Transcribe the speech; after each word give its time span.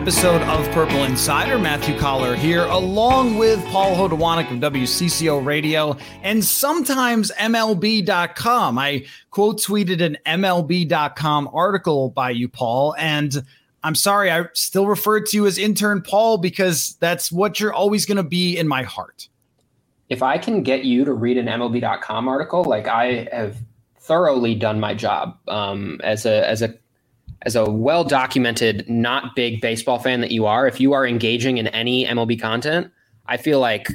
Episode 0.00 0.40
of 0.40 0.66
Purple 0.70 1.04
Insider. 1.04 1.58
Matthew 1.58 1.94
Coller 1.98 2.34
here, 2.34 2.64
along 2.64 3.36
with 3.36 3.62
Paul 3.66 3.94
Hodowanik 3.94 4.50
of 4.50 4.72
WCCO 4.72 5.44
Radio 5.44 5.94
and 6.22 6.42
sometimes 6.42 7.30
MLB.com. 7.32 8.78
I 8.78 9.04
quote 9.30 9.58
tweeted 9.58 10.00
an 10.00 10.16
MLB.com 10.24 11.50
article 11.52 12.08
by 12.08 12.30
you, 12.30 12.48
Paul, 12.48 12.94
and 12.96 13.44
I'm 13.82 13.94
sorry, 13.94 14.30
I 14.30 14.44
still 14.54 14.86
refer 14.86 15.20
to 15.20 15.36
you 15.36 15.46
as 15.46 15.58
intern 15.58 16.00
Paul 16.00 16.38
because 16.38 16.96
that's 17.00 17.30
what 17.30 17.60
you're 17.60 17.74
always 17.74 18.06
going 18.06 18.16
to 18.16 18.22
be 18.22 18.56
in 18.56 18.66
my 18.66 18.84
heart. 18.84 19.28
if 20.08 20.22
I 20.22 20.38
can 20.38 20.62
get 20.62 20.82
you 20.86 21.04
to 21.04 21.12
read 21.12 21.36
an 21.36 21.44
MLB.com 21.44 22.26
article, 22.26 22.64
like 22.64 22.88
I 22.88 23.28
have 23.30 23.58
thoroughly 23.98 24.54
done 24.54 24.80
my 24.80 24.94
job 24.94 25.36
um, 25.46 26.00
as 26.02 26.24
a 26.24 26.48
as 26.48 26.62
a 26.62 26.74
as 27.42 27.56
a 27.56 27.68
well 27.70 28.04
documented, 28.04 28.88
not 28.88 29.34
big 29.34 29.60
baseball 29.60 29.98
fan 29.98 30.20
that 30.20 30.30
you 30.30 30.46
are. 30.46 30.66
If 30.66 30.80
you 30.80 30.92
are 30.92 31.06
engaging 31.06 31.58
in 31.58 31.66
any 31.68 32.04
MLB 32.06 32.40
content, 32.40 32.90
I 33.26 33.36
feel 33.36 33.60
like 33.60 33.88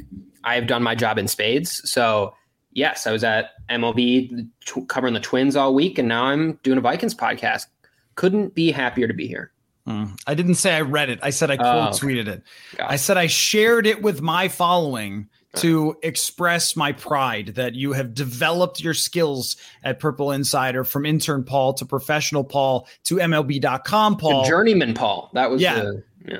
I 0.43 0.55
have 0.55 0.67
done 0.67 0.83
my 0.83 0.95
job 0.95 1.17
in 1.17 1.27
spades. 1.27 1.89
So 1.89 2.33
yes, 2.71 3.05
I 3.07 3.11
was 3.11 3.23
at 3.23 3.51
MLB 3.69 4.47
tw- 4.65 4.87
covering 4.87 5.13
the 5.13 5.19
Twins 5.19 5.55
all 5.55 5.73
week, 5.73 5.97
and 5.97 6.07
now 6.07 6.25
I'm 6.25 6.53
doing 6.63 6.77
a 6.77 6.81
Vikings 6.81 7.15
podcast. 7.15 7.65
Couldn't 8.15 8.55
be 8.55 8.71
happier 8.71 9.07
to 9.07 9.13
be 9.13 9.27
here. 9.27 9.51
Mm. 9.87 10.17
I 10.25 10.33
didn't 10.33 10.55
say 10.55 10.73
I 10.73 10.81
read 10.81 11.09
it. 11.09 11.19
I 11.21 11.29
said 11.29 11.51
I 11.51 11.55
Oh, 11.55 11.57
quote 11.57 12.01
tweeted 12.01 12.27
it. 12.27 12.43
Got 12.77 12.89
I 12.89 12.95
said 12.95 13.17
I 13.17 13.27
shared 13.27 13.85
it 13.85 14.01
with 14.01 14.21
my 14.21 14.47
following 14.47 15.29
to 15.55 15.97
express 16.03 16.75
my 16.75 16.91
pride 16.91 17.55
that 17.55 17.75
you 17.75 17.93
have 17.93 18.13
developed 18.13 18.81
your 18.81 18.93
skills 18.93 19.55
at 19.83 19.99
Purple 19.99 20.31
Insider 20.31 20.83
from 20.83 21.05
intern 21.05 21.43
Paul 21.43 21.73
to 21.75 21.85
professional 21.85 22.43
Paul 22.43 22.87
to 23.05 23.15
MLB.com 23.15 24.17
Paul. 24.17 24.43
The 24.43 24.49
journeyman 24.49 24.93
Paul. 24.93 25.29
That 25.33 25.49
was 25.49 25.61
Yeah. 25.61 25.75
the 25.75 26.03
yeah. 26.27 26.39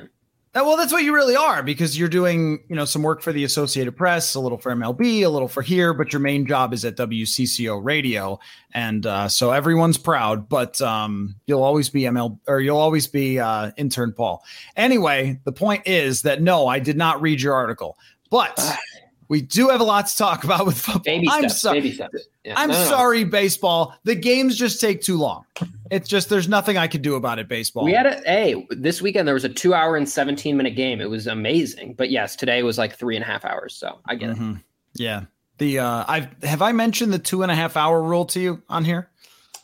Well, 0.54 0.78
that's 0.78 0.90
what 0.90 1.02
you 1.04 1.14
really 1.14 1.36
are 1.36 1.62
because 1.62 1.98
you're 1.98 2.08
doing, 2.08 2.64
you 2.70 2.76
know, 2.76 2.86
some 2.86 3.02
work 3.02 3.20
for 3.20 3.30
the 3.30 3.44
Associated 3.44 3.94
Press, 3.94 4.34
a 4.34 4.40
little 4.40 4.56
for 4.56 4.72
MLB, 4.72 5.20
a 5.22 5.28
little 5.28 5.48
for 5.48 5.60
here, 5.60 5.92
but 5.92 6.14
your 6.14 6.20
main 6.20 6.46
job 6.46 6.72
is 6.72 6.82
at 6.86 6.96
WCCO 6.96 7.84
Radio, 7.84 8.40
and 8.72 9.04
uh, 9.04 9.28
so 9.28 9.50
everyone's 9.50 9.98
proud. 9.98 10.48
But 10.48 10.80
um, 10.80 11.34
you'll 11.44 11.62
always 11.62 11.90
be 11.90 12.02
ML 12.02 12.38
or 12.48 12.60
you'll 12.60 12.78
always 12.78 13.06
be 13.06 13.38
uh, 13.38 13.72
intern 13.76 14.14
Paul. 14.14 14.42
Anyway, 14.76 15.38
the 15.44 15.52
point 15.52 15.82
is 15.86 16.22
that 16.22 16.40
no, 16.40 16.66
I 16.66 16.78
did 16.78 16.96
not 16.96 17.20
read 17.20 17.42
your 17.42 17.52
article, 17.52 17.98
but 18.30 18.58
we 19.28 19.42
do 19.42 19.68
have 19.68 19.80
a 19.80 19.84
lot 19.84 20.06
to 20.06 20.16
talk 20.16 20.44
about 20.44 20.66
with 20.66 20.78
football. 20.78 21.02
Baby 21.02 21.28
I'm 21.30 21.42
steps. 21.48 21.60
sorry. 21.62 21.80
Baby 21.80 21.94
steps. 21.94 22.28
Yeah. 22.44 22.54
I'm 22.56 22.70
No, 22.70 22.78
no, 22.78 22.84
sorry, 22.84 23.24
baseball. 23.24 23.94
The 24.04 24.14
games 24.14 24.56
just 24.56 24.80
take 24.80 25.02
too 25.02 25.16
long. 25.16 25.44
It's 25.90 26.08
just 26.08 26.28
there's 26.28 26.48
nothing 26.48 26.76
I 26.76 26.86
could 26.86 27.02
do 27.02 27.16
about 27.16 27.38
it. 27.38 27.48
Baseball. 27.48 27.84
We 27.84 27.92
had 27.92 28.06
a 28.06 28.20
hey 28.24 28.66
this 28.70 29.02
weekend. 29.02 29.26
There 29.26 29.34
was 29.34 29.44
a 29.44 29.48
two 29.48 29.74
hour 29.74 29.96
and 29.96 30.08
seventeen 30.08 30.56
minute 30.56 30.76
game. 30.76 31.00
It 31.00 31.10
was 31.10 31.26
amazing. 31.26 31.94
But 31.94 32.10
yes, 32.10 32.36
today 32.36 32.62
was 32.62 32.78
like 32.78 32.96
three 32.96 33.16
and 33.16 33.24
a 33.24 33.26
half 33.26 33.44
hours. 33.44 33.74
So 33.74 33.98
I 34.06 34.14
get 34.14 34.30
it. 34.30 34.36
Mhm. 34.36 34.62
Yeah. 34.94 35.22
The 35.58 35.78
uh 35.80 36.04
I've 36.06 36.28
have 36.42 36.62
I 36.62 36.72
mentioned 36.72 37.12
the 37.12 37.18
two 37.18 37.42
and 37.42 37.50
a 37.50 37.54
half 37.54 37.76
hour 37.76 38.02
rule 38.02 38.26
to 38.26 38.40
you 38.40 38.62
on 38.68 38.84
here? 38.84 39.10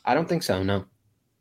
I 0.05 0.15
don't 0.15 0.29
think 0.29 0.43
so. 0.43 0.63
No. 0.63 0.87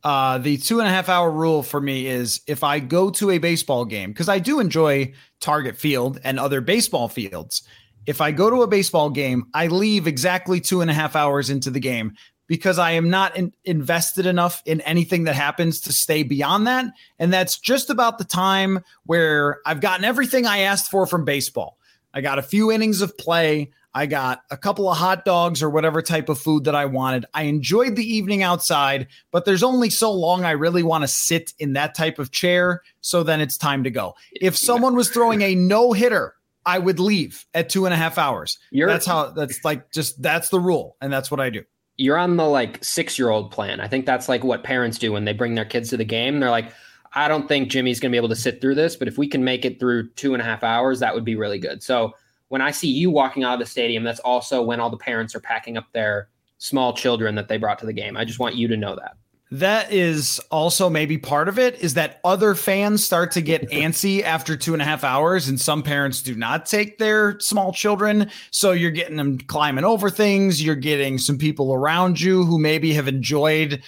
Uh 0.03 0.37
the 0.39 0.57
two 0.57 0.79
and 0.79 0.87
a 0.87 0.91
half 0.91 1.09
hour 1.09 1.31
rule 1.31 1.63
for 1.63 1.79
me 1.81 2.05
is 2.07 2.41
if 2.47 2.63
I 2.63 2.79
go 2.79 3.09
to 3.11 3.31
a 3.31 3.37
baseball 3.37 3.85
game, 3.85 4.11
because 4.11 4.29
I 4.29 4.39
do 4.39 4.59
enjoy 4.59 5.13
Target 5.39 5.75
Field 5.77 6.19
and 6.23 6.39
other 6.39 6.61
baseball 6.61 7.07
fields. 7.07 7.63
If 8.05 8.21
I 8.21 8.31
go 8.31 8.49
to 8.49 8.63
a 8.63 8.67
baseball 8.67 9.09
game, 9.09 9.45
I 9.53 9.67
leave 9.67 10.07
exactly 10.07 10.59
two 10.59 10.81
and 10.81 10.89
a 10.89 10.93
half 10.93 11.15
hours 11.15 11.49
into 11.49 11.69
the 11.69 11.79
game 11.79 12.13
because 12.47 12.79
I 12.79 12.91
am 12.91 13.09
not 13.09 13.37
in, 13.37 13.53
invested 13.63 14.25
enough 14.25 14.61
in 14.65 14.81
anything 14.81 15.23
that 15.23 15.35
happens 15.35 15.79
to 15.81 15.93
stay 15.93 16.23
beyond 16.23 16.67
that. 16.67 16.85
And 17.17 17.31
that's 17.31 17.57
just 17.57 17.89
about 17.89 18.17
the 18.17 18.25
time 18.25 18.83
where 19.05 19.59
I've 19.65 19.79
gotten 19.79 20.03
everything 20.03 20.45
I 20.45 20.59
asked 20.59 20.91
for 20.91 21.05
from 21.05 21.23
baseball. 21.23 21.77
I 22.13 22.21
got 22.21 22.39
a 22.39 22.43
few 22.43 22.71
innings 22.71 23.01
of 23.01 23.17
play. 23.17 23.71
I 23.93 24.05
got 24.05 24.43
a 24.49 24.57
couple 24.57 24.89
of 24.89 24.97
hot 24.97 25.23
dogs 25.23 25.61
or 25.61 25.69
whatever 25.69 26.01
type 26.01 26.27
of 26.27 26.39
food 26.39 26.63
that 26.65 26.75
I 26.75 26.85
wanted. 26.85 27.25
I 27.33 27.43
enjoyed 27.43 27.95
the 27.95 28.03
evening 28.03 28.41
outside, 28.41 29.07
but 29.31 29.45
there's 29.45 29.63
only 29.63 29.89
so 29.89 30.11
long 30.11 30.43
I 30.43 30.51
really 30.51 30.83
want 30.83 31.03
to 31.03 31.07
sit 31.07 31.53
in 31.59 31.73
that 31.73 31.95
type 31.95 32.17
of 32.17 32.31
chair. 32.31 32.81
So 33.01 33.23
then 33.23 33.41
it's 33.41 33.57
time 33.57 33.83
to 33.83 33.91
go. 33.91 34.15
If 34.33 34.57
someone 34.57 34.95
was 34.95 35.09
throwing 35.09 35.41
a 35.41 35.55
no 35.55 35.93
hitter, 35.93 36.35
I 36.65 36.79
would 36.79 36.99
leave 36.99 37.45
at 37.53 37.69
two 37.69 37.85
and 37.85 37.93
a 37.93 37.97
half 37.97 38.17
hours. 38.17 38.59
You're 38.71 38.87
That's 38.87 39.05
how, 39.05 39.31
that's 39.31 39.63
like, 39.63 39.91
just 39.91 40.21
that's 40.21 40.49
the 40.49 40.59
rule. 40.59 40.95
And 41.01 41.11
that's 41.11 41.31
what 41.31 41.39
I 41.39 41.49
do. 41.49 41.63
you're 41.97 42.17
on 42.17 42.37
the 42.37 42.45
like 42.45 42.83
six 42.83 43.19
year 43.19 43.29
old 43.29 43.51
plan. 43.51 43.79
I 43.79 43.87
think 43.87 44.05
that's 44.05 44.27
like 44.29 44.43
what 44.43 44.63
parents 44.63 44.97
do 44.97 45.11
when 45.11 45.25
they 45.25 45.33
bring 45.33 45.55
their 45.55 45.65
kids 45.65 45.89
to 45.89 45.97
the 45.97 46.05
game. 46.05 46.39
They're 46.39 46.49
like, 46.49 46.71
I 47.13 47.27
don't 47.27 47.47
think 47.47 47.69
Jimmy's 47.69 47.99
gonna 47.99 48.11
be 48.11 48.17
able 48.17 48.29
to 48.29 48.35
sit 48.35 48.61
through 48.61 48.75
this, 48.75 48.95
but 48.95 49.07
if 49.07 49.17
we 49.17 49.27
can 49.27 49.43
make 49.43 49.65
it 49.65 49.79
through 49.79 50.09
two 50.11 50.33
and 50.33 50.41
a 50.41 50.45
half 50.45 50.63
hours, 50.63 50.99
that 50.99 51.13
would 51.13 51.25
be 51.25 51.35
really 51.35 51.59
good. 51.59 51.83
So 51.83 52.13
when 52.47 52.61
I 52.61 52.71
see 52.71 52.89
you 52.89 53.11
walking 53.11 53.43
out 53.43 53.53
of 53.53 53.59
the 53.59 53.65
stadium, 53.65 54.03
that's 54.03 54.19
also 54.21 54.61
when 54.61 54.79
all 54.79 54.89
the 54.89 54.97
parents 54.97 55.35
are 55.35 55.39
packing 55.39 55.77
up 55.77 55.85
their 55.93 56.29
small 56.57 56.93
children 56.93 57.35
that 57.35 57.47
they 57.47 57.57
brought 57.57 57.79
to 57.79 57.85
the 57.85 57.93
game. 57.93 58.17
I 58.17 58.25
just 58.25 58.39
want 58.39 58.55
you 58.55 58.67
to 58.67 58.77
know 58.77 58.95
that. 58.95 59.17
That 59.51 59.91
is 59.91 60.39
also 60.49 60.89
maybe 60.89 61.17
part 61.17 61.49
of 61.49 61.59
it 61.59 61.79
is 61.81 61.95
that 61.95 62.21
other 62.23 62.55
fans 62.55 63.03
start 63.03 63.31
to 63.33 63.41
get 63.41 63.69
antsy 63.71 64.23
after 64.23 64.55
two 64.55 64.71
and 64.71 64.81
a 64.81 64.85
half 64.85 65.03
hours, 65.03 65.49
and 65.49 65.59
some 65.59 65.83
parents 65.83 66.21
do 66.21 66.35
not 66.35 66.65
take 66.65 66.97
their 66.97 67.37
small 67.39 67.73
children. 67.73 68.31
So 68.51 68.71
you're 68.71 68.91
getting 68.91 69.17
them 69.17 69.37
climbing 69.37 69.83
over 69.83 70.09
things. 70.09 70.63
You're 70.63 70.75
getting 70.75 71.17
some 71.17 71.37
people 71.37 71.73
around 71.73 72.21
you 72.21 72.45
who 72.45 72.57
maybe 72.57 72.93
have 72.93 73.09
enjoyed 73.09 73.83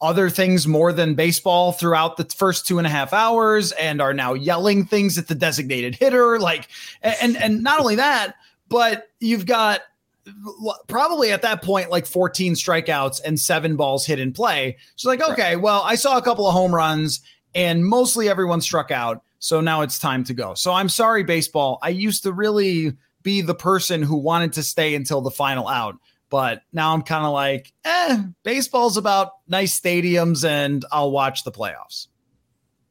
other 0.00 0.28
things 0.28 0.66
more 0.68 0.92
than 0.92 1.14
baseball 1.14 1.72
throughout 1.72 2.18
the 2.18 2.24
first 2.24 2.66
two 2.66 2.78
and 2.78 2.86
a 2.86 2.90
half 2.90 3.12
hours 3.12 3.72
and 3.72 4.00
are 4.00 4.14
now 4.14 4.34
yelling 4.34 4.84
things 4.84 5.18
at 5.18 5.26
the 5.26 5.34
designated 5.34 5.94
hitter. 5.94 6.38
Like, 6.38 6.68
and 7.02 7.34
and 7.38 7.62
not 7.62 7.80
only 7.80 7.96
that, 7.96 8.36
but 8.68 9.08
you've 9.20 9.46
got 9.46 9.80
probably 10.88 11.32
at 11.32 11.42
that 11.42 11.62
point 11.62 11.90
like 11.90 12.06
14 12.06 12.54
strikeouts 12.54 13.20
and 13.24 13.38
seven 13.38 13.76
balls 13.76 14.06
hit 14.06 14.18
in 14.18 14.32
play. 14.32 14.76
So 14.96 15.08
like, 15.08 15.22
okay, 15.22 15.56
well, 15.56 15.82
I 15.82 15.94
saw 15.94 16.16
a 16.16 16.22
couple 16.22 16.46
of 16.46 16.52
home 16.52 16.74
runs 16.74 17.20
and 17.54 17.84
mostly 17.84 18.28
everyone 18.28 18.60
struck 18.60 18.90
out. 18.90 19.22
So 19.38 19.60
now 19.60 19.82
it's 19.82 19.98
time 19.98 20.24
to 20.24 20.34
go. 20.34 20.54
So 20.54 20.72
I'm 20.72 20.88
sorry, 20.88 21.22
baseball. 21.22 21.78
I 21.82 21.90
used 21.90 22.22
to 22.24 22.32
really 22.32 22.92
be 23.22 23.40
the 23.40 23.54
person 23.54 24.02
who 24.02 24.16
wanted 24.16 24.52
to 24.54 24.62
stay 24.62 24.94
until 24.94 25.20
the 25.20 25.30
final 25.30 25.68
out. 25.68 25.96
But 26.30 26.62
now 26.72 26.92
I'm 26.92 27.02
kind 27.02 27.24
of 27.24 27.32
like, 27.32 27.72
eh, 27.84 28.22
baseball's 28.42 28.96
about 28.96 29.32
nice 29.46 29.78
stadiums 29.78 30.46
and 30.46 30.84
I'll 30.92 31.10
watch 31.10 31.44
the 31.44 31.52
playoffs. 31.52 32.08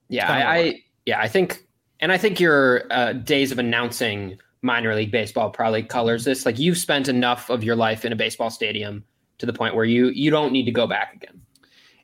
Yeah, 0.09 0.31
I, 0.31 0.57
I 0.57 0.81
yeah, 1.05 1.19
I 1.19 1.27
think, 1.27 1.67
and 1.99 2.11
I 2.11 2.17
think 2.17 2.39
your 2.39 2.83
uh, 2.91 3.13
days 3.13 3.51
of 3.51 3.59
announcing 3.59 4.39
minor 4.67 4.93
league 4.93 5.09
baseball 5.09 5.49
probably 5.49 5.81
colors 5.81 6.23
this. 6.25 6.45
Like 6.45 6.59
you've 6.59 6.77
spent 6.77 7.07
enough 7.07 7.49
of 7.49 7.63
your 7.63 7.75
life 7.75 8.05
in 8.05 8.13
a 8.13 8.15
baseball 8.15 8.51
stadium 8.51 9.03
to 9.39 9.47
the 9.47 9.53
point 9.53 9.73
where 9.73 9.85
you 9.85 10.09
you 10.09 10.29
don't 10.29 10.51
need 10.51 10.65
to 10.65 10.71
go 10.71 10.85
back 10.85 11.15
again. 11.15 11.41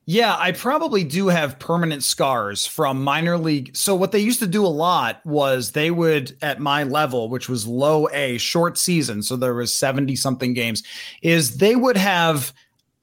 Yeah, 0.06 0.36
I 0.38 0.52
probably 0.52 1.06
do 1.06 1.28
have 1.28 1.60
permanent 1.60 2.04
scars 2.04 2.66
from 2.66 3.04
minor 3.04 3.38
league. 3.38 3.74
So 3.74 3.96
what 3.96 4.12
they 4.12 4.20
used 4.20 4.40
to 4.40 4.48
do 4.48 4.66
a 4.66 4.68
lot 4.68 5.26
was 5.26 5.72
they 5.72 5.92
would 5.92 6.36
at 6.42 6.60
my 6.60 6.84
level, 6.84 7.30
which 7.30 7.48
was 7.48 7.66
low 7.66 8.10
A, 8.12 8.38
short 8.38 8.78
season, 8.78 9.24
so 9.24 9.38
there 9.38 9.54
was 9.54 9.74
70 9.74 10.18
something 10.18 10.54
games, 10.54 10.84
is 11.22 11.58
they 11.58 11.78
would 11.78 11.96
have 11.96 12.52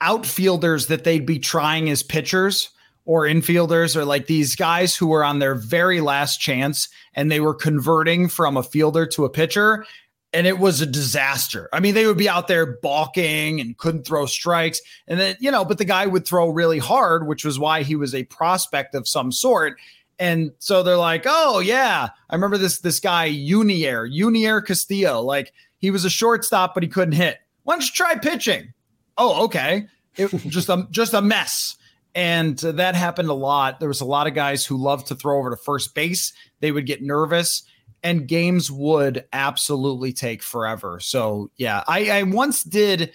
outfielders 0.03 0.89
that 0.89 1.05
they'd 1.05 1.25
be 1.25 1.39
trying 1.39 1.89
as 1.89 2.03
pitchers 2.03 2.69
or 3.05 3.25
infielders 3.25 3.97
or 3.97 4.05
like 4.05 4.27
these 4.27 4.55
guys 4.55 4.97
who 4.97 5.07
were 5.07 5.25
on 5.25 5.39
their 5.39 5.55
very 5.55 6.01
last 6.01 6.41
chance 6.41 6.89
and 7.15 7.31
they 7.31 7.41
were 7.41 7.55
converting 7.55 8.29
from 8.29 8.57
a 8.57 8.63
fielder 8.63 9.07
to 9.07 9.25
a 9.25 9.31
pitcher 9.31 9.85
and 10.33 10.47
it 10.47 10.59
was 10.59 10.81
a 10.81 10.87
disaster. 10.87 11.69
I 11.73 11.81
mean, 11.81 11.95
they 11.95 12.07
would 12.07 12.17
be 12.17 12.29
out 12.29 12.47
there 12.47 12.79
balking 12.79 13.61
and 13.61 13.77
couldn't 13.77 14.07
throw 14.07 14.27
strikes. 14.27 14.81
And 15.09 15.19
then, 15.19 15.37
you 15.41 15.51
know, 15.51 15.65
but 15.65 15.79
the 15.79 15.85
guy 15.85 16.07
would 16.07 16.25
throw 16.25 16.49
really 16.49 16.79
hard, 16.79 17.27
which 17.27 17.45
was 17.45 17.59
why 17.59 17.83
he 17.83 17.97
was 17.97 18.15
a 18.15 18.25
prospect 18.25 18.95
of 18.95 19.09
some 19.09 19.33
sort. 19.33 19.77
And 20.19 20.53
so 20.59 20.83
they're 20.83 20.97
like, 20.97 21.25
"Oh 21.27 21.61
yeah, 21.61 22.11
I 22.29 22.35
remember 22.35 22.59
this 22.59 22.81
this 22.81 23.01
guy 23.01 23.25
Yunier, 23.25 24.05
Yunier 24.05 24.61
Castillo. 24.61 25.23
Like 25.23 25.53
he 25.79 25.91
was 25.91 26.05
a 26.05 26.11
shortstop, 26.11 26.75
but 26.75 26.83
he 26.83 26.91
couldn't 26.91 27.15
hit. 27.15 27.39
Why 27.63 27.75
don't 27.75 27.83
you 27.83 27.91
try 27.93 28.15
pitching? 28.17 28.75
Oh, 29.17 29.45
okay. 29.45 29.87
It 30.17 30.29
just 30.49 30.69
a 30.69 30.87
just 30.91 31.15
a 31.15 31.23
mess." 31.23 31.77
And 32.15 32.59
that 32.59 32.95
happened 32.95 33.29
a 33.29 33.35
lot. 33.35 33.79
There 33.79 33.89
was 33.89 34.01
a 34.01 34.07
lot 34.07 34.27
of 34.27 34.35
guys 34.35 34.67
who 34.67 34.77
loved 34.77 35.07
to 35.09 35.15
throw 35.15 35.39
over 35.39 35.51
to 35.51 35.57
first 35.57 35.95
base. 35.95 36.33
They 36.61 36.73
would 36.73 36.87
get 36.87 37.03
nervous 37.03 37.63
and 38.03 38.27
games 38.27 38.71
would 38.71 39.27
absolutely 39.33 40.13
take 40.13 40.43
forever. 40.43 41.01
So 41.01 41.51
yeah, 41.57 41.85
I, 41.87 42.11
I 42.11 42.23
once 42.25 42.65
did 42.65 43.13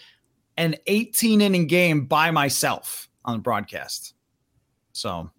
an 0.58 0.76
18 0.88 1.42
inning 1.42 1.68
game 1.68 2.06
by 2.06 2.32
myself 2.32 3.10
on 3.24 3.38
the 3.38 3.42
broadcast. 3.42 4.14
So 4.94 5.30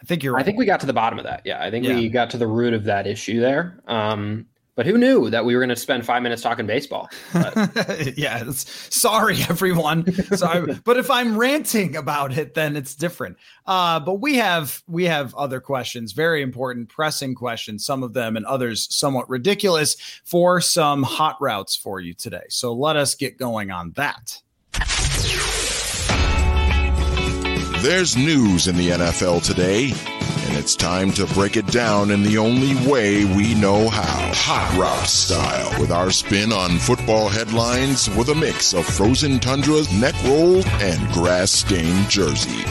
I 0.00 0.04
think 0.04 0.22
you're. 0.22 0.34
Right. 0.34 0.40
I 0.40 0.44
think 0.44 0.58
we 0.58 0.66
got 0.66 0.80
to 0.80 0.86
the 0.86 0.92
bottom 0.92 1.18
of 1.18 1.24
that. 1.24 1.42
Yeah, 1.44 1.62
I 1.62 1.70
think 1.70 1.86
yeah. 1.86 1.94
we 1.94 2.08
got 2.08 2.30
to 2.30 2.38
the 2.38 2.46
root 2.46 2.74
of 2.74 2.84
that 2.84 3.06
issue 3.06 3.40
there. 3.40 3.80
Um, 3.86 4.46
but 4.76 4.86
who 4.86 4.98
knew 4.98 5.30
that 5.30 5.44
we 5.44 5.54
were 5.54 5.60
going 5.60 5.68
to 5.68 5.76
spend 5.76 6.04
five 6.04 6.22
minutes 6.22 6.42
talking 6.42 6.66
baseball? 6.66 7.08
yeah, 8.16 8.44
sorry 8.50 9.36
everyone. 9.48 10.12
Sorry, 10.36 10.74
but 10.84 10.96
if 10.96 11.10
I'm 11.10 11.38
ranting 11.38 11.96
about 11.96 12.36
it, 12.36 12.54
then 12.54 12.76
it's 12.76 12.94
different. 12.94 13.36
Uh, 13.66 14.00
but 14.00 14.14
we 14.14 14.36
have 14.36 14.82
we 14.88 15.04
have 15.04 15.34
other 15.34 15.60
questions, 15.60 16.12
very 16.12 16.42
important, 16.42 16.88
pressing 16.88 17.34
questions. 17.34 17.84
Some 17.86 18.02
of 18.02 18.14
them 18.14 18.36
and 18.36 18.44
others 18.46 18.92
somewhat 18.94 19.28
ridiculous 19.30 19.96
for 20.24 20.60
some 20.60 21.02
hot 21.02 21.36
routes 21.40 21.76
for 21.76 22.00
you 22.00 22.14
today. 22.14 22.44
So 22.48 22.72
let 22.72 22.96
us 22.96 23.14
get 23.14 23.38
going 23.38 23.70
on 23.70 23.92
that. 23.92 24.40
There's 27.82 28.16
news 28.16 28.66
in 28.66 28.76
the 28.76 28.90
NFL 28.90 29.44
today 29.44 29.92
and 30.54 30.62
it's 30.62 30.76
time 30.76 31.10
to 31.10 31.26
break 31.34 31.56
it 31.56 31.66
down 31.66 32.12
in 32.12 32.22
the 32.22 32.38
only 32.38 32.76
way 32.88 33.24
we 33.24 33.54
know 33.56 33.88
how 33.88 34.30
hot 34.34 34.78
route 34.78 35.08
style 35.08 35.80
with 35.80 35.90
our 35.90 36.12
spin 36.12 36.52
on 36.52 36.78
football 36.78 37.28
headlines 37.28 38.08
with 38.10 38.28
a 38.28 38.34
mix 38.36 38.72
of 38.72 38.86
frozen 38.86 39.40
tundras, 39.40 39.92
neck 40.00 40.14
rolls, 40.24 40.64
and 40.80 41.12
grass 41.12 41.50
stained 41.50 42.08
jersey. 42.08 42.64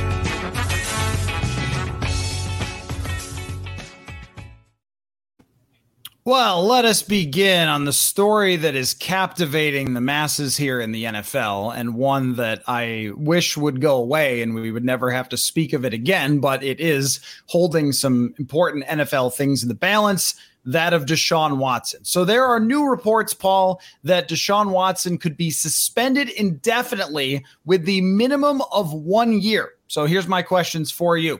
Well, 6.34 6.66
let 6.66 6.84
us 6.84 7.04
begin 7.04 7.68
on 7.68 7.86
the 7.86 7.94
story 7.94 8.56
that 8.56 8.74
is 8.74 8.96
captivating 8.96 9.94
the 9.94 10.02
masses 10.02 10.58
here 10.58 10.82
in 10.82 10.92
the 10.92 11.04
NFL 11.04 11.78
and 11.78 11.94
one 11.94 12.38
that 12.38 12.64
I 12.66 13.12
wish 13.16 13.56
would 13.56 13.80
go 13.80 13.98
away 13.98 14.42
and 14.42 14.56
we 14.56 14.72
would 14.72 14.84
never 14.84 15.12
have 15.12 15.30
to 15.30 15.38
speak 15.38 15.74
of 15.74 15.86
it 15.86 15.94
again, 15.94 16.40
but 16.40 16.64
it 16.64 16.80
is 16.80 17.20
holding 17.46 17.92
some 17.92 18.34
important 18.40 18.88
NFL 18.88 19.36
things 19.36 19.62
in 19.62 19.70
the 19.70 19.76
balance 19.76 20.34
that 20.66 20.92
of 20.92 21.06
Deshaun 21.06 21.58
Watson. 21.58 22.04
So 22.04 22.26
there 22.26 22.46
are 22.46 22.60
new 22.60 22.90
reports, 22.90 23.36
Paul, 23.36 23.80
that 24.04 24.28
Deshaun 24.28 24.72
Watson 24.72 25.20
could 25.20 25.38
be 25.38 25.52
suspended 25.52 26.30
indefinitely 26.30 27.46
with 27.66 27.86
the 27.86 28.02
minimum 28.02 28.64
of 28.72 28.92
one 28.92 29.40
year. 29.40 29.74
So 29.88 30.06
here's 30.06 30.28
my 30.28 30.42
questions 30.42 30.92
for 30.92 31.16
you. 31.16 31.40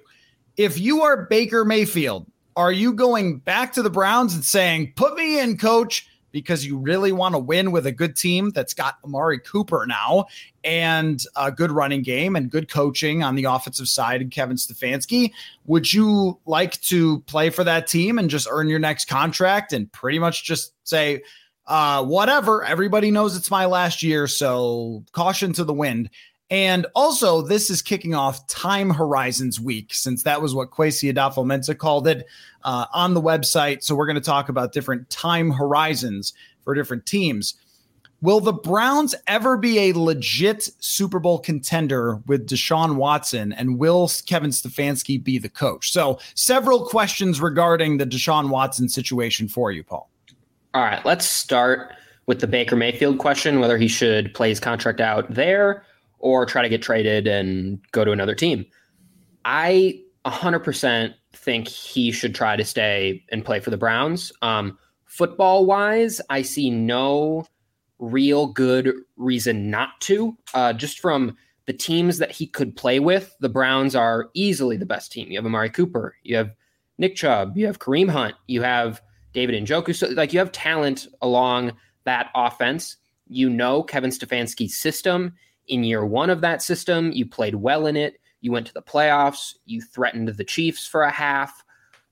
If 0.56 0.78
you 0.78 1.02
are 1.02 1.26
Baker 1.26 1.66
Mayfield, 1.66 2.28
are 2.56 2.72
you 2.72 2.94
going 2.94 3.40
back 3.40 3.74
to 3.74 3.82
the 3.82 3.90
Browns 3.90 4.34
and 4.34 4.44
saying, 4.44 4.94
put 4.96 5.16
me 5.16 5.40
in, 5.40 5.58
coach, 5.58 6.08
because 6.32 6.66
you 6.66 6.78
really 6.78 7.12
want 7.12 7.36
to 7.36 7.40
win 7.40 7.72
with 7.72 7.86
a 7.86 7.92
good 7.92 8.16
team 8.16 8.50
that's 8.50 8.74
got 8.74 8.96
Amari 9.06 9.40
Cooper 9.40 9.86
now 9.88 10.26
and 10.64 11.24
a 11.36 11.52
good 11.52 11.72
running 11.72 12.02
game 12.02 12.36
and 12.36 12.50
good 12.50 12.70
coaching 12.70 13.24
on 13.24 13.36
the 13.36 13.46
offensive 13.46 13.88
side 13.88 14.22
and 14.22 14.32
Kevin 14.32 14.58
Stefanski? 14.58 15.32
Would 15.66 15.94
you 15.94 16.40
like 16.46 16.82
to 16.82 17.22
play 17.22 17.50
for 17.50 17.64
that 17.64 17.88
team 17.88 18.18
and 18.18 18.30
just 18.30 18.48
earn 18.50 18.68
your 18.68 18.80
next 18.80 19.06
contract 19.06 19.74
and 19.74 19.92
pretty 19.92 20.20
much 20.20 20.44
just 20.44 20.74
say, 20.84 21.22
uh, 21.68 22.04
whatever, 22.04 22.64
everybody 22.64 23.10
knows 23.10 23.38
it's 23.38 23.52
my 23.52 23.66
last 23.66 24.04
year, 24.04 24.28
so 24.28 25.04
caution 25.14 25.54
to 25.54 25.64
the 25.64 25.74
wind 25.74 26.10
and 26.50 26.86
also, 26.94 27.42
this 27.42 27.70
is 27.70 27.82
kicking 27.82 28.14
off 28.14 28.46
Time 28.48 28.92
Horizons 28.92 29.60
Week, 29.60 29.94
since 29.94 30.24
that 30.24 30.42
was 30.42 30.54
what 30.54 30.72
Kwesi 30.72 31.12
Adofo-Mensah 31.12 31.78
called 31.78 32.08
it 32.08 32.28
uh, 32.64 32.86
on 32.94 33.14
the 33.14 33.22
website. 33.22 33.82
So 33.84 33.96
we're 33.96 34.06
going 34.06 34.16
to 34.16 34.22
talk 34.22 34.50
about 34.50 34.72
different 34.72 35.10
time 35.10 35.52
horizons 35.52 36.34
for 36.64 36.76
different 36.76 37.06
teams. 37.06 37.56
Will 38.22 38.40
the 38.40 38.54
Browns 38.54 39.16
ever 39.28 39.58
be 39.58 39.80
a 39.80 39.94
legit 39.94 40.70
Super 40.80 41.20
Bowl 41.20 41.40
contender 41.40 42.22
with 42.26 42.48
Deshaun 42.48 42.96
Watson? 42.96 43.52
And 43.52 43.80
will 43.80 44.10
Kevin 44.26 44.52
Stefanski 44.52 45.22
be 45.22 45.38
the 45.40 45.50
coach? 45.50 45.92
So, 45.92 46.20
several 46.36 46.86
questions 46.86 47.42
regarding 47.42 47.98
the 47.98 48.06
Deshaun 48.06 48.50
Watson 48.50 48.90
situation 48.90 49.48
for 49.48 49.72
you, 49.72 49.84
Paul. 49.84 50.10
All 50.74 50.84
right, 50.84 51.04
let's 51.06 51.26
start 51.26 51.94
with 52.26 52.40
the 52.40 52.48
Baker 52.48 52.76
Mayfield 52.76 53.18
question 53.18 53.60
whether 53.60 53.78
he 53.78 53.88
should 53.88 54.34
play 54.34 54.50
his 54.50 54.60
contract 54.60 55.02
out 55.02 55.34
there 55.34 55.84
or 56.24 56.46
try 56.46 56.62
to 56.62 56.70
get 56.70 56.82
traded 56.82 57.28
and 57.28 57.80
go 57.92 58.06
to 58.06 58.14
another 58.14 58.34
team. 58.34 58.66
I 59.44 60.00
100% 60.26 61.14
think 61.34 61.68
he 61.68 62.14
should 62.14 62.34
try 62.34 62.56
to 62.56 62.64
stay 62.64 63.22
and 63.30 63.44
play 63.44 63.60
for 63.60 63.72
the 63.72 63.78
Browns. 63.78 64.32
Um, 64.42 64.78
football 65.06 65.66
wise, 65.66 66.22
I 66.30 66.42
see 66.42 66.70
no 66.70 67.46
real 68.00 68.48
good 68.48 68.94
reason 69.18 69.70
not 69.70 69.90
to. 70.02 70.38
Uh, 70.54 70.72
just 70.72 71.00
from 71.00 71.36
the 71.66 71.74
teams 71.74 72.20
that 72.20 72.32
he 72.32 72.48
could 72.48 72.78
play 72.78 73.02
with, 73.02 73.36
the 73.42 73.50
Browns 73.50 73.94
are 73.94 74.30
easily 74.34 74.78
the 74.78 74.86
best 74.86 75.12
team. 75.12 75.30
You 75.30 75.38
have 75.38 75.46
Amari 75.46 75.70
Cooper, 75.70 76.16
you 76.24 76.38
have 76.38 76.52
Nick 76.98 77.18
Chubb, 77.18 77.58
you 77.58 77.66
have 77.66 77.80
Kareem 77.80 78.10
Hunt, 78.10 78.36
you 78.48 78.62
have 78.62 79.02
David 79.34 79.62
Njoku. 79.62 79.94
So, 79.94 80.08
like, 80.08 80.32
you 80.32 80.40
have 80.40 80.54
talent 80.54 81.06
along 81.22 81.74
that 82.06 82.30
offense. 82.34 82.96
You 83.28 83.50
know 83.50 83.84
Kevin 83.84 84.12
Stefanski's 84.12 84.78
system 84.78 85.34
in 85.68 85.84
year 85.84 86.06
one 86.06 86.30
of 86.30 86.42
that 86.42 86.62
system. 86.62 87.12
You 87.12 87.26
played 87.26 87.56
well 87.56 87.86
in 87.86 87.96
it. 87.96 88.20
You 88.42 88.52
went 88.52 88.68
to 88.68 88.74
the 88.74 88.82
playoffs. 88.82 89.56
You 89.66 89.82
threatened 89.82 90.28
the 90.28 90.44
Chiefs 90.44 90.86
for 90.86 91.04
a 91.04 91.12
half. 91.12 91.64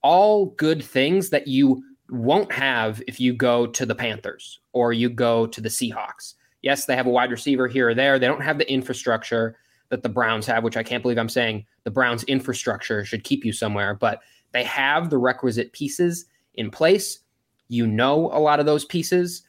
All 0.01 0.47
good 0.57 0.83
things 0.83 1.29
that 1.29 1.47
you 1.47 1.83
won't 2.09 2.51
have 2.51 3.01
if 3.07 3.19
you 3.19 3.33
go 3.33 3.67
to 3.67 3.85
the 3.85 3.95
Panthers 3.95 4.59
or 4.73 4.93
you 4.93 5.09
go 5.09 5.47
to 5.47 5.61
the 5.61 5.69
Seahawks. 5.69 6.35
Yes, 6.61 6.85
they 6.85 6.95
have 6.95 7.07
a 7.07 7.11
wide 7.11 7.31
receiver 7.31 7.67
here 7.67 7.89
or 7.89 7.95
there. 7.95 8.19
They 8.19 8.27
don't 8.27 8.43
have 8.43 8.57
the 8.57 8.71
infrastructure 8.71 9.57
that 9.89 10.03
the 10.03 10.09
Browns 10.09 10.45
have, 10.45 10.63
which 10.63 10.77
I 10.77 10.83
can't 10.83 11.01
believe 11.01 11.17
I'm 11.17 11.29
saying 11.29 11.65
the 11.83 11.91
Browns' 11.91 12.23
infrastructure 12.23 13.03
should 13.03 13.23
keep 13.23 13.43
you 13.43 13.51
somewhere, 13.51 13.93
but 13.93 14.21
they 14.51 14.63
have 14.63 15.09
the 15.09 15.17
requisite 15.17 15.73
pieces 15.73 16.25
in 16.53 16.71
place. 16.71 17.19
You 17.67 17.87
know 17.87 18.29
a 18.33 18.39
lot 18.39 18.59
of 18.59 18.65
those 18.65 18.85
pieces. 18.85 19.43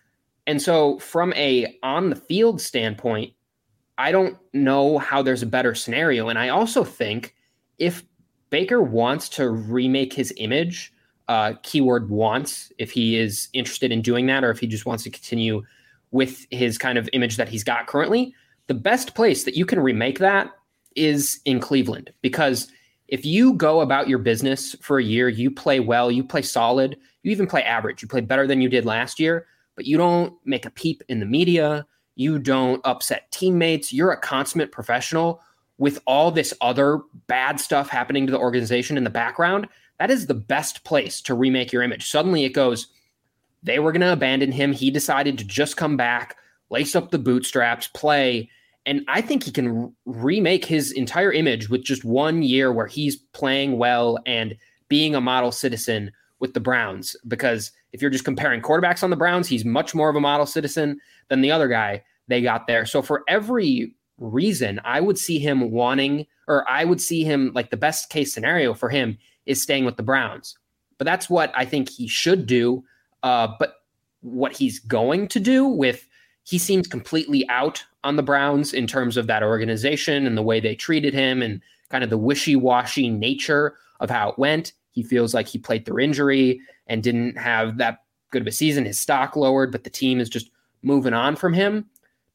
And 0.47 0.61
so 0.61 0.99
from 0.99 1.32
a 1.35 1.78
on 1.82 2.11
the 2.11 2.16
field 2.16 2.61
standpoint, 2.61 3.32
I 4.02 4.11
don't 4.11 4.37
know 4.52 4.99
how 4.99 5.23
there's 5.23 5.44
a 5.44 5.47
better 5.47 5.76
scenario. 5.76 6.28
And 6.28 6.37
I 6.37 6.49
also 6.49 6.82
think 6.82 7.37
if 7.78 8.02
Baker 8.50 8.82
wants 8.82 9.28
to 9.30 9.49
remake 9.49 10.12
his 10.12 10.35
image, 10.38 10.92
uh, 11.28 11.52
keyword 11.62 12.11
wants, 12.11 12.73
if 12.78 12.90
he 12.90 13.16
is 13.16 13.49
interested 13.52 13.92
in 13.92 14.02
doing 14.02 14.26
that, 14.26 14.42
or 14.42 14.50
if 14.50 14.59
he 14.59 14.66
just 14.66 14.87
wants 14.87 15.04
to 15.04 15.11
continue 15.11 15.62
with 16.11 16.49
his 16.50 16.78
kind 16.78 16.99
of 16.99 17.09
image 17.12 17.37
that 17.37 17.49
he's 17.49 17.62
got 17.62 17.87
currently, 17.87 18.35
the 18.66 18.75
best 18.75 19.14
place 19.14 19.44
that 19.44 19.54
you 19.54 19.64
can 19.64 19.78
remake 19.78 20.18
that 20.18 20.50
is 20.97 21.38
in 21.44 21.61
Cleveland. 21.61 22.12
Because 22.23 22.66
if 23.06 23.25
you 23.25 23.52
go 23.54 23.82
about 23.82 24.09
your 24.09 24.18
business 24.18 24.75
for 24.80 24.99
a 24.99 25.04
year, 25.04 25.28
you 25.28 25.49
play 25.49 25.78
well, 25.78 26.11
you 26.11 26.25
play 26.25 26.42
solid, 26.42 26.97
you 27.23 27.30
even 27.30 27.47
play 27.47 27.62
average, 27.62 28.02
you 28.02 28.09
play 28.09 28.21
better 28.21 28.49
than 28.49 28.61
you 28.61 28.68
did 28.68 28.85
last 28.85 29.21
year, 29.21 29.47
but 29.76 29.87
you 29.87 29.97
don't 29.97 30.35
make 30.44 30.66
a 30.66 30.71
peep 30.71 31.04
in 31.09 31.21
the 31.21 31.26
media, 31.26 31.87
you 32.14 32.38
don't 32.38 32.81
upset 32.85 33.31
teammates, 33.31 33.92
you're 33.92 34.12
a 34.12 34.21
consummate 34.21 34.73
professional 34.73 35.40
with 35.78 36.00
all 36.07 36.31
this 36.31 36.54
other 36.61 37.00
bad 37.26 37.59
stuff 37.59 37.88
happening 37.88 38.26
to 38.26 38.31
the 38.31 38.38
organization 38.38 38.97
in 38.97 39.04
the 39.04 39.11
background, 39.11 39.69
that 39.99 40.11
is 40.11 40.26
the 40.26 40.35
best 40.35 40.85
place 40.85 41.21
to 41.23 41.35
remake 41.35 41.73
your 41.73 41.83
image. 41.83 42.09
Suddenly 42.09 42.45
it 42.45 42.50
goes, 42.50 42.88
they 43.62 43.78
were 43.78 43.92
going 43.92 44.00
to 44.02 44.12
abandon 44.12 44.52
him. 44.52 44.73
He 44.73 44.90
decided 44.90 45.38
to 45.38 45.45
just 45.45 45.76
come 45.76 45.97
back, 45.97 46.37
lace 46.71 46.95
up 46.95 47.11
the 47.11 47.19
bootstraps, 47.19 47.88
play. 47.88 48.50
And 48.85 49.04
I 49.09 49.21
think 49.21 49.45
he 49.45 49.52
can 49.52 49.95
remake 50.04 50.64
his 50.64 50.92
entire 50.92 51.33
image 51.33 51.69
with 51.69 51.85
just 51.85 52.04
one 52.04 52.42
year 52.42 52.73
where 52.73 52.87
he's 52.87 53.16
playing 53.16 53.78
well 53.78 54.19
and 54.26 54.57
being 54.88 55.14
a 55.14 55.21
model 55.21 55.52
citizen 55.52 56.12
with 56.42 56.52
the 56.54 56.61
Browns. 56.61 57.16
Because 57.26 57.70
if 57.92 58.02
you're 58.02 58.11
just 58.11 58.25
comparing 58.25 58.61
quarterbacks 58.61 59.04
on 59.04 59.11
the 59.11 59.16
Browns, 59.16 59.46
he's 59.46 59.64
much 59.64 59.94
more 59.94 60.11
of 60.11 60.16
a 60.16 60.20
model 60.20 60.44
citizen 60.44 61.00
than 61.28 61.40
the 61.40 61.52
other 61.52 61.68
guy 61.68 62.02
they 62.26 62.42
got 62.42 62.66
there. 62.66 62.84
So 62.84 63.00
for 63.00 63.22
every 63.28 63.94
reason, 64.18 64.80
I 64.84 65.00
would 65.00 65.16
see 65.16 65.38
him 65.38 65.70
wanting, 65.70 66.26
or 66.49 66.68
I 66.68 66.84
would 66.84 67.00
see 67.00 67.22
him 67.22 67.52
like 67.54 67.70
the 67.70 67.76
best 67.76 68.11
case 68.11 68.34
scenario 68.34 68.75
for 68.75 68.88
him 68.88 69.16
is 69.46 69.62
staying 69.62 69.84
with 69.84 69.96
the 69.96 70.02
Browns. 70.02 70.58
But 70.99 71.04
that's 71.04 71.30
what 71.30 71.52
I 71.54 71.64
think 71.64 71.88
he 71.88 72.08
should 72.08 72.46
do. 72.46 72.84
Uh, 73.22 73.49
but 73.61 73.76
what 74.20 74.52
he's 74.52 74.80
going 74.80 75.28
to 75.28 75.40
do 75.40 75.64
with 75.64 76.08
he 76.42 76.58
seems 76.58 76.88
completely 76.88 77.49
out 77.49 77.84
on 78.02 78.16
the 78.16 78.22
Browns 78.22 78.75
in 78.75 78.88
terms 78.88 79.16
of 79.16 79.28
that 79.28 79.44
organization 79.44 80.26
and 80.26 80.37
the 80.37 80.42
way 80.42 80.58
they 80.58 80.75
treated 80.75 81.14
him 81.14 81.40
and 81.40 81.61
kind 81.88 82.02
of 82.02 82.11
the 82.11 82.18
wishy 82.18 82.56
washy 82.56 83.08
nature 83.08 83.76
of 84.00 84.11
how 84.11 84.30
it 84.30 84.38
went. 84.40 84.72
He 84.92 85.02
feels 85.02 85.34
like 85.34 85.49
he 85.49 85.58
played 85.58 85.84
through 85.84 86.00
injury 86.00 86.61
and 86.87 87.02
didn't 87.02 87.37
have 87.37 87.78
that 87.78 88.04
good 88.30 88.42
of 88.42 88.49
a 88.49 88.52
season. 88.52 88.84
His 88.84 89.00
stock 89.00 89.37
lowered, 89.37 89.72
but 89.72 89.84
the 89.84 89.90
team 89.90 90.20
is 90.20 90.28
just 90.28 90.50
moving 90.82 91.14
on 91.14 91.37
from 91.37 91.52
him. 91.52 91.87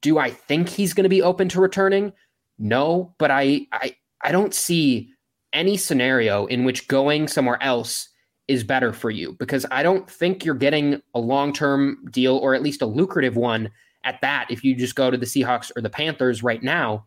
Do 0.01 0.17
I 0.19 0.29
think 0.29 0.69
he's 0.69 0.93
going 0.93 1.03
to 1.03 1.09
be 1.09 1.21
open 1.21 1.49
to 1.49 1.61
returning? 1.61 2.13
No, 2.59 3.13
but 3.17 3.31
I 3.31 3.67
I 3.71 3.95
I 4.23 4.31
don't 4.31 4.53
see 4.53 5.11
any 5.53 5.77
scenario 5.77 6.45
in 6.47 6.65
which 6.65 6.87
going 6.87 7.27
somewhere 7.27 7.61
else 7.61 8.09
is 8.47 8.63
better 8.63 8.93
for 8.93 9.09
you 9.09 9.33
because 9.39 9.65
I 9.71 9.83
don't 9.83 10.09
think 10.09 10.45
you're 10.45 10.55
getting 10.55 11.01
a 11.13 11.19
long-term 11.19 12.05
deal 12.11 12.37
or 12.37 12.53
at 12.53 12.63
least 12.63 12.81
a 12.81 12.85
lucrative 12.85 13.35
one 13.35 13.69
at 14.03 14.21
that 14.21 14.47
if 14.49 14.63
you 14.63 14.75
just 14.75 14.95
go 14.95 15.11
to 15.11 15.17
the 15.17 15.25
Seahawks 15.25 15.71
or 15.75 15.81
the 15.81 15.89
Panthers 15.89 16.43
right 16.43 16.63
now. 16.63 17.05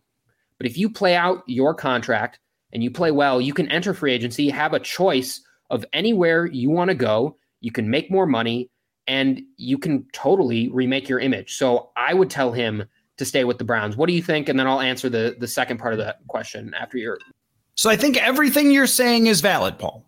But 0.58 0.66
if 0.66 0.76
you 0.76 0.90
play 0.90 1.16
out 1.16 1.42
your 1.46 1.74
contract 1.74 2.38
and 2.72 2.82
you 2.82 2.90
play 2.90 3.10
well, 3.10 3.40
you 3.40 3.52
can 3.52 3.68
enter 3.68 3.94
free 3.94 4.12
agency, 4.12 4.48
have 4.50 4.72
a 4.72 4.80
choice 4.80 5.40
of 5.70 5.84
anywhere 5.92 6.46
you 6.46 6.70
want 6.70 6.88
to 6.88 6.94
go. 6.94 7.36
You 7.60 7.72
can 7.72 7.90
make 7.90 8.10
more 8.10 8.26
money 8.26 8.70
and 9.06 9.42
you 9.56 9.78
can 9.78 10.06
totally 10.12 10.68
remake 10.68 11.08
your 11.08 11.18
image. 11.18 11.56
So 11.56 11.90
I 11.96 12.14
would 12.14 12.30
tell 12.30 12.52
him 12.52 12.84
to 13.16 13.24
stay 13.24 13.44
with 13.44 13.58
the 13.58 13.64
Browns. 13.64 13.96
What 13.96 14.06
do 14.06 14.14
you 14.14 14.22
think? 14.22 14.48
And 14.48 14.58
then 14.58 14.66
I'll 14.66 14.80
answer 14.80 15.08
the 15.08 15.36
the 15.38 15.48
second 15.48 15.78
part 15.78 15.92
of 15.92 15.98
that 15.98 16.18
question 16.28 16.74
after 16.74 16.96
your. 16.96 17.18
So 17.74 17.90
I 17.90 17.96
think 17.96 18.16
everything 18.16 18.70
you're 18.70 18.86
saying 18.86 19.26
is 19.26 19.40
valid, 19.40 19.78
Paul. 19.78 20.06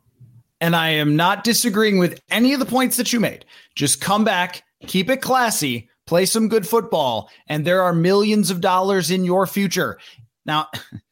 And 0.61 0.76
I 0.76 0.90
am 0.90 1.16
not 1.16 1.42
disagreeing 1.42 1.99
with 1.99 2.21
any 2.31 2.52
of 2.54 2.61
the 2.61 2.66
points 2.66 2.97
that 2.97 3.12
you 3.12 3.19
made. 3.19 3.45
Just 3.75 4.00
come 4.00 4.25
back, 4.25 4.62
keep 4.87 5.11
it 5.11 5.21
classy, 5.21 5.90
play 6.07 6.25
some 6.25 6.49
good 6.49 6.66
football, 6.66 7.28
and 7.49 7.64
there 7.64 7.83
are 7.83 7.92
millions 7.92 8.50
of 8.50 8.61
dollars 8.61 9.11
in 9.11 9.25
your 9.25 9.47
future. 9.47 9.99
Now, 10.47 10.69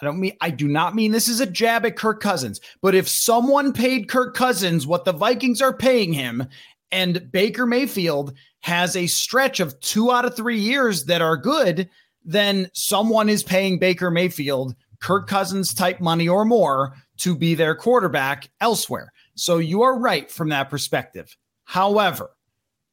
I 0.00 0.04
don't 0.04 0.20
mean 0.20 0.36
I 0.40 0.50
do 0.50 0.68
not 0.68 0.94
mean 0.94 1.12
this 1.12 1.28
is 1.28 1.40
a 1.40 1.46
jab 1.46 1.84
at 1.84 1.96
Kirk 1.96 2.20
Cousins, 2.20 2.60
but 2.80 2.94
if 2.94 3.08
someone 3.08 3.72
paid 3.72 4.08
Kirk 4.08 4.34
Cousins 4.34 4.86
what 4.86 5.04
the 5.04 5.12
Vikings 5.12 5.60
are 5.60 5.76
paying 5.76 6.12
him 6.12 6.46
and 6.90 7.30
Baker 7.30 7.66
Mayfield 7.66 8.34
has 8.60 8.96
a 8.96 9.06
stretch 9.06 9.60
of 9.60 9.78
2 9.80 10.10
out 10.10 10.24
of 10.24 10.36
3 10.36 10.58
years 10.58 11.04
that 11.04 11.22
are 11.22 11.36
good, 11.36 11.88
then 12.24 12.70
someone 12.72 13.28
is 13.28 13.42
paying 13.42 13.78
Baker 13.78 14.10
Mayfield 14.10 14.74
Kirk 15.00 15.26
Cousins 15.26 15.72
type 15.72 16.00
money 16.00 16.28
or 16.28 16.44
more 16.44 16.94
to 17.18 17.36
be 17.36 17.54
their 17.54 17.74
quarterback 17.74 18.50
elsewhere. 18.60 19.12
So 19.34 19.58
you 19.58 19.82
are 19.82 19.98
right 19.98 20.30
from 20.30 20.48
that 20.50 20.68
perspective. 20.70 21.36
However, 21.64 22.30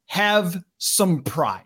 have 0.08 0.64
some 0.78 1.24
pride. 1.24 1.64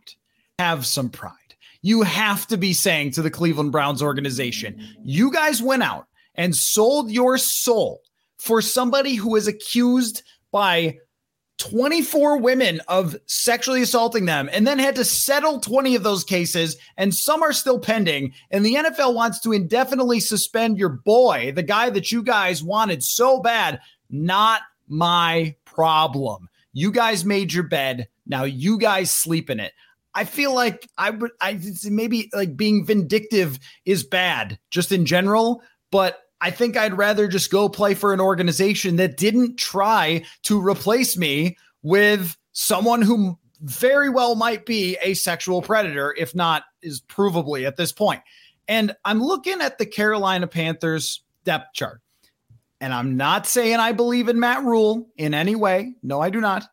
Have 0.57 0.85
some 0.85 1.09
pride 1.09 1.33
you 1.81 2.01
have 2.03 2.47
to 2.47 2.57
be 2.57 2.73
saying 2.73 3.11
to 3.11 3.21
the 3.21 3.31
Cleveland 3.31 3.71
Browns 3.71 4.01
organization, 4.01 4.79
you 5.03 5.31
guys 5.31 5.61
went 5.61 5.83
out 5.83 6.07
and 6.35 6.55
sold 6.55 7.11
your 7.11 7.37
soul 7.37 8.01
for 8.37 8.61
somebody 8.61 9.15
who 9.15 9.35
is 9.35 9.47
accused 9.47 10.23
by 10.51 10.97
24 11.57 12.37
women 12.37 12.81
of 12.87 13.15
sexually 13.27 13.83
assaulting 13.83 14.25
them 14.25 14.49
and 14.51 14.65
then 14.65 14.79
had 14.79 14.95
to 14.95 15.05
settle 15.05 15.59
20 15.59 15.95
of 15.95 16.01
those 16.01 16.23
cases 16.23 16.75
and 16.97 17.13
some 17.13 17.43
are 17.43 17.53
still 17.53 17.77
pending 17.77 18.33
and 18.49 18.65
the 18.65 18.73
NFL 18.73 19.13
wants 19.13 19.39
to 19.39 19.51
indefinitely 19.51 20.19
suspend 20.19 20.79
your 20.79 20.89
boy 20.89 21.51
the 21.55 21.61
guy 21.61 21.91
that 21.91 22.11
you 22.11 22.23
guys 22.23 22.63
wanted 22.63 23.03
so 23.03 23.39
bad 23.41 23.79
not 24.09 24.61
my 24.87 25.55
problem. 25.65 26.49
You 26.73 26.91
guys 26.91 27.25
made 27.25 27.53
your 27.53 27.63
bed. 27.63 28.07
Now 28.25 28.43
you 28.43 28.77
guys 28.77 29.11
sleep 29.11 29.49
in 29.49 29.59
it 29.59 29.73
I 30.13 30.25
feel 30.25 30.53
like 30.53 30.87
I 30.97 31.09
would 31.09 31.31
I 31.39 31.59
maybe 31.85 32.29
like 32.33 32.57
being 32.57 32.85
vindictive 32.85 33.59
is 33.85 34.03
bad 34.03 34.59
just 34.69 34.91
in 34.91 35.05
general, 35.05 35.61
but 35.91 36.19
I 36.41 36.49
think 36.49 36.75
I'd 36.75 36.97
rather 36.97 37.27
just 37.27 37.51
go 37.51 37.69
play 37.69 37.93
for 37.93 38.13
an 38.13 38.19
organization 38.19 38.95
that 38.95 39.17
didn't 39.17 39.57
try 39.57 40.23
to 40.43 40.59
replace 40.59 41.15
me 41.15 41.57
with 41.83 42.35
someone 42.51 43.01
who 43.01 43.37
very 43.61 44.09
well 44.09 44.35
might 44.35 44.65
be 44.65 44.97
a 45.03 45.13
sexual 45.13 45.61
predator, 45.61 46.15
if 46.17 46.33
not 46.33 46.63
is 46.81 47.01
provably 47.01 47.67
at 47.67 47.77
this 47.77 47.91
point. 47.91 48.21
And 48.67 48.95
I'm 49.05 49.21
looking 49.21 49.61
at 49.61 49.77
the 49.77 49.85
Carolina 49.85 50.47
Panthers 50.47 51.21
depth 51.43 51.73
chart. 51.73 52.01
And 52.79 52.93
I'm 52.93 53.15
not 53.15 53.45
saying 53.45 53.75
I 53.75 53.91
believe 53.91 54.27
in 54.27 54.39
Matt 54.39 54.63
Rhule 54.63 55.07
in 55.15 55.35
any 55.35 55.55
way. 55.55 55.93
No, 56.01 56.19
I 56.19 56.31
do 56.31 56.41
not. 56.41 56.67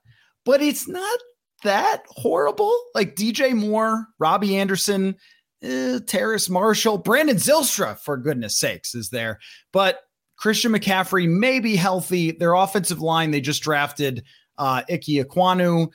But 0.45 0.63
it's 0.63 0.89
not 0.89 1.19
that 1.65 2.03
horrible. 2.09 2.77
Like 2.95 3.17
DJ 3.17 3.55
Moore, 3.55 4.07
Robbie 4.19 4.57
Anderson, 4.57 5.17
uh, 5.65 6.01
Terrace 6.07 6.49
Marshall, 6.49 6.99
Brandon 6.99 7.37
Zylstra, 7.37 7.99
for 7.99 8.17
goodness 8.17 8.59
sakes, 8.59 8.95
is 8.95 9.11
there. 9.11 9.39
But 9.73 10.01
Christian 10.37 10.73
McCaffrey 10.73 11.29
may 11.29 11.61
be 11.61 11.77
healthy. 11.77 12.33
Their 12.33 12.55
offensive 12.55 13.01
line, 13.01 13.31
they 13.31 13.41
just 13.41 13.63
drafted 13.63 14.23
uh, 14.57 14.83
Ike 14.89 15.03
Ekwonu. 15.03 15.91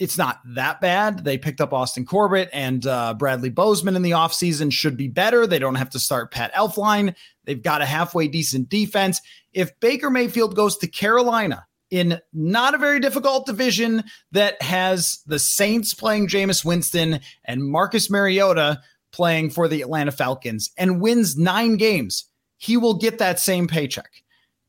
It's 0.00 0.18
not 0.18 0.40
that 0.54 0.80
bad. 0.80 1.22
They 1.22 1.38
picked 1.38 1.60
up 1.60 1.72
Austin 1.72 2.06
Corbett 2.06 2.48
and 2.52 2.84
uh, 2.86 3.14
Bradley 3.14 3.50
Bozeman 3.50 3.94
in 3.94 4.02
the 4.02 4.12
offseason. 4.12 4.72
Should 4.72 4.96
be 4.96 5.06
better. 5.06 5.46
They 5.46 5.58
don't 5.58 5.76
have 5.76 5.90
to 5.90 6.00
start 6.00 6.32
Pat 6.32 6.52
Elflein. 6.54 7.14
They've 7.44 7.62
got 7.62 7.82
a 7.82 7.86
halfway 7.86 8.26
decent 8.26 8.68
defense. 8.68 9.20
If 9.52 9.78
Baker 9.80 10.10
Mayfield 10.10 10.56
goes 10.56 10.78
to 10.78 10.88
Carolina, 10.88 11.66
in 11.92 12.18
not 12.32 12.74
a 12.74 12.78
very 12.78 12.98
difficult 12.98 13.44
division 13.44 14.02
that 14.32 14.60
has 14.62 15.20
the 15.26 15.38
Saints 15.38 15.92
playing 15.92 16.26
Jameis 16.26 16.64
Winston 16.64 17.20
and 17.44 17.62
Marcus 17.62 18.08
Mariota 18.08 18.80
playing 19.12 19.50
for 19.50 19.68
the 19.68 19.82
Atlanta 19.82 20.10
Falcons 20.10 20.72
and 20.78 21.02
wins 21.02 21.36
nine 21.36 21.76
games, 21.76 22.24
he 22.56 22.78
will 22.78 22.94
get 22.94 23.18
that 23.18 23.38
same 23.38 23.68
paycheck. 23.68 24.10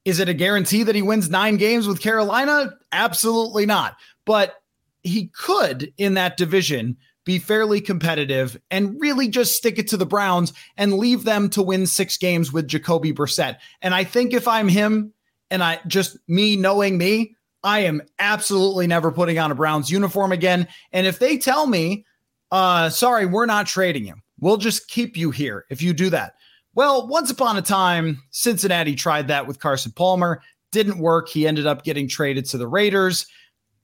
Is 0.04 0.20
it 0.20 0.28
a 0.28 0.34
guarantee 0.34 0.84
that 0.84 0.96
he 0.96 1.02
wins 1.02 1.30
nine 1.30 1.56
games 1.56 1.88
with 1.88 2.02
Carolina? 2.02 2.74
Absolutely 2.92 3.66
not. 3.66 3.96
But 4.26 4.56
he 5.02 5.28
could 5.28 5.94
in 5.98 6.16
that 6.16 6.36
division 6.36 6.98
be 7.24 7.40
fairly 7.40 7.80
competitive 7.80 8.60
and 8.70 9.00
really 9.00 9.30
just 9.30 9.54
stick 9.54 9.80
it 9.80 9.88
to 9.88 9.98
the 9.98 10.06
Browns 10.06 10.52
and 10.76 10.96
leave 10.96 11.24
them 11.24 11.50
to 11.52 11.64
win 11.64 11.88
six 11.88 12.18
games 12.18 12.52
with 12.52 12.68
Jacoby 12.68 13.14
Brissett. 13.14 13.60
And 13.82 13.94
I 13.96 14.04
think 14.04 14.34
if 14.34 14.46
I'm 14.46 14.68
him, 14.68 15.13
and 15.54 15.64
I 15.64 15.80
just 15.86 16.18
me 16.28 16.56
knowing 16.56 16.98
me, 16.98 17.36
I 17.64 17.82
am 17.82 18.02
absolutely 18.18 18.88
never 18.88 19.12
putting 19.12 19.38
on 19.38 19.52
a 19.52 19.56
Browns 19.56 19.90
uniform 19.90 20.32
again. 20.32 20.68
And 20.92 21.06
if 21.06 21.20
they 21.20 21.38
tell 21.38 21.68
me, 21.68 22.06
uh, 22.52 22.90
sorry, 22.90 23.28
we're 23.28 23.46
not 23.46 23.68
trading 23.68 24.06
you, 24.08 24.16
we'll 24.40 24.58
just 24.58 24.90
keep 24.90 25.16
you 25.16 25.30
here 25.30 25.66
if 25.70 25.82
you 25.82 25.94
do 25.94 26.10
that. 26.10 26.34
Well, 26.74 27.08
once 27.08 27.30
upon 27.30 27.56
a 27.56 27.62
time, 27.62 28.22
Cincinnati 28.32 28.96
tried 28.96 29.28
that 29.28 29.46
with 29.46 29.60
Carson 29.60 29.92
Palmer. 29.92 30.42
Didn't 30.72 30.98
work. 30.98 31.30
He 31.30 31.48
ended 31.48 31.68
up 31.68 31.84
getting 31.84 32.08
traded 32.08 32.46
to 32.46 32.58
the 32.58 32.68
Raiders. 32.68 33.28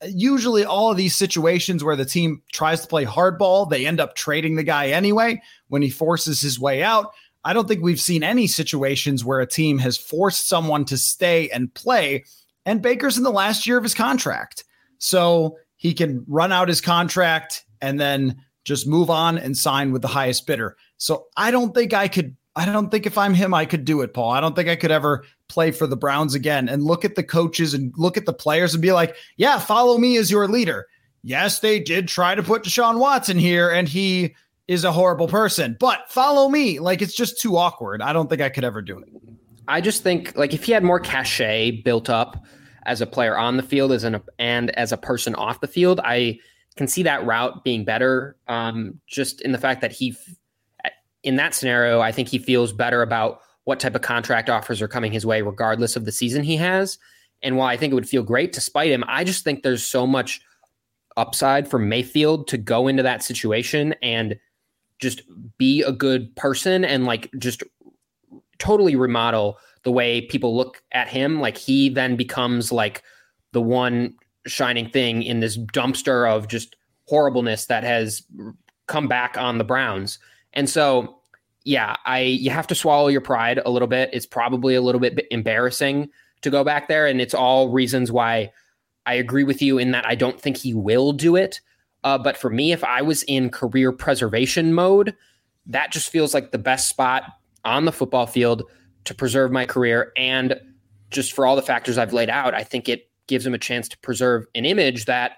Usually, 0.04 0.64
all 0.64 0.90
of 0.90 0.96
these 0.96 1.14
situations 1.14 1.84
where 1.84 1.94
the 1.94 2.04
team 2.04 2.42
tries 2.52 2.80
to 2.80 2.88
play 2.88 3.04
hardball, 3.04 3.70
they 3.70 3.86
end 3.86 4.00
up 4.00 4.16
trading 4.16 4.56
the 4.56 4.64
guy 4.64 4.88
anyway 4.88 5.40
when 5.68 5.82
he 5.82 5.90
forces 5.90 6.40
his 6.40 6.58
way 6.58 6.82
out. 6.82 7.12
I 7.44 7.52
don't 7.52 7.66
think 7.66 7.82
we've 7.82 8.00
seen 8.00 8.22
any 8.22 8.46
situations 8.46 9.24
where 9.24 9.40
a 9.40 9.46
team 9.46 9.78
has 9.78 9.96
forced 9.96 10.48
someone 10.48 10.84
to 10.86 10.98
stay 10.98 11.48
and 11.50 11.72
play. 11.72 12.24
And 12.66 12.82
Baker's 12.82 13.16
in 13.16 13.22
the 13.22 13.30
last 13.30 13.66
year 13.66 13.78
of 13.78 13.82
his 13.82 13.94
contract. 13.94 14.64
So 14.98 15.56
he 15.76 15.94
can 15.94 16.24
run 16.28 16.52
out 16.52 16.68
his 16.68 16.80
contract 16.80 17.64
and 17.80 17.98
then 17.98 18.42
just 18.64 18.86
move 18.86 19.08
on 19.08 19.38
and 19.38 19.56
sign 19.56 19.92
with 19.92 20.02
the 20.02 20.08
highest 20.08 20.46
bidder. 20.46 20.76
So 20.98 21.26
I 21.36 21.50
don't 21.50 21.74
think 21.74 21.94
I 21.94 22.08
could, 22.08 22.36
I 22.54 22.66
don't 22.66 22.90
think 22.90 23.06
if 23.06 23.16
I'm 23.16 23.32
him, 23.32 23.54
I 23.54 23.64
could 23.64 23.86
do 23.86 24.02
it, 24.02 24.12
Paul. 24.12 24.30
I 24.30 24.40
don't 24.40 24.54
think 24.54 24.68
I 24.68 24.76
could 24.76 24.90
ever 24.90 25.24
play 25.48 25.70
for 25.70 25.86
the 25.86 25.96
Browns 25.96 26.34
again 26.34 26.68
and 26.68 26.82
look 26.82 27.04
at 27.04 27.14
the 27.14 27.22
coaches 27.22 27.72
and 27.72 27.92
look 27.96 28.18
at 28.18 28.26
the 28.26 28.34
players 28.34 28.74
and 28.74 28.82
be 28.82 28.92
like, 28.92 29.16
yeah, 29.36 29.58
follow 29.58 29.96
me 29.96 30.18
as 30.18 30.30
your 30.30 30.46
leader. 30.46 30.86
Yes, 31.22 31.60
they 31.60 31.80
did 31.80 32.08
try 32.08 32.34
to 32.34 32.42
put 32.42 32.64
Deshaun 32.64 32.98
Watson 32.98 33.38
here 33.38 33.70
and 33.70 33.88
he 33.88 34.34
is 34.70 34.84
a 34.84 34.92
horrible 34.92 35.26
person, 35.26 35.76
but 35.80 36.08
follow 36.08 36.48
me. 36.48 36.78
Like 36.78 37.02
it's 37.02 37.12
just 37.12 37.40
too 37.40 37.56
awkward. 37.56 38.00
I 38.00 38.12
don't 38.12 38.30
think 38.30 38.40
I 38.40 38.48
could 38.48 38.62
ever 38.62 38.80
do 38.80 39.00
it. 39.00 39.08
I 39.66 39.80
just 39.80 40.04
think 40.04 40.36
like 40.36 40.54
if 40.54 40.62
he 40.62 40.70
had 40.70 40.84
more 40.84 41.00
cachet 41.00 41.82
built 41.82 42.08
up 42.08 42.44
as 42.86 43.00
a 43.00 43.06
player 43.06 43.36
on 43.36 43.56
the 43.56 43.64
field 43.64 43.90
as 43.90 44.04
an 44.04 44.22
and 44.38 44.70
as 44.78 44.92
a 44.92 44.96
person 44.96 45.34
off 45.34 45.60
the 45.60 45.66
field, 45.66 45.98
I 46.04 46.38
can 46.76 46.86
see 46.86 47.02
that 47.02 47.26
route 47.26 47.64
being 47.64 47.84
better. 47.84 48.36
Um, 48.46 49.00
just 49.08 49.40
in 49.40 49.50
the 49.50 49.58
fact 49.58 49.80
that 49.80 49.90
he, 49.90 50.14
in 51.24 51.34
that 51.34 51.52
scenario, 51.52 52.00
I 52.00 52.12
think 52.12 52.28
he 52.28 52.38
feels 52.38 52.72
better 52.72 53.02
about 53.02 53.40
what 53.64 53.80
type 53.80 53.96
of 53.96 54.02
contract 54.02 54.48
offers 54.48 54.80
are 54.80 54.86
coming 54.86 55.10
his 55.10 55.26
way, 55.26 55.42
regardless 55.42 55.96
of 55.96 56.04
the 56.04 56.12
season 56.12 56.44
he 56.44 56.56
has. 56.56 56.96
And 57.42 57.56
while 57.56 57.66
I 57.66 57.76
think 57.76 57.90
it 57.90 57.94
would 57.94 58.08
feel 58.08 58.22
great 58.22 58.52
to 58.52 58.60
spite 58.60 58.92
him, 58.92 59.02
I 59.08 59.24
just 59.24 59.42
think 59.42 59.64
there's 59.64 59.82
so 59.82 60.06
much 60.06 60.40
upside 61.16 61.66
for 61.66 61.80
Mayfield 61.80 62.46
to 62.46 62.56
go 62.56 62.86
into 62.86 63.02
that 63.02 63.24
situation 63.24 63.96
and 64.00 64.38
just 65.00 65.22
be 65.58 65.82
a 65.82 65.92
good 65.92 66.34
person 66.36 66.84
and 66.84 67.04
like 67.04 67.30
just 67.38 67.62
totally 68.58 68.96
remodel 68.96 69.58
the 69.84 69.92
way 69.92 70.20
people 70.20 70.54
look 70.54 70.82
at 70.92 71.08
him 71.08 71.40
like 71.40 71.56
he 71.56 71.88
then 71.88 72.16
becomes 72.16 72.70
like 72.70 73.02
the 73.52 73.60
one 73.60 74.14
shining 74.46 74.88
thing 74.88 75.22
in 75.22 75.40
this 75.40 75.58
dumpster 75.58 76.30
of 76.30 76.48
just 76.48 76.76
horribleness 77.06 77.66
that 77.66 77.82
has 77.82 78.22
come 78.86 79.08
back 79.08 79.36
on 79.38 79.58
the 79.58 79.64
Browns. 79.64 80.18
And 80.52 80.68
so 80.68 81.20
yeah, 81.64 81.96
I 82.06 82.20
you 82.20 82.50
have 82.50 82.66
to 82.68 82.74
swallow 82.74 83.08
your 83.08 83.20
pride 83.20 83.60
a 83.64 83.70
little 83.70 83.88
bit. 83.88 84.10
It's 84.12 84.26
probably 84.26 84.74
a 84.74 84.80
little 84.80 85.00
bit 85.00 85.26
embarrassing 85.30 86.08
to 86.42 86.50
go 86.50 86.64
back 86.64 86.88
there, 86.88 87.06
and 87.06 87.20
it's 87.20 87.34
all 87.34 87.68
reasons 87.68 88.10
why 88.10 88.50
I 89.04 89.14
agree 89.14 89.44
with 89.44 89.60
you 89.60 89.76
in 89.78 89.90
that 89.90 90.06
I 90.06 90.14
don't 90.14 90.40
think 90.40 90.56
he 90.56 90.72
will 90.72 91.12
do 91.12 91.36
it. 91.36 91.60
Uh, 92.04 92.18
but 92.18 92.36
for 92.36 92.50
me, 92.50 92.72
if 92.72 92.82
I 92.84 93.02
was 93.02 93.22
in 93.24 93.50
career 93.50 93.92
preservation 93.92 94.72
mode, 94.72 95.14
that 95.66 95.92
just 95.92 96.10
feels 96.10 96.34
like 96.34 96.50
the 96.50 96.58
best 96.58 96.88
spot 96.88 97.24
on 97.64 97.84
the 97.84 97.92
football 97.92 98.26
field 98.26 98.62
to 99.04 99.14
preserve 99.14 99.52
my 99.52 99.66
career. 99.66 100.12
And 100.16 100.60
just 101.10 101.32
for 101.32 101.46
all 101.46 101.56
the 101.56 101.62
factors 101.62 101.98
I've 101.98 102.12
laid 102.12 102.30
out, 102.30 102.54
I 102.54 102.62
think 102.62 102.88
it 102.88 103.10
gives 103.26 103.46
him 103.46 103.54
a 103.54 103.58
chance 103.58 103.88
to 103.88 103.98
preserve 103.98 104.46
an 104.54 104.64
image 104.64 105.04
that 105.04 105.32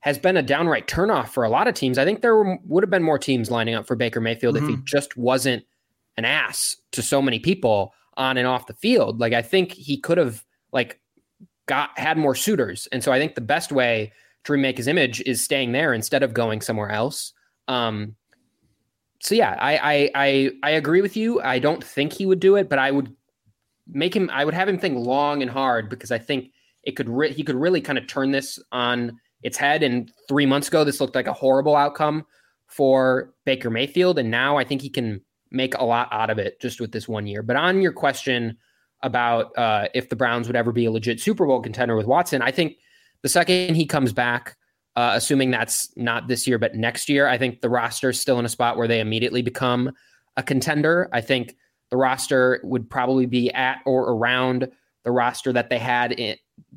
has 0.00 0.18
been 0.18 0.36
a 0.36 0.42
downright 0.42 0.86
turnoff 0.86 1.28
for 1.28 1.44
a 1.44 1.50
lot 1.50 1.68
of 1.68 1.74
teams. 1.74 1.98
I 1.98 2.04
think 2.04 2.22
there 2.22 2.34
were, 2.34 2.58
would 2.64 2.82
have 2.82 2.90
been 2.90 3.02
more 3.02 3.18
teams 3.18 3.50
lining 3.50 3.74
up 3.74 3.86
for 3.86 3.96
Baker 3.96 4.20
Mayfield 4.20 4.56
mm-hmm. 4.56 4.64
if 4.64 4.70
he 4.70 4.76
mm-hmm. 4.76 4.84
just 4.86 5.16
wasn't 5.16 5.64
an 6.16 6.24
ass 6.24 6.76
to 6.92 7.02
so 7.02 7.20
many 7.20 7.38
people 7.38 7.94
on 8.16 8.36
and 8.36 8.46
off 8.46 8.66
the 8.66 8.74
field. 8.74 9.20
Like 9.20 9.32
I 9.32 9.42
think 9.42 9.72
he 9.72 9.98
could 9.98 10.18
have 10.18 10.44
like 10.72 11.00
got 11.66 11.96
had 11.98 12.16
more 12.16 12.34
suitors. 12.34 12.88
And 12.90 13.04
so 13.04 13.12
I 13.12 13.18
think 13.18 13.34
the 13.34 13.40
best 13.40 13.72
way 13.72 14.12
remake 14.48 14.78
his 14.78 14.88
image 14.88 15.20
is 15.22 15.42
staying 15.42 15.72
there 15.72 15.92
instead 15.92 16.22
of 16.22 16.34
going 16.34 16.60
somewhere 16.60 16.90
else. 16.90 17.32
Um, 17.68 18.16
so 19.20 19.34
yeah, 19.34 19.56
I, 19.58 19.76
I 19.76 20.10
I 20.14 20.50
I 20.62 20.70
agree 20.70 21.02
with 21.02 21.16
you. 21.16 21.40
I 21.42 21.58
don't 21.58 21.84
think 21.84 22.12
he 22.12 22.26
would 22.26 22.40
do 22.40 22.56
it, 22.56 22.68
but 22.68 22.78
I 22.78 22.90
would 22.90 23.14
make 23.86 24.16
him. 24.16 24.30
I 24.32 24.44
would 24.44 24.54
have 24.54 24.68
him 24.68 24.78
think 24.78 24.96
long 24.98 25.42
and 25.42 25.50
hard 25.50 25.90
because 25.90 26.10
I 26.10 26.18
think 26.18 26.52
it 26.82 26.96
could. 26.96 27.08
Re- 27.08 27.32
he 27.32 27.42
could 27.42 27.56
really 27.56 27.80
kind 27.80 27.98
of 27.98 28.06
turn 28.06 28.30
this 28.30 28.58
on 28.72 29.18
its 29.42 29.58
head. 29.58 29.82
And 29.82 30.10
three 30.28 30.46
months 30.46 30.68
ago, 30.68 30.84
this 30.84 31.00
looked 31.00 31.14
like 31.14 31.26
a 31.26 31.32
horrible 31.32 31.76
outcome 31.76 32.24
for 32.66 33.34
Baker 33.44 33.68
Mayfield, 33.68 34.18
and 34.18 34.30
now 34.30 34.56
I 34.56 34.64
think 34.64 34.80
he 34.80 34.88
can 34.88 35.20
make 35.50 35.74
a 35.74 35.84
lot 35.84 36.08
out 36.12 36.30
of 36.30 36.38
it 36.38 36.60
just 36.60 36.80
with 36.80 36.92
this 36.92 37.08
one 37.08 37.26
year. 37.26 37.42
But 37.42 37.56
on 37.56 37.82
your 37.82 37.92
question 37.92 38.56
about 39.02 39.56
uh, 39.58 39.88
if 39.94 40.08
the 40.08 40.16
Browns 40.16 40.46
would 40.46 40.56
ever 40.56 40.72
be 40.72 40.84
a 40.84 40.90
legit 40.90 41.20
Super 41.20 41.46
Bowl 41.46 41.60
contender 41.60 41.96
with 41.96 42.06
Watson, 42.06 42.40
I 42.40 42.52
think 42.52 42.76
the 43.22 43.28
second 43.28 43.74
he 43.74 43.86
comes 43.86 44.12
back, 44.12 44.56
uh, 44.96 45.12
assuming 45.14 45.50
that's 45.50 45.94
not 45.96 46.28
this 46.28 46.46
year, 46.46 46.58
but 46.58 46.74
next 46.74 47.08
year, 47.08 47.26
I 47.26 47.38
think 47.38 47.60
the 47.60 47.70
roster 47.70 48.10
is 48.10 48.20
still 48.20 48.38
in 48.38 48.44
a 48.44 48.48
spot 48.48 48.76
where 48.76 48.88
they 48.88 49.00
immediately 49.00 49.42
become 49.42 49.92
a 50.36 50.42
contender. 50.42 51.08
I 51.12 51.20
think 51.20 51.56
the 51.90 51.96
roster 51.96 52.60
would 52.64 52.88
probably 52.88 53.26
be 53.26 53.52
at 53.52 53.80
or 53.86 54.10
around 54.12 54.70
the 55.04 55.10
roster 55.10 55.52
that 55.52 55.70
they 55.70 55.78
had 55.78 56.12
in, 56.12 56.36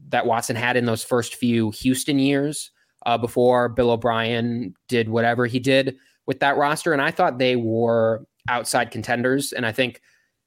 that 0.10 0.26
Watson 0.26 0.56
had 0.56 0.78
in 0.78 0.86
those 0.86 1.04
first 1.04 1.36
few 1.36 1.72
Houston 1.72 2.20
years 2.20 2.72
uh, 3.06 3.18
before 3.18 3.70
Bill 3.70 3.92
O'Brien 3.92 4.74
did 4.88 5.10
whatever 5.10 5.46
he 5.46 5.60
did 5.60 5.98
with 6.26 6.40
that 6.40 6.58
roster. 6.58 6.94
And 6.94 7.02
I 7.02 7.12
thought 7.12 7.38
they 7.38 7.56
were 7.56 8.26
outside 8.48 8.92
contenders. 8.92 9.52
And 9.52 9.66
I 9.66 9.72
think 9.72 10.02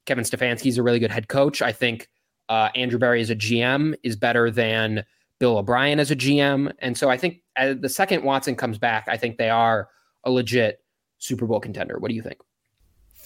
Kevin 0.07 0.25
Stefanski 0.25 0.67
is 0.67 0.79
a 0.79 0.83
really 0.83 0.99
good 0.99 1.11
head 1.11 1.29
coach. 1.29 1.61
I 1.61 1.73
think 1.73 2.09
uh, 2.49 2.71
Andrew 2.75 2.99
Berry 2.99 3.21
as 3.21 3.31
a 3.31 3.37
GM 3.37 3.95
is 4.03 4.17
better 4.17 4.51
than 4.51 5.05
Bill 5.39 5.59
O'Brien 5.59 6.01
as 6.01 6.11
a 6.11 6.17
GM. 6.17 6.73
And 6.79 6.97
so 6.97 7.11
I 7.11 7.17
think 7.17 7.43
uh, 7.57 7.75
the 7.79 7.89
second 7.89 8.25
Watson 8.25 8.57
comes 8.57 8.79
back, 8.79 9.07
I 9.09 9.17
think 9.17 9.37
they 9.37 9.51
are 9.51 9.89
a 10.25 10.31
legit 10.31 10.81
Super 11.19 11.47
Bowl 11.47 11.61
contender. 11.61 11.99
What 11.99 12.09
do 12.09 12.15
you 12.15 12.23
think? 12.23 12.39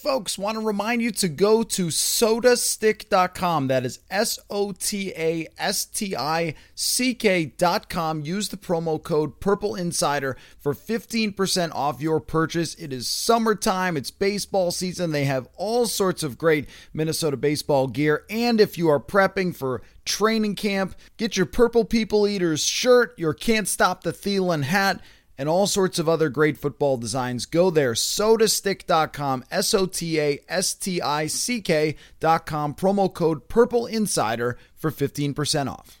Folks, 0.01 0.35
want 0.35 0.57
to 0.57 0.65
remind 0.65 1.03
you 1.03 1.11
to 1.11 1.29
go 1.29 1.61
to 1.61 1.87
sotastick.com. 1.87 3.67
That 3.67 3.85
is 3.85 3.99
S 4.09 4.39
O 4.49 4.71
T 4.71 5.13
A 5.15 5.47
S 5.59 5.85
T 5.85 6.15
I 6.15 6.55
C 6.73 7.13
K.com. 7.13 8.21
Use 8.21 8.49
the 8.49 8.57
promo 8.57 9.01
code 9.01 9.39
Purple 9.39 9.75
Insider 9.75 10.35
for 10.57 10.73
15% 10.73 11.75
off 11.75 12.01
your 12.01 12.19
purchase. 12.19 12.73
It 12.73 12.91
is 12.91 13.07
summertime, 13.07 13.95
it's 13.95 14.09
baseball 14.09 14.71
season. 14.71 15.11
They 15.11 15.25
have 15.25 15.47
all 15.55 15.85
sorts 15.85 16.23
of 16.23 16.39
great 16.39 16.67
Minnesota 16.95 17.37
baseball 17.37 17.85
gear. 17.85 18.25
And 18.27 18.59
if 18.59 18.79
you 18.79 18.89
are 18.89 18.99
prepping 18.99 19.55
for 19.55 19.83
training 20.03 20.55
camp, 20.55 20.95
get 21.17 21.37
your 21.37 21.45
Purple 21.45 21.85
People 21.85 22.27
Eaters 22.27 22.65
shirt, 22.65 23.13
your 23.19 23.35
Can't 23.35 23.67
Stop 23.67 24.01
the 24.01 24.11
Thielen 24.11 24.63
hat 24.63 24.99
and 25.37 25.47
all 25.47 25.67
sorts 25.67 25.99
of 25.99 26.09
other 26.09 26.29
great 26.29 26.57
football 26.57 26.97
designs. 26.97 27.45
Go 27.45 27.69
there, 27.69 27.93
sotastick.com, 27.93 29.45
S 29.51 29.73
O 29.73 29.85
T 29.85 30.19
A 30.19 30.39
S 30.49 30.73
T 30.73 31.01
I 31.01 31.27
C 31.27 31.61
K.com, 31.61 32.75
promo 32.75 33.13
code 33.13 33.47
Purple 33.47 33.85
Insider 33.85 34.57
for 34.75 34.91
15% 34.91 35.71
off. 35.71 36.00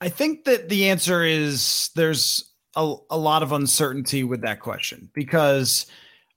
I 0.00 0.08
think 0.08 0.44
that 0.44 0.68
the 0.68 0.90
answer 0.90 1.22
is 1.24 1.90
there's 1.96 2.52
a, 2.76 2.94
a 3.10 3.18
lot 3.18 3.42
of 3.42 3.52
uncertainty 3.52 4.22
with 4.22 4.42
that 4.42 4.60
question 4.60 5.10
because 5.12 5.86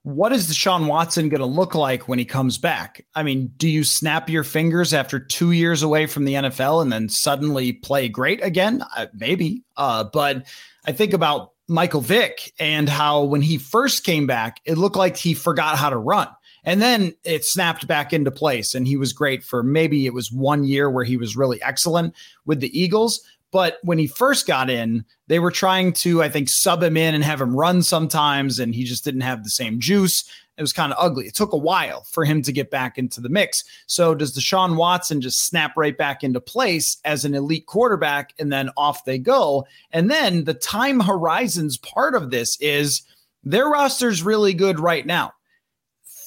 what 0.03 0.31
is 0.31 0.47
Deshaun 0.47 0.87
Watson 0.87 1.29
going 1.29 1.41
to 1.41 1.45
look 1.45 1.75
like 1.75 2.07
when 2.07 2.17
he 2.17 2.25
comes 2.25 2.57
back? 2.57 3.05
I 3.13 3.21
mean, 3.21 3.51
do 3.57 3.69
you 3.69 3.83
snap 3.83 4.29
your 4.29 4.43
fingers 4.43 4.93
after 4.93 5.19
two 5.19 5.51
years 5.51 5.83
away 5.83 6.07
from 6.07 6.25
the 6.25 6.33
NFL 6.33 6.81
and 6.81 6.91
then 6.91 7.07
suddenly 7.07 7.71
play 7.71 8.09
great 8.09 8.43
again? 8.43 8.83
Uh, 8.97 9.07
maybe. 9.13 9.63
Uh, 9.77 10.05
but 10.05 10.47
I 10.85 10.91
think 10.91 11.13
about 11.13 11.51
Michael 11.67 12.01
Vick 12.01 12.51
and 12.59 12.89
how 12.89 13.21
when 13.23 13.43
he 13.43 13.59
first 13.59 14.03
came 14.03 14.25
back, 14.25 14.59
it 14.65 14.77
looked 14.77 14.95
like 14.95 15.17
he 15.17 15.35
forgot 15.35 15.77
how 15.77 15.91
to 15.91 15.97
run. 15.97 16.27
And 16.63 16.81
then 16.81 17.13
it 17.23 17.45
snapped 17.45 17.87
back 17.87 18.13
into 18.13 18.29
place, 18.29 18.75
and 18.75 18.87
he 18.87 18.95
was 18.95 19.13
great 19.13 19.43
for 19.43 19.63
maybe 19.63 20.05
it 20.05 20.13
was 20.13 20.31
one 20.31 20.63
year 20.63 20.91
where 20.91 21.03
he 21.03 21.17
was 21.17 21.35
really 21.35 21.59
excellent 21.63 22.13
with 22.45 22.59
the 22.59 22.79
Eagles. 22.79 23.25
But 23.51 23.79
when 23.83 23.97
he 23.97 24.07
first 24.07 24.47
got 24.47 24.69
in, 24.69 25.05
they 25.27 25.39
were 25.39 25.51
trying 25.51 25.93
to, 25.93 26.23
I 26.23 26.29
think, 26.29 26.49
sub 26.49 26.81
him 26.81 26.95
in 26.95 27.13
and 27.13 27.23
have 27.23 27.41
him 27.41 27.55
run 27.55 27.83
sometimes, 27.83 28.59
and 28.59 28.73
he 28.73 28.83
just 28.85 29.03
didn't 29.03 29.21
have 29.21 29.43
the 29.43 29.49
same 29.49 29.79
juice. 29.79 30.23
It 30.57 30.61
was 30.61 30.73
kind 30.73 30.91
of 30.91 30.97
ugly. 30.99 31.25
It 31.25 31.35
took 31.35 31.53
a 31.53 31.57
while 31.57 32.03
for 32.03 32.23
him 32.23 32.41
to 32.43 32.51
get 32.51 32.69
back 32.69 32.97
into 32.97 33.19
the 33.19 33.29
mix. 33.29 33.63
So 33.87 34.13
does 34.13 34.37
Deshaun 34.37 34.75
Watson 34.75 35.19
just 35.19 35.47
snap 35.47 35.73
right 35.75 35.97
back 35.97 36.23
into 36.23 36.39
place 36.39 36.97
as 37.03 37.25
an 37.25 37.33
elite 37.33 37.65
quarterback 37.65 38.33
and 38.37 38.51
then 38.51 38.69
off 38.77 39.05
they 39.05 39.17
go? 39.17 39.65
And 39.91 40.09
then 40.11 40.43
the 40.43 40.53
time 40.53 40.99
horizons 40.99 41.77
part 41.77 42.15
of 42.15 42.31
this 42.31 42.59
is 42.61 43.01
their 43.43 43.67
roster's 43.67 44.23
really 44.23 44.53
good 44.53 44.79
right 44.79 45.05
now 45.05 45.33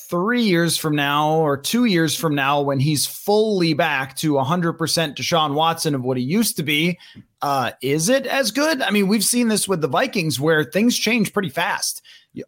three 0.08 0.42
years 0.42 0.76
from 0.76 0.94
now 0.94 1.32
or 1.34 1.56
two 1.56 1.84
years 1.84 2.14
from 2.14 2.34
now, 2.34 2.60
when 2.60 2.80
he's 2.80 3.06
fully 3.06 3.74
back 3.74 4.16
to 4.16 4.34
100% 4.34 4.76
Deshaun 4.76 5.54
Watson 5.54 5.94
of 5.94 6.02
what 6.02 6.16
he 6.16 6.22
used 6.22 6.56
to 6.56 6.62
be, 6.62 6.98
uh, 7.42 7.72
is 7.82 8.08
it 8.08 8.26
as 8.26 8.50
good? 8.50 8.82
I 8.82 8.90
mean, 8.90 9.08
we've 9.08 9.24
seen 9.24 9.48
this 9.48 9.68
with 9.68 9.80
the 9.80 9.88
Vikings 9.88 10.40
where 10.40 10.64
things 10.64 10.96
change 10.96 11.32
pretty 11.32 11.50
fast. 11.50 12.02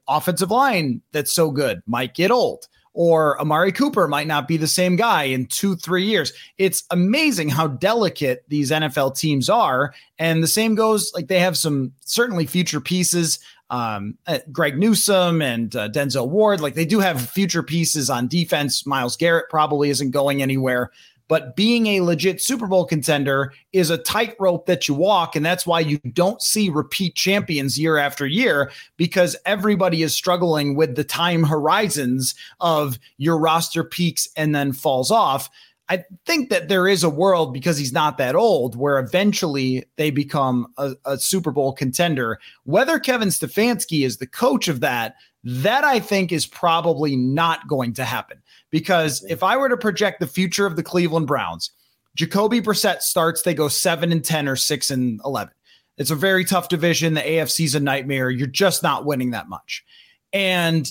offensive 0.08 0.50
line 0.50 1.00
that's 1.12 1.32
so 1.32 1.50
good 1.50 1.82
might 1.86 2.14
get 2.14 2.30
old 2.30 2.66
or 2.96 3.38
Amari 3.38 3.72
Cooper 3.72 4.08
might 4.08 4.26
not 4.26 4.48
be 4.48 4.56
the 4.56 4.66
same 4.66 4.96
guy 4.96 5.24
in 5.24 5.44
two, 5.46 5.76
three 5.76 6.04
years. 6.04 6.32
It's 6.56 6.82
amazing 6.90 7.50
how 7.50 7.68
delicate 7.68 8.42
these 8.48 8.70
NFL 8.70 9.18
teams 9.18 9.50
are. 9.50 9.92
And 10.18 10.42
the 10.42 10.48
same 10.48 10.74
goes, 10.74 11.12
like 11.14 11.28
they 11.28 11.38
have 11.38 11.58
some 11.58 11.92
certainly 12.00 12.46
future 12.46 12.80
pieces. 12.80 13.38
Um, 13.68 14.16
uh, 14.26 14.38
Greg 14.52 14.78
Newsome 14.78 15.42
and 15.42 15.74
uh, 15.74 15.88
Denzel 15.88 16.28
Ward, 16.28 16.60
like 16.60 16.74
they 16.74 16.84
do 16.84 17.00
have 17.00 17.30
future 17.30 17.62
pieces 17.62 18.08
on 18.08 18.28
defense. 18.28 18.86
Myles 18.86 19.16
Garrett 19.16 19.50
probably 19.50 19.90
isn't 19.90 20.12
going 20.12 20.40
anywhere. 20.40 20.92
But 21.28 21.56
being 21.56 21.86
a 21.86 22.02
legit 22.02 22.40
Super 22.40 22.66
Bowl 22.66 22.84
contender 22.84 23.52
is 23.72 23.90
a 23.90 23.98
tightrope 23.98 24.66
that 24.66 24.86
you 24.86 24.94
walk. 24.94 25.34
And 25.34 25.44
that's 25.44 25.66
why 25.66 25.80
you 25.80 25.98
don't 26.12 26.40
see 26.40 26.68
repeat 26.68 27.16
champions 27.16 27.78
year 27.78 27.96
after 27.96 28.26
year 28.26 28.70
because 28.96 29.36
everybody 29.44 30.02
is 30.02 30.14
struggling 30.14 30.76
with 30.76 30.94
the 30.94 31.04
time 31.04 31.42
horizons 31.42 32.34
of 32.60 32.98
your 33.18 33.38
roster 33.38 33.82
peaks 33.82 34.28
and 34.36 34.54
then 34.54 34.72
falls 34.72 35.10
off. 35.10 35.50
I 35.88 36.04
think 36.24 36.50
that 36.50 36.68
there 36.68 36.88
is 36.88 37.04
a 37.04 37.10
world 37.10 37.52
because 37.52 37.78
he's 37.78 37.92
not 37.92 38.18
that 38.18 38.34
old 38.34 38.74
where 38.76 38.98
eventually 38.98 39.84
they 39.96 40.10
become 40.10 40.72
a, 40.78 40.94
a, 41.04 41.16
Super 41.18 41.52
Bowl 41.52 41.72
contender. 41.72 42.40
Whether 42.64 42.98
Kevin 42.98 43.28
Stefanski 43.28 44.04
is 44.04 44.16
the 44.16 44.26
coach 44.26 44.66
of 44.66 44.80
that, 44.80 45.14
that 45.44 45.84
I 45.84 46.00
think 46.00 46.32
is 46.32 46.44
probably 46.44 47.14
not 47.14 47.68
going 47.68 47.92
to 47.94 48.04
happen. 48.04 48.42
Because 48.70 49.24
if 49.28 49.44
I 49.44 49.56
were 49.56 49.68
to 49.68 49.76
project 49.76 50.18
the 50.18 50.26
future 50.26 50.66
of 50.66 50.74
the 50.74 50.82
Cleveland 50.82 51.28
Browns, 51.28 51.70
Jacoby 52.16 52.60
Brissett 52.60 53.00
starts, 53.02 53.42
they 53.42 53.54
go 53.54 53.68
seven 53.68 54.10
and 54.10 54.24
10 54.24 54.48
or 54.48 54.56
six 54.56 54.90
and 54.90 55.20
11. 55.24 55.52
It's 55.98 56.10
a 56.10 56.16
very 56.16 56.44
tough 56.44 56.68
division. 56.68 57.14
The 57.14 57.20
AFC's 57.20 57.74
a 57.74 57.80
nightmare. 57.80 58.30
You're 58.30 58.48
just 58.48 58.82
not 58.82 59.04
winning 59.04 59.30
that 59.30 59.48
much. 59.48 59.84
And 60.32 60.90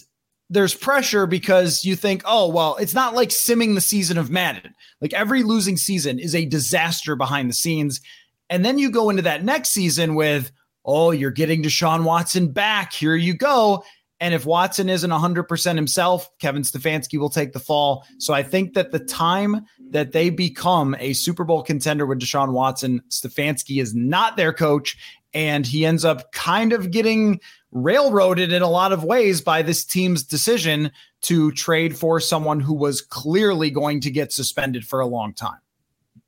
there's 0.49 0.75
pressure 0.75 1.25
because 1.25 1.83
you 1.83 1.95
think, 1.95 2.21
oh, 2.25 2.49
well, 2.49 2.75
it's 2.77 2.93
not 2.93 3.15
like 3.15 3.29
simming 3.29 3.75
the 3.75 3.81
season 3.81 4.17
of 4.17 4.29
Madden. 4.29 4.75
Like 5.01 5.13
every 5.13 5.43
losing 5.43 5.77
season 5.77 6.19
is 6.19 6.35
a 6.35 6.45
disaster 6.45 7.15
behind 7.15 7.49
the 7.49 7.53
scenes. 7.53 8.01
And 8.49 8.63
then 8.63 8.77
you 8.77 8.91
go 8.91 9.09
into 9.09 9.23
that 9.23 9.43
next 9.43 9.69
season 9.69 10.15
with, 10.15 10.51
oh, 10.85 11.11
you're 11.11 11.31
getting 11.31 11.63
Deshaun 11.63 12.03
Watson 12.03 12.51
back. 12.51 12.93
Here 12.93 13.15
you 13.15 13.33
go. 13.33 13.83
And 14.19 14.33
if 14.33 14.45
Watson 14.45 14.87
isn't 14.87 15.09
100% 15.09 15.75
himself, 15.75 16.29
Kevin 16.39 16.61
Stefanski 16.61 17.19
will 17.19 17.29
take 17.29 17.51
the 17.51 17.59
fall. 17.59 18.05
So 18.17 18.33
I 18.33 18.43
think 18.43 18.73
that 18.75 18.91
the 18.91 18.99
time 18.99 19.65
that 19.89 20.13
they 20.13 20.29
become 20.29 20.95
a 20.99 21.13
Super 21.13 21.43
Bowl 21.43 21.63
contender 21.63 22.05
with 22.05 22.19
Deshaun 22.19 22.53
Watson, 22.53 23.01
Stefanski 23.09 23.81
is 23.81 23.93
not 23.93 24.37
their 24.37 24.53
coach. 24.53 24.97
And 25.33 25.67
he 25.67 25.85
ends 25.85 26.05
up 26.05 26.31
kind 26.31 26.71
of 26.71 26.91
getting 26.91 27.41
railroaded 27.75 28.53
in 28.53 28.61
a 28.61 28.69
lot 28.69 28.93
of 28.93 29.03
ways 29.03 29.41
by 29.41 29.61
this 29.61 29.83
team's 29.83 30.23
decision 30.23 30.89
to 31.21 31.51
trade 31.51 31.95
for 31.95 32.21
someone 32.21 32.61
who 32.61 32.73
was 32.73 33.01
clearly 33.01 33.69
going 33.69 33.99
to 33.99 34.09
get 34.09 34.31
suspended 34.31 34.87
for 34.87 35.01
a 35.01 35.05
long 35.05 35.33
time. 35.33 35.59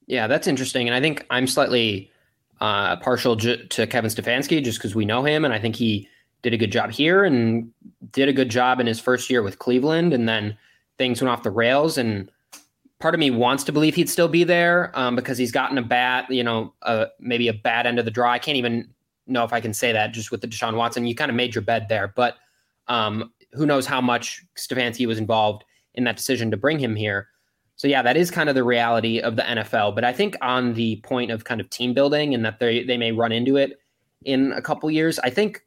Yeah, 0.07 0.27
that's 0.27 0.45
interesting. 0.45 0.87
And 0.87 0.95
I 0.95 0.99
think 0.99 1.25
I'm 1.29 1.47
slightly 1.47 2.11
uh, 2.59 2.97
partial 2.97 3.37
j- 3.37 3.65
to 3.65 3.87
Kevin 3.87 4.11
Stefanski 4.11 4.61
just 4.61 4.77
because 4.77 4.93
we 4.93 5.05
know 5.05 5.23
him. 5.23 5.45
And 5.45 5.53
I 5.53 5.59
think 5.59 5.77
he 5.77 6.09
did 6.41 6.53
a 6.53 6.57
good 6.57 6.71
job 6.71 6.91
here 6.91 7.23
and 7.23 7.71
did 8.11 8.27
a 8.27 8.33
good 8.33 8.49
job 8.49 8.81
in 8.81 8.85
his 8.85 8.99
first 8.99 9.29
year 9.29 9.41
with 9.41 9.57
Cleveland, 9.57 10.13
and 10.13 10.27
then 10.27 10.57
things 10.97 11.21
went 11.21 11.31
off 11.31 11.43
the 11.43 11.51
rails. 11.51 11.97
And 11.97 12.29
part 12.99 13.13
of 13.13 13.19
me 13.19 13.31
wants 13.31 13.63
to 13.65 13.71
believe 13.71 13.95
he'd 13.95 14.09
still 14.09 14.27
be 14.27 14.43
there 14.43 14.91
um, 14.95 15.15
because 15.15 15.37
he's 15.37 15.51
gotten 15.51 15.77
a 15.77 15.81
bad, 15.81 16.25
you 16.29 16.43
know, 16.43 16.73
uh, 16.81 17.05
maybe 17.19 17.47
a 17.47 17.53
bad 17.53 17.87
end 17.87 17.99
of 17.99 18.05
the 18.05 18.11
draw. 18.11 18.31
I 18.31 18.39
can't 18.39 18.57
even 18.57 18.89
know 19.27 19.43
if 19.43 19.53
I 19.53 19.61
can 19.61 19.73
say 19.73 19.91
that 19.91 20.13
just 20.13 20.31
with 20.31 20.41
the 20.41 20.47
Deshaun 20.47 20.75
Watson. 20.75 21.05
You 21.05 21.15
kind 21.15 21.29
of 21.29 21.35
made 21.35 21.55
your 21.55 21.61
bed 21.61 21.87
there, 21.89 22.13
but 22.15 22.35
um, 22.87 23.31
who 23.53 23.65
knows 23.65 23.85
how 23.85 24.01
much 24.01 24.43
Stefanski 24.57 25.05
was 25.05 25.17
involved 25.17 25.63
in 25.95 26.03
that 26.05 26.17
decision 26.17 26.51
to 26.51 26.57
bring 26.57 26.79
him 26.79 26.95
here. 26.95 27.27
So 27.75 27.87
yeah, 27.87 28.01
that 28.01 28.17
is 28.17 28.31
kind 28.31 28.49
of 28.49 28.55
the 28.55 28.63
reality 28.63 29.19
of 29.19 29.35
the 29.35 29.43
NFL. 29.43 29.93
But 29.93 30.03
I 30.03 30.11
think 30.11 30.35
on 30.41 30.73
the 30.73 30.97
point 31.03 31.31
of 31.31 31.43
kind 31.43 31.61
of 31.61 31.69
team 31.69 31.93
building 31.93 32.33
and 32.33 32.43
that 32.43 32.59
they 32.59 32.83
they 32.83 32.97
may 32.97 33.11
run 33.11 33.31
into 33.31 33.55
it 33.55 33.79
in 34.25 34.51
a 34.53 34.61
couple 34.61 34.89
years, 34.89 35.19
I 35.19 35.29
think 35.29 35.63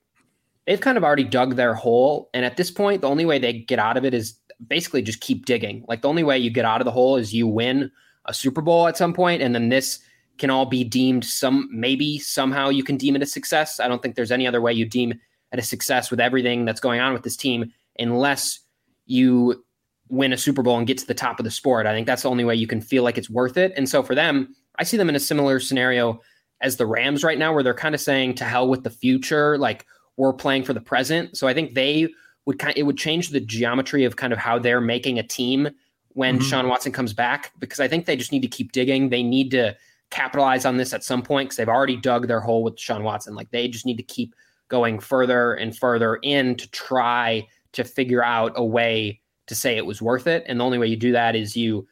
they've 0.66 0.80
kind 0.80 0.98
of 0.98 1.04
already 1.04 1.24
dug 1.24 1.56
their 1.56 1.74
hole. 1.74 2.28
And 2.34 2.44
at 2.44 2.56
this 2.56 2.70
point, 2.70 3.02
the 3.02 3.08
only 3.08 3.24
way 3.24 3.38
they 3.38 3.52
get 3.52 3.78
out 3.78 3.96
of 3.96 4.04
it 4.04 4.12
is 4.12 4.34
basically 4.66 5.02
just 5.02 5.20
keep 5.20 5.46
digging. 5.46 5.84
Like 5.88 6.02
the 6.02 6.08
only 6.08 6.24
way 6.24 6.38
you 6.38 6.50
get 6.50 6.64
out 6.64 6.80
of 6.80 6.84
the 6.84 6.90
hole 6.90 7.16
is 7.16 7.32
you 7.32 7.46
win 7.46 7.90
a 8.26 8.34
Super 8.34 8.60
Bowl 8.60 8.86
at 8.88 8.96
some 8.96 9.14
point, 9.14 9.40
and 9.40 9.54
then 9.54 9.68
this 9.68 10.00
can 10.40 10.50
all 10.50 10.66
be 10.66 10.82
deemed 10.82 11.24
some 11.24 11.68
maybe 11.70 12.18
somehow 12.18 12.68
you 12.68 12.82
can 12.82 12.96
deem 12.96 13.14
it 13.14 13.22
a 13.22 13.26
success. 13.26 13.78
I 13.78 13.86
don't 13.86 14.02
think 14.02 14.16
there's 14.16 14.32
any 14.32 14.46
other 14.46 14.60
way 14.60 14.72
you 14.72 14.86
deem 14.86 15.12
it 15.12 15.58
a 15.58 15.62
success 15.62 16.10
with 16.10 16.20
everything 16.20 16.64
that's 16.64 16.80
going 16.80 17.00
on 17.00 17.12
with 17.12 17.22
this 17.22 17.36
team 17.36 17.72
unless 17.98 18.60
you 19.06 19.64
win 20.08 20.32
a 20.32 20.38
Super 20.38 20.62
Bowl 20.62 20.78
and 20.78 20.86
get 20.86 20.98
to 20.98 21.06
the 21.06 21.14
top 21.14 21.38
of 21.38 21.44
the 21.44 21.50
sport. 21.50 21.86
I 21.86 21.92
think 21.92 22.06
that's 22.06 22.22
the 22.22 22.30
only 22.30 22.44
way 22.44 22.54
you 22.54 22.66
can 22.66 22.80
feel 22.80 23.02
like 23.02 23.18
it's 23.18 23.30
worth 23.30 23.56
it. 23.56 23.72
And 23.76 23.88
so 23.88 24.02
for 24.02 24.14
them, 24.14 24.54
I 24.78 24.84
see 24.84 24.96
them 24.96 25.08
in 25.08 25.16
a 25.16 25.20
similar 25.20 25.60
scenario 25.60 26.20
as 26.60 26.76
the 26.76 26.86
Rams 26.86 27.22
right 27.22 27.38
now, 27.38 27.52
where 27.52 27.62
they're 27.62 27.74
kind 27.74 27.94
of 27.94 28.00
saying 28.00 28.34
to 28.36 28.44
hell 28.44 28.68
with 28.68 28.82
the 28.82 28.90
future. 28.90 29.56
Like 29.58 29.86
we're 30.16 30.32
playing 30.32 30.64
for 30.64 30.72
the 30.72 30.80
present. 30.80 31.36
So 31.36 31.46
I 31.46 31.54
think 31.54 31.74
they 31.74 32.08
would 32.46 32.58
kind 32.58 32.72
of, 32.72 32.78
it 32.78 32.84
would 32.84 32.98
change 32.98 33.30
the 33.30 33.40
geometry 33.40 34.04
of 34.04 34.16
kind 34.16 34.32
of 34.32 34.38
how 34.38 34.58
they're 34.58 34.80
making 34.80 35.18
a 35.18 35.22
team 35.22 35.68
when 36.10 36.38
mm-hmm. 36.38 36.44
Sean 36.44 36.68
Watson 36.68 36.92
comes 36.92 37.12
back 37.12 37.52
because 37.58 37.80
I 37.80 37.88
think 37.88 38.06
they 38.06 38.16
just 38.16 38.32
need 38.32 38.42
to 38.42 38.48
keep 38.48 38.72
digging. 38.72 39.08
They 39.08 39.22
need 39.22 39.50
to 39.52 39.76
capitalize 40.10 40.64
on 40.64 40.76
this 40.76 40.92
at 40.92 41.04
some 41.04 41.22
point 41.22 41.48
because 41.48 41.56
they've 41.56 41.68
already 41.68 41.96
dug 41.96 42.26
their 42.26 42.40
hole 42.40 42.62
with 42.62 42.78
Sean 42.78 43.04
Watson. 43.04 43.34
Like 43.34 43.50
they 43.50 43.68
just 43.68 43.86
need 43.86 43.96
to 43.96 44.02
keep 44.02 44.34
going 44.68 44.98
further 44.98 45.54
and 45.54 45.76
further 45.76 46.16
in 46.22 46.56
to 46.56 46.70
try 46.70 47.46
to 47.72 47.84
figure 47.84 48.24
out 48.24 48.52
a 48.56 48.64
way 48.64 49.20
to 49.46 49.54
say 49.54 49.76
it 49.76 49.86
was 49.86 50.02
worth 50.02 50.26
it. 50.26 50.44
And 50.46 50.60
the 50.60 50.64
only 50.64 50.78
way 50.78 50.86
you 50.86 50.96
do 50.96 51.12
that 51.12 51.36
is 51.36 51.56
you, 51.56 51.86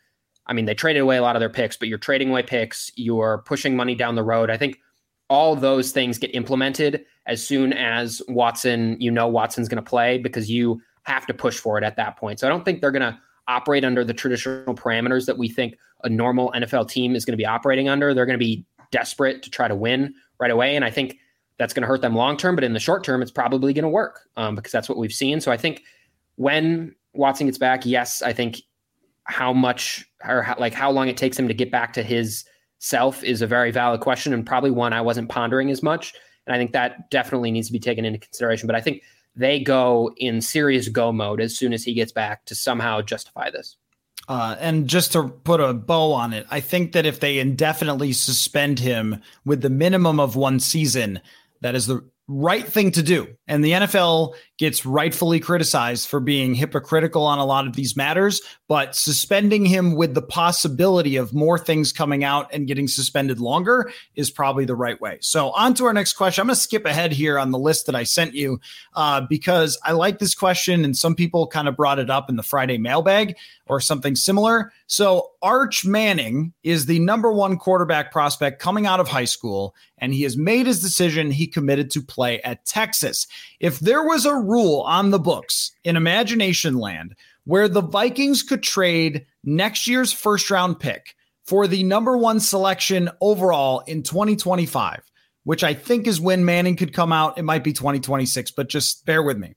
I 0.47 0.53
mean, 0.53 0.65
they 0.65 0.75
traded 0.75 1.03
away 1.03 1.17
a 1.17 1.23
lot 1.23 1.37
of 1.37 1.41
their 1.41 1.49
picks, 1.49 1.77
but 1.77 1.89
you're 1.89 1.99
trading 1.99 2.31
away 2.31 2.43
picks, 2.43 2.91
you're 2.97 3.43
pushing 3.47 3.77
money 3.77 3.95
down 3.95 4.15
the 4.15 4.25
road. 4.25 4.51
I 4.51 4.57
think 4.57 4.79
all 5.29 5.55
those 5.55 5.93
things 5.93 6.19
get 6.19 6.35
implemented 6.35 7.05
as 7.27 7.47
soon 7.47 7.73
as 7.73 8.23
Watson, 8.29 8.97
you 8.99 9.11
know, 9.11 9.29
Watson's 9.29 9.69
going 9.69 9.83
to 9.83 9.89
play 9.89 10.19
because 10.19 10.51
you 10.51 10.81
have 11.03 11.27
to 11.27 11.35
push 11.35 11.59
for 11.59 11.79
it 11.79 11.85
at 11.85 11.97
that 11.97 12.17
point. 12.17 12.41
So 12.41 12.47
I 12.47 12.51
don't 12.51 12.65
think 12.65 12.81
they're 12.81 12.91
going 12.91 13.03
to 13.03 13.19
operate 13.49 13.85
under 13.85 14.05
the 14.05 14.15
traditional 14.15 14.75
parameters 14.75 15.27
that 15.27 15.39
we 15.39 15.49
think 15.49 15.77
a 16.05 16.09
normal 16.09 16.53
NFL 16.55 16.89
team 16.89 17.17
is 17.17 17.25
going 17.25 17.33
to 17.33 17.39
be 17.39 17.47
operating 17.47 17.89
under. 17.89 18.15
They're 18.15 18.27
going 18.27 18.39
to 18.39 18.45
be 18.45 18.65
desperate 18.91 19.43
to 19.43 19.51
try 19.51 19.69
to 19.69 19.75
win 19.75 20.15
right 20.39 20.51
away. 20.51 20.77
And 20.77 20.85
I 20.85 20.91
think 20.91 21.19
that's 21.59 21.75
going 21.75 21.83
to 21.83 21.89
hurt 21.89 22.03
them 22.03 22.15
long 22.15 22.37
term, 22.37 22.55
but 22.55 22.65
in 22.65 22.73
the 22.73 22.81
short 22.81 23.03
term, 23.03 23.21
it's 23.21 23.31
probably 23.31 23.73
going 23.73 23.83
to 23.83 23.89
work 23.89 24.21
um, 24.37 24.55
because 24.55 24.71
that's 24.71 24.89
what 24.89 24.97
we've 24.97 25.13
seen. 25.13 25.41
So 25.41 25.51
I 25.51 25.57
think 25.57 25.83
when 26.37 26.95
Watson 27.15 27.47
gets 27.47 27.59
back, 27.59 27.85
yes, 27.85 28.23
I 28.23 28.33
think 28.33 28.63
how 29.25 29.53
much 29.53 30.05
or 30.25 30.43
how, 30.43 30.55
like 30.59 30.73
how 30.73 30.91
long 30.91 31.09
it 31.09 31.17
takes 31.17 31.39
him 31.39 31.49
to 31.49 31.55
get 31.55 31.71
back 31.71 31.93
to 31.95 32.03
his 32.03 32.45
self 32.79 33.25
is 33.25 33.43
a 33.43 33.47
very 33.47 33.73
valid 33.73 34.01
question 34.01 34.33
and 34.33 34.47
probably 34.47 34.71
one 34.71 34.93
I 34.93 35.01
wasn't 35.01 35.29
pondering 35.29 35.71
as 35.71 35.83
much. 35.83 36.15
And 36.47 36.55
I 36.55 36.59
think 36.59 36.73
that 36.73 37.11
definitely 37.11 37.51
needs 37.51 37.67
to 37.67 37.73
be 37.73 37.81
taken 37.81 38.05
into 38.05 38.19
consideration. 38.19 38.67
But 38.67 38.77
I 38.77 38.81
think 38.81 39.03
they 39.37 39.61
go 39.61 40.13
in 40.17 40.41
serious 40.41 40.89
go 40.89 41.13
mode 41.13 41.41
as 41.41 41.57
soon 41.57 41.73
as 41.73 41.85
he 41.85 41.95
gets 41.95 42.13
back 42.13 42.45
to 42.47 42.55
somehow 42.55 43.01
justify 43.01 43.51
this. 43.51 43.77
Uh, 44.29 44.57
and 44.61 44.89
just 44.89 45.13
to 45.13 45.29
put 45.29 45.61
a 45.61 45.73
bow 45.73 46.13
on 46.13 46.35
it, 46.35 46.47
I 46.51 46.61
think 46.61 46.93
that 46.93 47.07
if 47.07 47.21
they 47.21 47.39
indefinitely 47.39 48.13
suspend 48.13 48.79
him 48.79 49.23
with 49.45 49.63
the 49.63 49.71
minimum 49.71 50.21
of 50.21 50.37
one 50.37 50.61
season, 50.61 51.21
that 51.63 51.75
is 51.75 51.87
the 51.87 52.05
right 52.29 52.67
thing 52.67 52.91
to 52.93 53.03
do. 53.03 53.27
And 53.47 53.65
the 53.65 53.73
NFL 53.73 54.35
gets 54.59 54.85
rightfully 54.85 55.41
criticized 55.41 56.09
for 56.09 56.21
being 56.21 56.55
hypocritical 56.55 57.25
on 57.25 57.39
a 57.39 57.47
lot 57.47 57.67
of 57.67 57.75
these 57.75 57.97
matters, 57.97 58.43
but 58.69 58.95
suspending 58.95 59.65
him 59.65 59.95
with 59.95 60.15
the 60.15 60.23
possibility 60.23 61.17
of 61.17 61.33
more 61.33 61.59
things 61.59 61.91
coming 61.91 62.23
out 62.23 62.53
and 62.53 62.67
getting 62.67 62.87
suspended 62.87 63.41
longer 63.41 63.91
is 64.15 64.31
probably 64.31 64.67
the 64.67 64.77
right 64.77 65.01
way. 65.01 65.17
So, 65.21 65.51
on 65.53 65.73
to 65.75 65.87
our 65.87 65.93
next 65.95 66.13
question. 66.13 66.43
I'm 66.43 66.49
going 66.49 66.55
to 66.55 66.61
skip 66.61 66.85
ahead 66.85 67.13
here 67.13 67.39
on 67.39 67.51
the 67.51 67.59
list 67.59 67.87
that 67.87 67.95
I 67.95 68.05
sent 68.05 68.35
you 68.35 68.61
uh, 68.95 69.23
because 69.23 69.79
I 69.83 69.93
like 69.93 70.19
this 70.19 70.35
question, 70.35 70.85
and 70.85 70.97
some 70.97 71.15
people 71.15 71.47
kind 71.47 71.67
of 71.67 71.77
brought 71.77 71.99
it 71.99 72.11
up 72.11 72.29
in 72.29 72.37
the 72.37 72.43
Friday 72.43 72.77
mailbag 72.77 73.37
or 73.67 73.81
something 73.81 74.15
similar. 74.15 74.73
So, 74.87 75.31
Arch 75.41 75.87
Manning 75.87 76.53
is 76.63 76.87
the 76.87 76.99
number 76.99 77.33
one 77.33 77.57
quarterback 77.57 78.13
prospect 78.13 78.61
coming 78.61 78.87
out 78.87 79.01
of 79.01 79.09
high 79.09 79.25
school, 79.25 79.75
and 79.97 80.13
he 80.13 80.23
has 80.23 80.37
made 80.37 80.67
his 80.67 80.83
decision. 80.83 81.31
He 81.31 81.47
committed 81.47 81.91
to 81.93 82.03
play 82.03 82.43
at 82.43 82.67
Texas. 82.67 83.27
If 83.61 83.81
there 83.81 84.05
was 84.05 84.27
a 84.27 84.37
rule 84.37 84.83
on 84.83 85.11
the 85.11 85.19
books 85.19 85.73
in 85.85 85.97
Imagination 85.97 86.79
Land 86.79 87.15
where 87.49 87.67
the 87.67 87.81
Vikings 87.81 88.43
could 88.43 88.63
trade 88.63 89.25
next 89.43 89.89
year's 89.89 90.13
first 90.13 90.51
round 90.51 90.79
pick 90.79 91.15
for 91.47 91.67
the 91.67 91.83
number 91.83 92.15
one 92.15 92.41
selection 92.41 93.09
overall 93.23 93.81
in 93.87 94.03
2025, 94.03 95.01
which 95.45 95.65
I 95.65 95.73
think 95.73 96.07
is 96.07 96.21
when 96.21 96.45
Manning 96.45 96.77
could 96.77 96.93
come 96.93 97.11
out. 97.11 97.39
It 97.39 97.45
might 97.45 97.65
be 97.65 97.73
2026, 97.73 98.51
but 98.51 98.69
just 98.69 99.07
bear 99.07 99.23
with 99.23 99.39
me. 99.39 99.55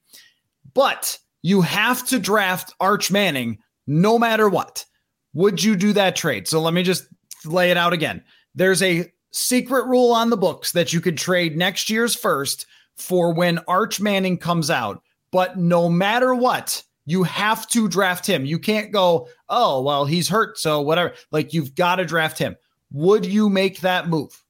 But 0.73 1.19
you 1.41 1.60
have 1.63 2.08
to 2.08 2.17
draft 2.17 2.73
Arch 2.80 3.12
Manning 3.12 3.58
no 3.86 4.17
matter 4.17 4.47
what. 4.47 4.86
Would 5.34 5.62
you 5.62 5.75
do 5.75 5.91
that 5.91 6.15
trade? 6.15 6.47
So 6.47 6.62
let 6.62 6.73
me 6.73 6.84
just 6.84 7.04
lay 7.43 7.71
it 7.71 7.77
out 7.77 7.91
again. 7.91 8.23
There's 8.56 8.82
a 8.82 9.12
secret 9.34 9.86
rule 9.88 10.13
on 10.13 10.30
the 10.30 10.38
books 10.38 10.71
that 10.71 10.93
you 10.93 11.01
could 11.01 11.17
trade 11.17 11.58
next 11.58 11.89
year's 11.89 12.15
first 12.15 12.67
for 12.95 13.34
when 13.34 13.60
Arch 13.67 13.99
Manning 13.99 14.38
comes 14.38 14.69
out. 14.69 15.04
But 15.30 15.58
no 15.58 15.89
matter 15.89 16.34
what, 16.34 16.84
you 17.05 17.23
have 17.23 17.67
to 17.69 17.87
draft 17.87 18.25
him. 18.27 18.45
You 18.45 18.59
can't 18.59 18.91
go, 18.91 19.27
oh, 19.49 19.81
well, 19.81 20.05
he's 20.05 20.29
hurt. 20.29 20.57
So 20.57 20.81
whatever. 20.81 21.13
Like 21.31 21.53
you've 21.53 21.75
got 21.75 21.95
to 21.95 22.05
draft 22.05 22.37
him. 22.37 22.55
Would 22.91 23.25
you 23.25 23.49
make 23.49 23.81
that 23.81 24.07
move? 24.07 24.43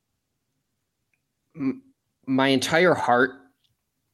My 2.25 2.47
entire 2.47 2.93
heart 2.93 3.31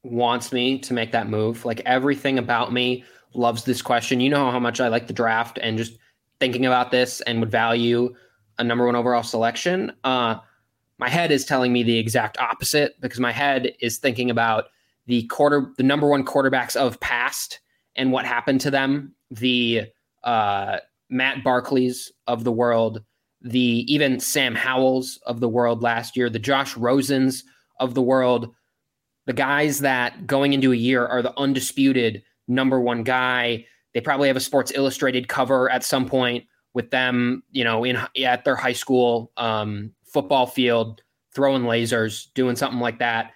wants 0.03 0.51
me 0.51 0.79
to 0.79 0.93
make 0.93 1.11
that 1.11 1.29
move. 1.29 1.65
Like 1.65 1.81
everything 1.85 2.37
about 2.37 2.73
me 2.73 3.03
loves 3.33 3.63
this 3.63 3.81
question. 3.81 4.19
You 4.19 4.29
know 4.29 4.51
how 4.51 4.59
much 4.59 4.79
I 4.79 4.87
like 4.87 5.07
the 5.07 5.13
draft 5.13 5.59
and 5.61 5.77
just 5.77 5.97
thinking 6.39 6.65
about 6.65 6.91
this 6.91 7.21
and 7.21 7.39
would 7.39 7.51
value 7.51 8.13
a 8.59 8.63
number 8.63 8.85
one 8.85 8.95
overall 8.95 9.23
selection. 9.23 9.91
Uh, 10.03 10.37
my 10.97 11.09
head 11.09 11.31
is 11.31 11.45
telling 11.45 11.71
me 11.71 11.83
the 11.83 11.97
exact 11.97 12.37
opposite 12.39 12.99
because 13.01 13.19
my 13.19 13.31
head 13.31 13.73
is 13.79 13.97
thinking 13.97 14.29
about 14.29 14.65
the 15.05 15.23
quarter, 15.27 15.71
the 15.77 15.83
number 15.83 16.07
one 16.07 16.25
quarterbacks 16.25 16.75
of 16.75 16.99
past 16.99 17.59
and 17.97 18.11
what 18.11 18.25
happened 18.25 18.61
to 18.61 18.71
them. 18.71 19.13
The 19.31 19.85
uh, 20.23 20.77
Matt 21.09 21.43
Barkleys 21.43 22.11
of 22.27 22.43
the 22.43 22.51
world, 22.51 23.03
the 23.41 23.85
even 23.93 24.19
Sam 24.19 24.55
Howells 24.55 25.19
of 25.25 25.39
the 25.39 25.49
world 25.49 25.81
last 25.81 26.15
year, 26.15 26.29
the 26.29 26.39
Josh 26.39 26.75
Rosens 26.75 27.43
of 27.79 27.93
the 27.93 28.01
world, 28.01 28.53
the 29.25 29.33
guys 29.33 29.79
that 29.79 30.27
going 30.27 30.53
into 30.53 30.71
a 30.71 30.75
year 30.75 31.05
are 31.05 31.21
the 31.21 31.37
undisputed 31.37 32.23
number 32.47 32.79
one 32.79 33.03
guy. 33.03 33.65
They 33.93 34.01
probably 34.01 34.27
have 34.27 34.37
a 34.37 34.41
Sports 34.41 34.71
Illustrated 34.73 35.27
cover 35.27 35.69
at 35.69 35.83
some 35.83 36.07
point 36.07 36.45
with 36.73 36.91
them, 36.91 37.43
you 37.51 37.63
know, 37.63 37.83
in 37.83 37.97
at 38.23 38.45
their 38.45 38.55
high 38.55 38.73
school 38.73 39.31
um, 39.37 39.91
football 40.05 40.45
field, 40.45 41.01
throwing 41.33 41.63
lasers, 41.63 42.27
doing 42.35 42.55
something 42.55 42.79
like 42.79 42.99
that, 42.99 43.31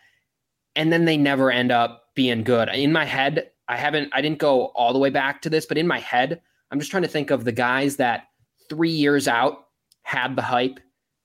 and 0.76 0.94
then 0.94 1.06
they 1.06 1.18
never 1.18 1.52
end 1.52 1.72
up 1.72 2.04
being 2.16 2.44
good. 2.44 2.70
In 2.70 2.92
my 2.92 3.06
head, 3.06 3.50
I 3.72 3.78
haven't, 3.78 4.10
I 4.12 4.22
didn't 4.22 4.40
go 4.40 4.66
all 4.66 4.92
the 4.92 5.00
way 5.00 5.10
back 5.10 5.42
to 5.44 5.50
this, 5.50 5.66
but 5.66 5.78
in 5.78 5.88
my 5.88 6.00
head, 6.00 6.42
I'm 6.70 6.80
just 6.80 6.92
trying 6.92 7.04
to 7.04 7.10
think 7.10 7.32
of 7.32 7.46
the 7.46 7.54
guys 7.54 7.96
that 7.96 8.28
three 8.70 8.92
years 8.92 9.30
out 9.30 9.68
had 10.04 10.36
the 10.36 10.42
hype 10.42 10.82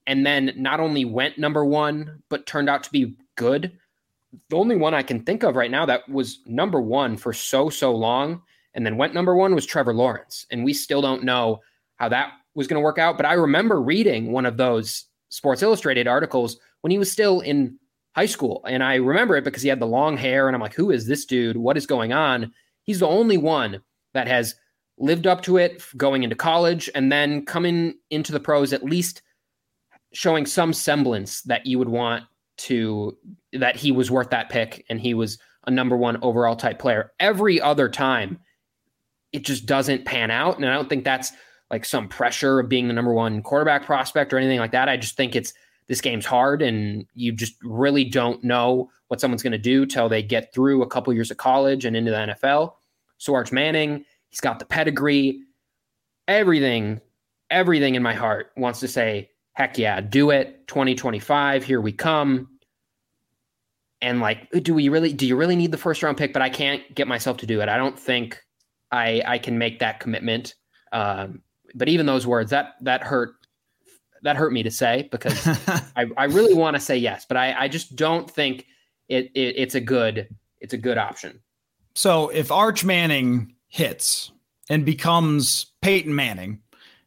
and 0.06 0.24
then 0.24 0.52
not 0.54 0.78
only 0.78 1.04
went 1.04 1.38
number 1.38 1.64
one, 1.64 2.22
but 2.28 2.46
turned 2.46 2.68
out 2.68 2.84
to 2.84 2.92
be 2.92 3.16
good. 3.34 3.76
The 4.48 4.56
only 4.56 4.76
one 4.76 4.94
I 4.94 5.02
can 5.02 5.24
think 5.24 5.42
of 5.42 5.56
right 5.56 5.72
now 5.72 5.86
that 5.86 6.08
was 6.08 6.38
number 6.46 6.80
one 6.80 7.16
for 7.16 7.32
so, 7.32 7.68
so 7.68 7.92
long 7.92 8.42
and 8.74 8.86
then 8.86 8.96
went 8.96 9.12
number 9.12 9.34
one 9.34 9.52
was 9.52 9.66
Trevor 9.66 9.92
Lawrence. 9.92 10.46
And 10.52 10.64
we 10.64 10.72
still 10.72 11.02
don't 11.02 11.24
know 11.24 11.62
how 11.96 12.08
that 12.10 12.32
was 12.54 12.68
going 12.68 12.80
to 12.80 12.84
work 12.84 12.98
out. 12.98 13.16
But 13.16 13.26
I 13.26 13.32
remember 13.32 13.82
reading 13.82 14.30
one 14.30 14.46
of 14.46 14.56
those 14.56 15.06
Sports 15.30 15.62
Illustrated 15.62 16.06
articles 16.06 16.58
when 16.82 16.92
he 16.92 16.98
was 16.98 17.10
still 17.10 17.40
in 17.40 17.76
high 18.16 18.26
school. 18.26 18.64
And 18.66 18.82
I 18.82 18.94
remember 18.94 19.36
it 19.36 19.44
because 19.44 19.62
he 19.62 19.68
had 19.68 19.78
the 19.78 19.86
long 19.86 20.16
hair. 20.16 20.48
And 20.48 20.56
I'm 20.56 20.62
like, 20.62 20.74
who 20.74 20.90
is 20.90 21.06
this 21.06 21.26
dude? 21.26 21.58
What 21.58 21.76
is 21.76 21.86
going 21.86 22.14
on? 22.14 22.50
He's 22.82 23.00
the 23.00 23.06
only 23.06 23.36
one 23.36 23.82
that 24.14 24.26
has 24.26 24.54
lived 24.96 25.26
up 25.26 25.42
to 25.42 25.58
it 25.58 25.84
going 25.98 26.22
into 26.22 26.34
college 26.34 26.88
and 26.94 27.12
then 27.12 27.44
coming 27.44 27.94
into 28.08 28.32
the 28.32 28.40
pros, 28.40 28.72
at 28.72 28.82
least 28.82 29.20
showing 30.14 30.46
some 30.46 30.72
semblance 30.72 31.42
that 31.42 31.66
you 31.66 31.78
would 31.78 31.90
want 31.90 32.24
to, 32.56 33.14
that 33.52 33.76
he 33.76 33.92
was 33.92 34.10
worth 34.10 34.30
that 34.30 34.48
pick 34.48 34.86
and 34.88 34.98
he 34.98 35.12
was 35.12 35.38
a 35.66 35.70
number 35.70 35.96
one 35.96 36.16
overall 36.22 36.56
type 36.56 36.78
player. 36.78 37.12
Every 37.20 37.60
other 37.60 37.90
time, 37.90 38.38
it 39.32 39.44
just 39.44 39.66
doesn't 39.66 40.06
pan 40.06 40.30
out. 40.30 40.56
And 40.56 40.64
I 40.64 40.72
don't 40.72 40.88
think 40.88 41.04
that's 41.04 41.32
like 41.70 41.84
some 41.84 42.08
pressure 42.08 42.60
of 42.60 42.70
being 42.70 42.88
the 42.88 42.94
number 42.94 43.12
one 43.12 43.42
quarterback 43.42 43.84
prospect 43.84 44.32
or 44.32 44.38
anything 44.38 44.60
like 44.60 44.72
that. 44.72 44.88
I 44.88 44.96
just 44.96 45.18
think 45.18 45.36
it's 45.36 45.52
this 45.88 46.00
game's 46.00 46.26
hard 46.26 46.62
and 46.62 47.06
you 47.14 47.32
just 47.32 47.54
really 47.62 48.04
don't 48.04 48.42
know 48.42 48.90
what 49.08 49.20
someone's 49.20 49.42
going 49.42 49.52
to 49.52 49.58
do 49.58 49.86
till 49.86 50.08
they 50.08 50.22
get 50.22 50.52
through 50.52 50.82
a 50.82 50.86
couple 50.86 51.12
years 51.12 51.30
of 51.30 51.36
college 51.36 51.84
and 51.84 51.96
into 51.96 52.10
the 52.10 52.16
NFL. 52.16 52.74
So 53.18 53.34
Arch 53.34 53.52
Manning, 53.52 54.04
he's 54.28 54.40
got 54.40 54.58
the 54.58 54.64
pedigree, 54.64 55.42
everything, 56.26 57.00
everything 57.50 57.94
in 57.94 58.02
my 58.02 58.14
heart 58.14 58.50
wants 58.56 58.80
to 58.80 58.88
say, 58.88 59.30
heck 59.52 59.78
yeah, 59.78 60.00
do 60.00 60.30
it. 60.30 60.66
2025, 60.68 61.64
here 61.64 61.80
we 61.80 61.92
come. 61.92 62.48
And 64.02 64.20
like, 64.20 64.50
do 64.62 64.74
we 64.74 64.88
really, 64.88 65.12
do 65.12 65.26
you 65.26 65.36
really 65.36 65.56
need 65.56 65.72
the 65.72 65.78
first 65.78 66.02
round 66.02 66.18
pick? 66.18 66.32
But 66.32 66.42
I 66.42 66.50
can't 66.50 66.82
get 66.94 67.08
myself 67.08 67.38
to 67.38 67.46
do 67.46 67.60
it. 67.60 67.68
I 67.68 67.76
don't 67.76 67.98
think 67.98 68.42
I, 68.90 69.22
I 69.24 69.38
can 69.38 69.56
make 69.56 69.78
that 69.78 70.00
commitment. 70.00 70.54
Um, 70.92 71.42
but 71.74 71.88
even 71.88 72.06
those 72.06 72.26
words 72.26 72.50
that 72.50 72.74
that 72.80 73.02
hurt 73.02 73.35
that 74.22 74.36
hurt 74.36 74.52
me 74.52 74.62
to 74.62 74.70
say 74.70 75.08
because 75.10 75.46
I, 75.96 76.06
I 76.16 76.24
really 76.24 76.54
want 76.54 76.76
to 76.76 76.80
say 76.80 76.96
yes, 76.96 77.24
but 77.26 77.36
I, 77.36 77.54
I 77.64 77.68
just 77.68 77.96
don't 77.96 78.30
think 78.30 78.66
it, 79.08 79.30
it 79.34 79.54
it's 79.56 79.74
a 79.74 79.80
good 79.80 80.28
it's 80.60 80.74
a 80.74 80.78
good 80.78 80.98
option. 80.98 81.40
So 81.94 82.28
if 82.28 82.50
Arch 82.52 82.84
Manning 82.84 83.54
hits 83.68 84.30
and 84.68 84.84
becomes 84.84 85.72
Peyton 85.80 86.14
Manning, 86.14 86.60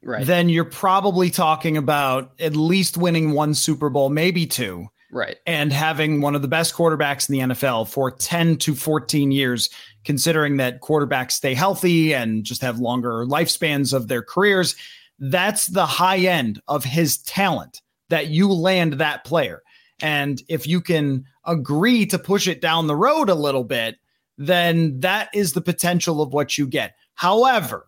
right. 0.03 0.25
then 0.25 0.49
you're 0.49 0.65
probably 0.65 1.29
talking 1.29 1.77
about 1.77 2.31
at 2.39 2.55
least 2.55 2.97
winning 2.97 3.31
one 3.31 3.53
Super 3.53 3.89
Bowl, 3.89 4.09
maybe 4.09 4.45
two. 4.45 4.87
Right. 5.11 5.37
And 5.47 5.73
having 5.73 6.21
one 6.21 6.35
of 6.35 6.41
the 6.43 6.47
best 6.47 6.75
quarterbacks 6.75 7.29
in 7.29 7.33
the 7.33 7.55
NFL 7.55 7.87
for 7.87 8.11
10 8.11 8.57
to 8.57 8.75
14 8.75 9.31
years, 9.31 9.69
considering 10.03 10.57
that 10.57 10.81
quarterbacks 10.81 11.31
stay 11.31 11.55
healthy 11.55 12.13
and 12.13 12.43
just 12.43 12.61
have 12.61 12.79
longer 12.79 13.25
lifespans 13.25 13.93
of 13.93 14.07
their 14.07 14.21
careers. 14.21 14.75
That's 15.19 15.67
the 15.67 15.85
high 15.85 16.19
end 16.19 16.61
of 16.67 16.83
his 16.83 17.17
talent 17.19 17.81
that 18.09 18.27
you 18.27 18.51
land 18.51 18.93
that 18.93 19.23
player. 19.23 19.61
And 20.01 20.41
if 20.47 20.65
you 20.65 20.81
can 20.81 21.25
agree 21.45 22.05
to 22.07 22.17
push 22.17 22.47
it 22.47 22.61
down 22.61 22.87
the 22.87 22.95
road 22.95 23.29
a 23.29 23.35
little 23.35 23.63
bit, 23.63 23.97
then 24.37 25.01
that 25.01 25.29
is 25.33 25.53
the 25.53 25.61
potential 25.61 26.21
of 26.21 26.33
what 26.33 26.57
you 26.57 26.65
get. 26.65 26.95
However, 27.15 27.87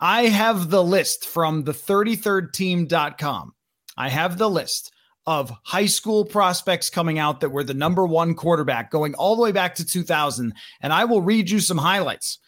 I 0.00 0.26
have 0.26 0.70
the 0.70 0.84
list 0.84 1.26
from 1.26 1.64
the 1.64 1.72
33rdteam.com. 1.72 3.54
I 3.96 4.08
have 4.08 4.38
the 4.38 4.48
list 4.48 4.92
of 5.26 5.52
high 5.64 5.86
school 5.86 6.24
prospects 6.24 6.88
coming 6.88 7.18
out 7.18 7.40
that 7.40 7.50
were 7.50 7.64
the 7.64 7.74
number 7.74 8.06
one 8.06 8.34
quarterback 8.34 8.90
going 8.90 9.14
all 9.16 9.34
the 9.34 9.42
way 9.42 9.52
back 9.52 9.74
to 9.74 9.84
2000. 9.84 10.54
And 10.80 10.92
I 10.92 11.04
will 11.04 11.20
read 11.20 11.50
you 11.50 11.58
some 11.58 11.78
highlights. 11.78 12.38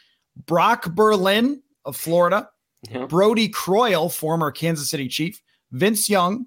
Brock 0.47 0.95
Berlin 0.95 1.61
of 1.85 1.97
Florida, 1.97 2.49
yeah. 2.89 3.07
Brodie 3.07 3.49
Croyle, 3.49 4.09
former 4.09 4.51
Kansas 4.51 4.91
City 4.91 5.09
Chief, 5.09 5.41
Vince 5.73 6.09
Young, 6.09 6.47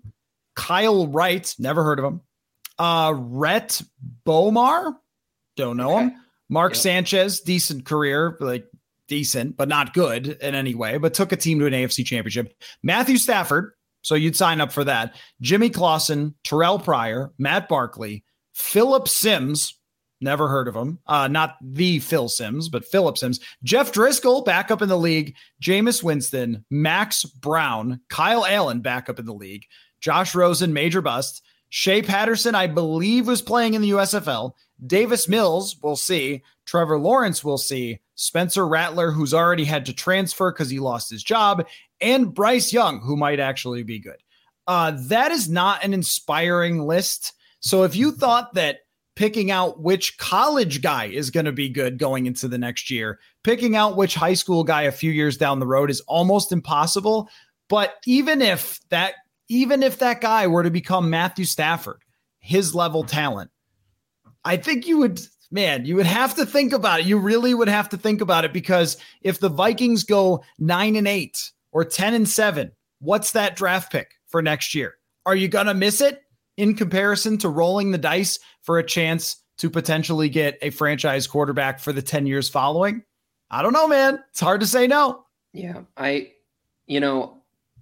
Kyle 0.56 1.08
Wright, 1.08 1.54
never 1.60 1.84
heard 1.84 2.00
of 2.00 2.06
him, 2.06 2.22
uh, 2.80 3.13
Rhett 3.15 3.82
Bomar, 4.26 4.96
don't 5.56 5.78
know 5.78 5.96
okay. 5.96 6.04
him, 6.06 6.13
Mark 6.50 6.74
yep. 6.74 6.78
Sanchez, 6.78 7.41
decent 7.41 7.86
career, 7.86 8.38
like 8.39 8.67
decent, 9.08 9.58
but 9.58 9.67
not 9.67 9.93
good 9.93 10.28
in 10.28 10.56
any 10.56 10.76
way, 10.76 10.98
but 10.98 11.13
took 11.13 11.32
a 11.32 11.38
team 11.38 11.60
to 11.60 11.65
an 11.65 11.74
AFC 11.74 12.06
championship. 12.06 12.54
Matthew 12.82 13.17
Stafford, 13.17 13.74
so 14.02 14.15
you'd 14.15 14.36
sign 14.36 14.62
up 14.62 14.72
for 14.72 14.84
that. 14.84 15.15
Jimmy 15.41 15.69
Clausen, 15.69 16.36
Terrell 16.43 16.80
Pryor, 16.80 17.32
Matt 17.38 17.69
Barkley, 17.69 18.24
Phillip 18.54 19.08
Sims, 19.08 19.80
never 20.24 20.48
heard 20.48 20.68
of 20.68 20.76
him. 20.76 21.00
Uh, 21.06 21.28
not 21.28 21.58
the 21.62 22.00
Phil 22.00 22.30
Simms, 22.30 22.70
but 22.70 22.86
Phillip 22.86 23.18
Sims. 23.18 23.40
Jeff 23.64 23.92
Driskel, 23.92 24.46
back 24.46 24.72
up 24.72 24.82
in 24.82 24.90
the 24.90 24.98
league. 24.98 25.36
Jameis 25.62 26.02
Winston, 26.02 26.66
Max 26.70 27.24
Browne, 27.24 28.00
Kyle 28.10 28.46
Allen, 28.46 28.82
back 28.82 29.10
up 29.10 29.20
in 29.20 29.26
the 29.26 29.34
league. 29.34 29.66
Josh 30.02 30.34
Rosen, 30.34 30.74
major 30.74 31.02
bust. 31.02 31.42
Shea 31.70 32.02
Patterson, 32.02 32.56
I 32.56 32.68
believe, 32.68 33.28
was 33.28 33.42
playing 33.42 33.74
in 33.74 33.82
the 33.82 33.92
USFL. 33.92 34.54
Davis 34.86 35.28
Mills, 35.28 35.76
we'll 35.82 35.96
see. 35.96 36.44
Trevor 36.66 37.00
Lawrence, 37.00 37.44
we'll 37.44 37.58
see. 37.58 38.00
Spencer 38.16 38.68
Rattler, 38.68 39.12
who's 39.12 39.34
already 39.34 39.66
had 39.66 39.86
to 39.88 39.94
transfer 39.94 40.52
because 40.52 40.70
he 40.70 40.80
lost 40.80 41.10
his 41.10 41.24
job 41.24 41.66
and 42.04 42.34
Bryce 42.34 42.72
Young, 42.72 43.00
who 43.02 43.16
might 43.16 43.40
actually 43.40 43.82
be 43.84 43.98
good. 43.98 44.22
Uh, 44.68 44.94
that 45.08 45.32
is 45.32 45.50
not 45.50 45.84
an 45.84 45.94
inspiring 45.94 46.86
list. 46.86 47.34
So 47.60 47.84
if 47.84 47.96
you 47.96 48.12
thought 48.12 48.54
that 48.54 48.80
picking 49.15 49.52
out 49.52 49.82
which 49.82 50.17
college 50.17 50.82
guy 50.82 51.06
is 51.06 51.30
going 51.30 51.45
to 51.45 51.52
be 51.52 51.69
good 51.69 51.97
going 51.97 52.26
into 52.26 52.47
the 52.47 52.58
next 52.58 52.89
year, 52.89 53.19
picking 53.43 53.76
out 53.76 53.95
which 53.95 54.15
high 54.15 54.34
school 54.34 54.63
guy 54.63 54.84
a 54.84 54.91
few 54.91 55.12
years 55.12 55.38
down 55.38 55.60
the 55.60 55.67
road 55.67 55.89
is 55.89 56.02
almost 56.02 56.52
impossible. 56.52 57.30
But 57.69 57.95
even 58.06 58.41
if 58.41 58.80
that, 58.89 59.13
even 59.49 59.84
if 59.84 59.99
that 59.99 60.21
guy 60.21 60.47
were 60.47 60.63
to 60.63 60.71
become 60.71 61.10
Matthew 61.10 61.45
Stafford, 61.45 62.02
his 62.39 62.73
level 62.73 63.04
talent, 63.04 63.52
I 64.43 64.58
think 64.58 64.88
you 64.88 64.97
would, 64.99 65.21
man, 65.52 65.86
you 65.86 65.95
would 65.95 66.06
have 66.06 66.36
to 66.36 66.45
think 66.45 66.73
about 66.73 67.02
it. 67.02 67.06
You 67.06 67.17
really 67.17 67.54
would 67.54 67.69
have 67.69 67.89
to 67.89 67.97
think 67.97 68.21
about 68.21 68.45
it 68.45 68.54
because 68.54 68.97
if 69.21 69.39
the 69.39 69.49
Vikings 69.49 70.04
go 70.04 70.43
nine 70.60 70.95
and 70.95 71.08
eight 71.08 71.52
or 71.71 71.86
10 71.86 72.13
and 72.13 72.28
7, 72.28 72.71
what's 72.99 73.32
that 73.32 73.56
draft 73.56 73.91
pick 73.91 74.12
for 74.28 74.41
next 74.41 74.76
year? 74.76 74.95
Are 75.26 75.36
you 75.36 75.47
going 75.47 75.67
to 75.67 75.73
miss 75.73 76.02
it 76.02 76.23
in 76.58 76.76
comparison 76.76 77.38
to 77.39 77.50
rolling 77.50 77.92
the 77.92 77.98
dice 77.98 78.39
for 78.62 78.80
a 78.80 78.86
chance 78.86 79.38
to 79.58 79.70
potentially 79.70 80.30
get 80.30 80.58
a 80.62 80.70
franchise 80.70 81.28
quarterback 81.28 81.80
for 81.80 81.94
the 81.94 82.02
10 82.02 82.26
years 82.26 82.50
following? 82.50 83.04
I 83.50 83.62
don't 83.62 83.74
know, 83.74 83.88
man. 83.88 84.24
It's 84.32 84.39
hard 84.39 84.62
to 84.62 84.68
say 84.68 84.88
no. 84.88 85.26
Yeah. 85.54 85.82
I, 85.96 86.32
you 86.88 87.00
know, 87.00 87.38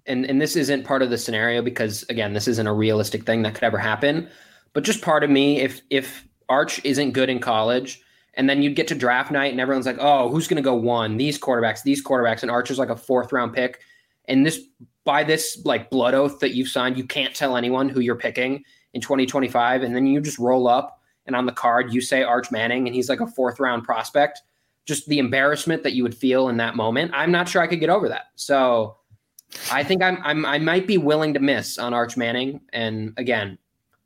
and, 0.06 0.26
and 0.26 0.42
this 0.42 0.56
isn't 0.56 0.84
part 0.84 1.02
of 1.02 1.10
the 1.10 1.18
scenario 1.18 1.62
because 1.62 2.04
again, 2.10 2.34
this 2.34 2.48
isn't 2.48 2.68
a 2.68 2.74
realistic 2.74 3.26
thing 3.26 3.44
that 3.44 3.54
could 3.54 3.64
ever 3.64 3.78
happen. 3.78 4.30
But 4.74 4.84
just 4.84 5.02
part 5.02 5.24
of 5.24 5.30
me, 5.30 5.62
if 5.62 5.82
if 5.90 6.28
Arch 6.50 6.84
isn't 6.84 7.12
good 7.12 7.30
in 7.30 7.40
college 7.40 8.02
And 8.34 8.50
then 8.50 8.62
you'd 8.62 8.76
get 8.76 8.88
to 8.90 8.96
draft 8.96 9.32
night 9.32 9.52
and 9.52 9.60
everyone's 9.60 9.86
like, 9.86 9.98
oh, 10.00 10.30
who's 10.30 10.48
to 10.48 10.62
go 10.62 10.76
one? 10.76 11.18
These 11.18 11.40
quarterbacks, 11.40 11.84
these 11.84 12.04
quarterbacks. 12.04 12.42
And 12.42 12.52
Archer's 12.52 12.80
like 12.80 12.90
a 12.90 12.96
fourth 12.96 13.32
round 13.32 13.54
pick. 13.54 13.80
And 14.26 14.46
this, 14.46 14.60
by 15.04 15.24
this 15.24 15.62
like 15.66 15.90
blood 15.90 16.14
oath 16.14 16.40
that 16.40 16.54
you've 16.54 16.70
signed, 16.70 16.98
you 16.98 17.06
can't 17.06 17.36
tell 17.36 17.58
anyone 17.58 17.90
who 17.90 18.00
you're 18.00 18.16
picking 18.16 18.64
in 18.94 19.02
2025. 19.02 19.84
And 19.84 19.96
then 19.96 20.06
you 20.06 20.22
just 20.22 20.40
roll 20.40 20.68
up 20.68 21.02
and 21.26 21.36
on 21.36 21.46
the 21.46 21.52
card, 21.52 21.94
you 21.94 22.02
say 22.02 22.24
Arch 22.24 22.52
Manning 22.52 22.88
and 22.88 22.96
he's 22.96 23.10
like 23.10 23.20
a 23.20 23.28
fourth 23.28 23.60
round 23.60 23.84
prospect. 23.84 24.42
Just 24.86 25.08
the 25.08 25.20
embarrassment 25.20 25.84
that 25.84 25.94
you 25.94 26.04
would 26.04 26.16
feel 26.16 26.50
in 26.50 26.58
that 26.58 26.76
moment. 26.76 27.12
I'm 27.14 27.32
not 27.32 27.48
sure 27.48 27.62
I 27.62 27.68
could 27.68 27.80
get 27.80 27.90
over 27.90 28.10
that. 28.10 28.28
So 28.36 28.98
I 29.72 29.84
think 29.84 30.02
I'm, 30.02 30.18
I'm 30.24 30.46
I 30.46 30.58
might 30.58 30.88
be 30.88 30.98
willing 30.98 31.34
to 31.36 31.40
miss 31.40 31.78
on 31.78 31.94
Arch 31.94 32.18
Manning. 32.18 32.62
And 32.74 33.14
again, 33.18 33.58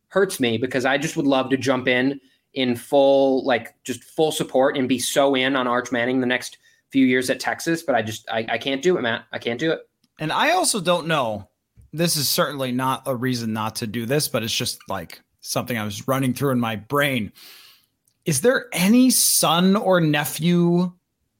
hurts 0.09 0.39
me 0.39 0.57
because 0.57 0.85
I 0.85 0.97
just 0.97 1.15
would 1.17 1.25
love 1.25 1.49
to 1.49 1.57
jump 1.57 1.87
in 1.87 2.19
in 2.53 2.75
full, 2.75 3.45
like 3.45 3.73
just 3.83 4.03
full 4.03 4.31
support 4.31 4.77
and 4.77 4.87
be 4.87 4.99
so 4.99 5.35
in 5.35 5.55
on 5.55 5.67
Arch 5.67 5.91
Manning 5.91 6.19
the 6.19 6.27
next 6.27 6.57
few 6.89 7.05
years 7.05 7.29
at 7.29 7.39
Texas. 7.39 7.81
But 7.81 7.95
I 7.95 8.01
just, 8.01 8.29
I, 8.29 8.45
I 8.49 8.57
can't 8.57 8.81
do 8.81 8.97
it, 8.97 9.01
Matt. 9.01 9.25
I 9.31 9.39
can't 9.39 9.59
do 9.59 9.71
it. 9.71 9.79
And 10.19 10.31
I 10.31 10.51
also 10.51 10.79
don't 10.79 11.07
know. 11.07 11.49
This 11.91 12.17
is 12.17 12.27
certainly 12.27 12.71
not 12.71 13.03
a 13.05 13.15
reason 13.15 13.53
not 13.53 13.77
to 13.77 13.87
do 13.87 14.05
this, 14.05 14.27
but 14.27 14.43
it's 14.43 14.53
just 14.53 14.79
like 14.89 15.21
something 15.41 15.77
I 15.77 15.85
was 15.85 16.07
running 16.07 16.33
through 16.33 16.51
in 16.51 16.59
my 16.59 16.75
brain. 16.75 17.31
Is 18.25 18.41
there 18.41 18.67
any 18.73 19.09
son 19.09 19.75
or 19.75 20.01
nephew 20.01 20.91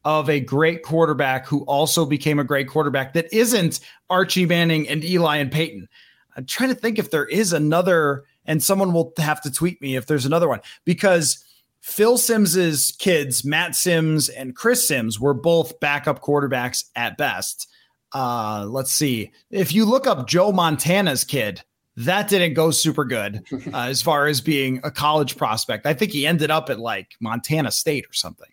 of 0.04 0.30
a 0.30 0.40
great 0.40 0.84
quarterback 0.84 1.48
who 1.48 1.64
also 1.64 2.06
became 2.06 2.38
a 2.38 2.44
great 2.44 2.68
quarterback 2.68 3.14
that 3.14 3.34
isn't 3.34 3.80
Archie 4.10 4.46
Manning 4.46 4.88
and 4.88 5.04
Eli 5.04 5.38
and 5.38 5.52
Peyton? 5.52 5.90
I'm 6.38 6.46
trying 6.46 6.70
to 6.70 6.76
think 6.76 7.00
if 7.00 7.12
there 7.12 7.26
is 7.26 7.54
another 7.54 8.24
and 8.46 8.62
someone 8.62 8.94
will 8.94 9.14
have 9.18 9.42
to 9.42 9.52
tweet 9.52 9.82
me 9.82 9.96
if 9.96 10.06
there's 10.06 10.26
another 10.26 10.48
one 10.48 10.62
because 10.84 11.44
Phil 11.82 12.18
Simms's 12.18 12.96
kids, 12.98 13.44
Matt 13.44 13.76
Simms 13.76 14.30
and 14.30 14.56
Chris 14.56 14.88
Simms, 14.88 15.20
were 15.20 15.34
both 15.34 15.80
backup 15.80 16.22
quarterbacks 16.22 16.86
at 16.96 17.18
best. 17.18 17.68
Uh, 18.14 18.66
let's 18.68 18.92
see. 18.92 19.32
If 19.52 19.74
you 19.74 19.86
look 19.86 20.08
up 20.08 20.28
Joe 20.28 20.52
Montana's 20.52 21.24
kid, 21.24 21.62
that 21.98 22.30
didn't 22.30 22.54
go 22.54 22.72
super 22.72 23.06
good 23.06 23.44
uh, 23.74 23.88
as 23.88 24.02
far 24.02 24.28
as 24.28 24.42
being 24.42 24.80
a 24.84 24.92
college 24.92 25.38
prospect. 25.38 25.86
I 25.86 25.94
think 25.94 26.12
he 26.12 26.28
ended 26.28 26.52
up 26.52 26.70
at 26.70 26.80
like 26.80 27.16
Montana 27.20 27.72
State 27.72 28.06
or 28.06 28.14
something. 28.14 28.50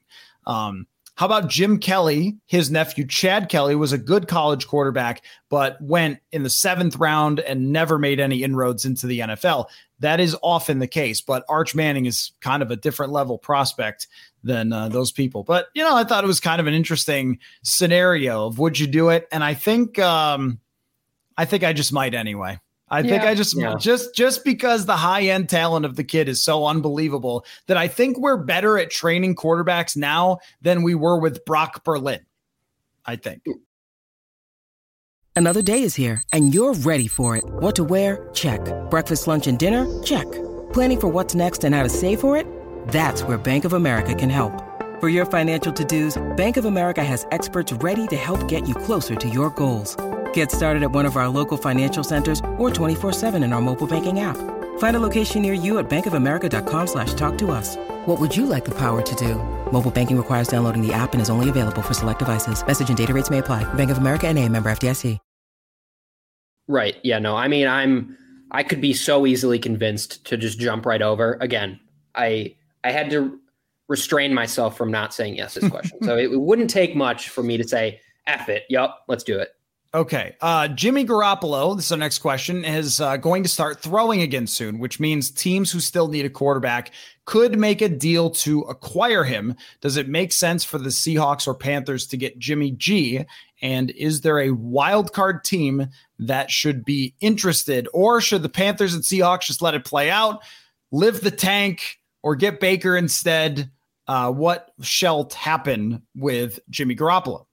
Um, 0.46 0.86
how 1.14 1.26
about 1.26 1.48
Jim 1.48 1.78
Kelly? 1.78 2.38
His 2.46 2.70
nephew 2.70 3.06
Chad 3.06 3.48
Kelly 3.48 3.74
was 3.74 3.92
a 3.92 3.98
good 3.98 4.28
college 4.28 4.66
quarterback, 4.66 5.22
but 5.50 5.80
went 5.80 6.20
in 6.32 6.42
the 6.42 6.50
seventh 6.50 6.96
round 6.96 7.38
and 7.40 7.70
never 7.70 7.98
made 7.98 8.18
any 8.18 8.42
inroads 8.42 8.84
into 8.84 9.06
the 9.06 9.20
NFL. 9.20 9.66
That 10.00 10.20
is 10.20 10.36
often 10.42 10.78
the 10.78 10.86
case, 10.86 11.20
but 11.20 11.44
Arch 11.48 11.74
Manning 11.74 12.06
is 12.06 12.32
kind 12.40 12.62
of 12.62 12.70
a 12.70 12.76
different 12.76 13.12
level 13.12 13.36
prospect 13.36 14.08
than 14.42 14.72
uh, 14.72 14.88
those 14.88 15.12
people. 15.12 15.44
But 15.44 15.68
you 15.74 15.83
know, 15.83 15.96
I 15.96 16.05
thought 16.05 16.24
it 16.24 16.26
was 16.26 16.40
kind 16.40 16.61
of 16.61 16.66
an 16.66 16.74
interesting 16.74 17.38
scenario 17.62 18.46
of 18.46 18.59
would 18.59 18.78
you 18.78 18.87
do 18.87 19.09
it? 19.09 19.28
And 19.33 19.42
I 19.44 19.55
think, 19.55 19.98
um, 19.98 20.61
I 21.37 21.44
think 21.44 21.64
I 21.64 21.72
just 21.72 21.92
might 21.92 22.14
anyway. 22.14 22.59
I 22.92 23.00
yeah, 23.00 23.11
think 23.11 23.22
I 23.22 23.35
just 23.35 23.57
yeah. 23.57 23.74
just 23.78 24.14
just 24.14 24.44
because 24.44 24.85
the 24.85 24.96
high 24.96 25.22
end 25.22 25.48
talent 25.48 25.87
of 25.87 25.96
the 25.96 26.05
kid 26.05 26.28
is 26.28 26.44
so 26.44 26.66
unbelievable 26.66 27.46
that 27.66 27.78
I 27.78 27.88
think 27.88 28.18
we're 28.18 28.37
better 28.37 28.76
at 28.78 28.90
training 28.90 29.35
quarterbacks 29.35 29.96
now 29.96 30.38
than 30.61 30.83
we 30.83 30.94
were 30.94 31.18
with 31.18 31.42
Brock 31.46 31.85
Berlin. 31.85 32.20
I 33.07 33.16
think. 33.16 33.44
Another 35.35 35.62
day 35.62 35.83
is 35.83 35.94
here 35.94 36.22
and 36.33 36.55
you're 36.55 36.74
ready 36.74 37.09
for 37.09 37.35
it. 37.37 37.44
What 37.44 37.74
to 37.76 37.85
wear? 37.85 38.28
Check. 38.35 38.61
Breakfast, 38.90 39.26
lunch 39.26 39.46
and 39.46 39.59
dinner? 39.59 39.87
Check. 40.02 40.31
Planning 40.74 41.00
for 41.00 41.09
what's 41.09 41.35
next 41.35 41.64
and 41.64 41.74
how 41.74 41.83
to 41.83 41.88
save 41.88 42.20
for 42.20 42.37
it? 42.37 42.46
That's 42.88 43.22
where 43.22 43.38
Bank 43.38 43.64
of 43.64 43.72
America 43.72 44.14
can 44.14 44.30
help. 44.30 44.52
For 45.00 45.08
your 45.08 45.26
financial 45.26 45.72
to-dos, 45.72 46.20
Bank 46.36 46.56
of 46.56 46.64
America 46.64 47.02
has 47.02 47.26
experts 47.32 47.72
ready 47.72 48.06
to 48.06 48.16
help 48.16 48.46
get 48.46 48.68
you 48.68 48.74
closer 48.74 49.16
to 49.16 49.28
your 49.28 49.50
goals. 49.50 49.96
Get 50.32 50.52
started 50.52 50.82
at 50.82 50.92
one 50.92 51.06
of 51.06 51.16
our 51.16 51.28
local 51.28 51.56
financial 51.56 52.04
centers 52.04 52.40
or 52.58 52.70
24-7 52.70 53.42
in 53.42 53.52
our 53.52 53.60
mobile 53.60 53.86
banking 53.88 54.20
app. 54.20 54.36
Find 54.78 54.96
a 54.96 55.00
location 55.00 55.42
near 55.42 55.54
you 55.54 55.78
at 55.78 55.90
bankofamerica.com 55.90 56.86
slash 56.86 57.14
talk 57.14 57.36
to 57.38 57.50
us. 57.50 57.76
What 58.06 58.20
would 58.20 58.36
you 58.36 58.46
like 58.46 58.64
the 58.64 58.76
power 58.78 59.02
to 59.02 59.14
do? 59.16 59.36
Mobile 59.72 59.90
banking 59.90 60.16
requires 60.16 60.48
downloading 60.48 60.86
the 60.86 60.92
app 60.92 61.12
and 61.12 61.20
is 61.20 61.30
only 61.30 61.48
available 61.48 61.82
for 61.82 61.94
select 61.94 62.20
devices. 62.20 62.64
Message 62.64 62.88
and 62.88 62.98
data 62.98 63.12
rates 63.12 63.28
may 63.28 63.38
apply. 63.38 63.64
Bank 63.74 63.90
of 63.90 63.98
America 63.98 64.28
and 64.28 64.38
a 64.38 64.48
member 64.48 64.70
FDIC. 64.70 65.18
Right. 66.68 66.96
Yeah, 67.02 67.18
no, 67.18 67.36
I 67.36 67.48
mean, 67.48 67.66
I'm, 67.66 68.16
I 68.50 68.62
could 68.62 68.80
be 68.80 68.94
so 68.94 69.26
easily 69.26 69.58
convinced 69.58 70.24
to 70.26 70.36
just 70.36 70.60
jump 70.60 70.86
right 70.86 71.02
over. 71.02 71.36
Again, 71.40 71.80
I, 72.14 72.56
I 72.84 72.90
had 72.92 73.10
to 73.10 73.38
restrain 73.88 74.32
myself 74.32 74.76
from 74.76 74.90
not 74.90 75.12
saying 75.12 75.36
yes 75.36 75.54
to 75.54 75.60
this 75.60 75.70
question. 75.70 75.98
so 76.02 76.16
it, 76.16 76.30
wouldn't 76.40 76.70
take 76.70 76.96
much 76.96 77.28
for 77.28 77.42
me 77.42 77.56
to 77.56 77.66
say, 77.66 78.00
F 78.26 78.48
it. 78.48 78.64
Yep, 78.68 78.90
let's 79.08 79.24
do 79.24 79.38
it. 79.38 79.50
Okay. 79.94 80.34
Uh, 80.40 80.68
Jimmy 80.68 81.04
Garoppolo, 81.04 81.76
this 81.76 81.86
is 81.86 81.92
our 81.92 81.98
next 81.98 82.20
question, 82.20 82.64
is 82.64 82.98
uh, 82.98 83.18
going 83.18 83.42
to 83.42 83.48
start 83.48 83.82
throwing 83.82 84.22
again 84.22 84.46
soon, 84.46 84.78
which 84.78 84.98
means 84.98 85.30
teams 85.30 85.70
who 85.70 85.80
still 85.80 86.08
need 86.08 86.24
a 86.24 86.30
quarterback 86.30 86.92
could 87.26 87.58
make 87.58 87.82
a 87.82 87.90
deal 87.90 88.30
to 88.30 88.62
acquire 88.62 89.22
him. 89.22 89.54
Does 89.82 89.98
it 89.98 90.08
make 90.08 90.32
sense 90.32 90.64
for 90.64 90.78
the 90.78 90.88
Seahawks 90.88 91.46
or 91.46 91.54
Panthers 91.54 92.06
to 92.06 92.16
get 92.16 92.38
Jimmy 92.38 92.70
G? 92.70 93.26
And 93.60 93.90
is 93.90 94.22
there 94.22 94.40
a 94.40 94.52
wild 94.52 95.12
card 95.12 95.44
team 95.44 95.88
that 96.18 96.50
should 96.50 96.86
be 96.86 97.14
interested? 97.20 97.86
Or 97.92 98.22
should 98.22 98.42
the 98.42 98.48
Panthers 98.48 98.94
and 98.94 99.04
Seahawks 99.04 99.42
just 99.42 99.60
let 99.60 99.74
it 99.74 99.84
play 99.84 100.08
out, 100.08 100.42
live 100.90 101.20
the 101.20 101.30
tank, 101.30 101.98
or 102.22 102.37
get 102.37 102.61
Baker 102.61 102.96
instead? 102.96 103.70
Uh, 104.08 104.30
what 104.30 104.72
shall 104.80 105.30
happen 105.35 106.02
with 106.16 106.58
Jimmy 106.70 106.96
Garoppolo? 106.96 107.46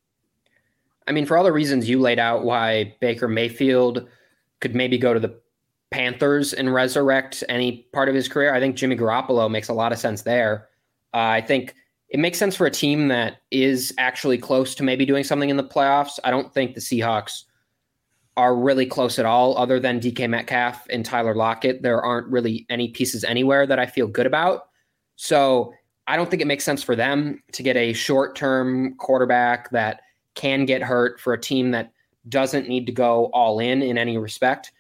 I 1.08 1.12
mean, 1.12 1.25
for 1.25 1.38
all 1.38 1.43
the 1.43 1.51
reasons 1.51 1.89
you 1.89 1.99
laid 1.99 2.19
out, 2.19 2.43
why 2.43 2.95
Baker 3.01 3.27
Mayfield 3.27 4.08
could 4.60 4.75
maybe 4.75 4.97
go 4.97 5.13
to 5.13 5.19
the 5.19 5.39
Panthers 5.91 6.53
and 6.53 6.71
resurrect 6.73 7.43
any 7.49 7.88
part 7.93 8.10
of 8.10 8.15
his 8.15 8.27
career, 8.27 8.53
I 8.53 8.60
think 8.60 8.75
Jimmy 8.75 8.95
Garoppolo 8.95 9.49
makes 9.49 9.69
a 9.69 9.73
lot 9.73 9.91
of 9.91 9.97
sense 9.97 10.21
there. 10.21 10.69
Uh, 11.13 11.17
I 11.17 11.41
think 11.41 11.73
it 12.10 12.19
makes 12.19 12.38
sense 12.38 12.55
for 12.55 12.67
a 12.67 12.71
team 12.71 13.08
that 13.08 13.38
is 13.49 13.93
actually 13.97 14.38
close 14.38 14.75
to 14.75 14.84
maybe 14.84 15.05
doing 15.05 15.23
something 15.23 15.49
in 15.49 15.58
the 15.58 15.63
playoffs. 15.63 16.19
I 16.23 16.32
don't 16.32 16.53
think 16.53 16.75
the 16.75 16.82
Seahawks 16.82 17.45
are 18.39 18.56
really 18.56 18.86
close 18.86 19.19
at 19.19 19.25
all, 19.25 19.58
other 19.58 19.82
than 19.82 19.99
DK 19.99 20.30
Metcalf 20.30 20.88
and 20.89 21.04
Tyler 21.06 21.36
Lockett. 21.36 21.82
There 21.82 22.02
aren't 22.02 22.28
really 22.28 22.65
any 22.69 22.88
pieces 22.88 23.25
anywhere 23.25 23.67
that 23.67 23.80
I 23.80 23.86
feel 23.86 24.08
good 24.08 24.25
about. 24.25 24.69
So 25.17 25.73
I 26.08 26.15
don't 26.15 26.30
think 26.30 26.41
it 26.41 26.47
makes 26.47 26.63
sense 26.63 26.82
for 26.82 26.95
them 26.95 27.43
to 27.52 27.62
get 27.62 27.75
a 27.75 27.91
short 27.91 28.38
term 28.38 28.95
quarterback 28.95 29.69
that 29.71 29.99
can 30.36 30.63
get 30.63 30.82
hurt 30.82 31.19
for 31.19 31.34
a 31.34 31.41
team 31.41 31.71
that 31.71 31.91
doesn't 32.30 32.69
need 32.69 32.86
to 32.86 32.93
go 32.93 33.25
all 33.34 33.60
in 33.60 33.82
in 33.82 33.97
any 33.97 34.17
respect. 34.17 34.71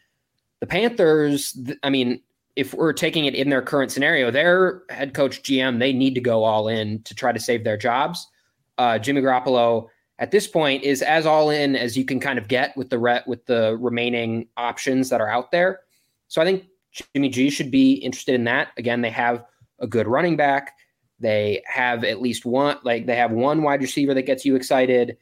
The 0.61 0.67
Panthers, 0.67 1.59
I 1.83 1.89
mean, 1.89 2.21
if 2.55 2.73
we're 2.73 2.93
taking 2.93 3.25
it 3.25 3.35
in 3.35 3.49
their 3.49 3.61
current 3.61 3.91
scenario, 3.91 4.31
their 4.31 4.83
head 4.89 5.13
coach 5.13 5.43
GM, 5.43 5.79
they 5.79 5.91
need 5.91 6.15
to 6.15 6.21
go 6.21 6.45
all 6.45 6.69
in 6.69 7.03
to 7.03 7.13
try 7.13 7.33
to 7.33 7.39
save 7.41 7.65
their 7.65 7.77
jobs. 7.77 8.25
Uh, 8.77 8.97
Jimmy 8.97 9.19
Garoppolo 9.19 9.89
at 10.19 10.31
this 10.31 10.47
point 10.47 10.83
is 10.83 11.01
as 11.01 11.25
all 11.25 11.49
in 11.49 11.75
as 11.75 11.97
you 11.97 12.05
can 12.05 12.19
kind 12.19 12.37
of 12.37 12.47
get 12.47 12.77
with 12.77 12.89
the 12.89 12.99
re- 12.99 13.23
with 13.25 13.45
the 13.47 13.75
remaining 13.77 14.47
options 14.55 15.09
that 15.09 15.21
are 15.21 15.29
out 15.29 15.51
there. 15.51 15.79
So 16.27 16.41
I 16.41 16.45
think 16.45 16.65
Jimmy 17.15 17.29
G 17.29 17.49
should 17.49 17.71
be 17.71 17.93
interested 17.93 18.35
in 18.35 18.43
that. 18.43 18.69
Again, 18.77 19.01
they 19.01 19.09
have 19.09 19.43
a 19.79 19.87
good 19.87 20.07
running 20.07 20.35
back. 20.37 20.77
They 21.19 21.63
have 21.65 22.03
at 22.03 22.21
least 22.21 22.45
one, 22.45 22.77
like 22.83 23.07
they 23.07 23.15
have 23.15 23.31
one 23.31 23.63
wide 23.63 23.81
receiver 23.81 24.13
that 24.13 24.23
gets 24.23 24.45
you 24.45 24.55
excited 24.55 25.17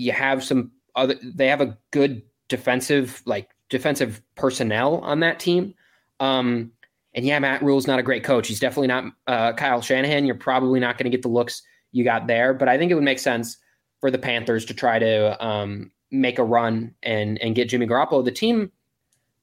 you 0.00 0.12
have 0.12 0.42
some 0.42 0.70
other 0.96 1.14
they 1.22 1.46
have 1.46 1.60
a 1.60 1.76
good 1.90 2.22
defensive 2.48 3.22
like 3.26 3.50
defensive 3.68 4.22
personnel 4.34 4.96
on 4.98 5.20
that 5.20 5.38
team. 5.38 5.74
Um, 6.18 6.72
and 7.14 7.26
yeah, 7.26 7.38
Matt 7.38 7.62
Rhule's 7.62 7.86
not 7.86 7.98
a 7.98 8.02
great 8.02 8.24
coach. 8.24 8.48
He's 8.48 8.60
definitely 8.60 8.88
not 8.88 9.04
uh, 9.26 9.52
Kyle 9.52 9.82
Shanahan. 9.82 10.24
You're 10.24 10.36
probably 10.36 10.80
not 10.80 10.96
going 10.96 11.04
to 11.04 11.10
get 11.10 11.22
the 11.22 11.28
looks 11.28 11.62
you 11.92 12.02
got 12.02 12.26
there, 12.26 12.54
but 12.54 12.68
I 12.68 12.78
think 12.78 12.90
it 12.90 12.94
would 12.94 13.04
make 13.04 13.18
sense 13.18 13.58
for 14.00 14.10
the 14.10 14.18
Panthers 14.18 14.64
to 14.66 14.74
try 14.74 14.98
to 14.98 15.44
um, 15.44 15.90
make 16.10 16.38
a 16.38 16.44
run 16.44 16.94
and 17.02 17.38
and 17.38 17.54
get 17.54 17.68
Jimmy 17.68 17.86
Garoppolo. 17.86 18.24
The 18.24 18.32
team 18.32 18.72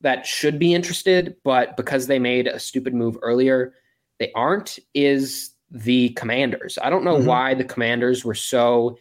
that 0.02 0.26
should 0.26 0.60
be 0.60 0.74
interested, 0.74 1.36
but 1.44 1.76
because 1.78 2.08
they 2.08 2.20
made 2.20 2.48
a 2.48 2.60
stupid 2.60 2.94
move 2.94 3.18
earlier, 3.22 3.74
they 4.20 4.32
aren't. 4.34 4.80
Is 4.94 5.52
the 5.72 6.10
Commanders? 6.10 6.78
I 6.82 6.90
don't 6.90 7.04
know 7.04 7.18
mm-hmm. 7.18 7.28
why 7.28 7.54
the 7.54 7.64
Commanders 7.64 8.24
were 8.24 8.36
so 8.36 8.98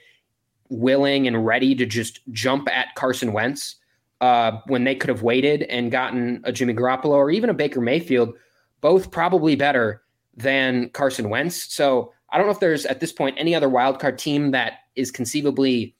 willing 0.68 1.26
and 1.26 1.46
ready 1.46 1.74
to 1.74 1.86
just 1.86 2.20
jump 2.32 2.68
at 2.68 2.94
Carson 2.96 3.32
Wentz 3.32 3.76
uh, 4.20 4.58
when 4.66 4.84
they 4.84 4.94
could 4.94 5.08
have 5.08 5.22
waited 5.22 5.62
and 5.64 5.90
gotten 5.90 6.40
a 6.44 6.52
Jimmy 6.52 6.74
Garoppolo 6.74 7.10
or 7.12 7.30
even 7.30 7.50
a 7.50 7.54
Baker 7.54 7.80
Mayfield, 7.80 8.34
both 8.80 9.10
probably 9.10 9.54
better 9.54 10.02
than 10.36 10.90
Carson 10.90 11.28
Wentz. 11.28 11.72
So 11.72 12.12
I 12.30 12.38
don't 12.38 12.46
know 12.46 12.52
if 12.52 12.60
there's 12.60 12.86
at 12.86 13.00
this 13.00 13.12
point 13.12 13.36
any 13.38 13.54
other 13.54 13.68
wildcard 13.68 14.18
team 14.18 14.50
that 14.50 14.80
is 14.96 15.10
conceivably 15.10 15.94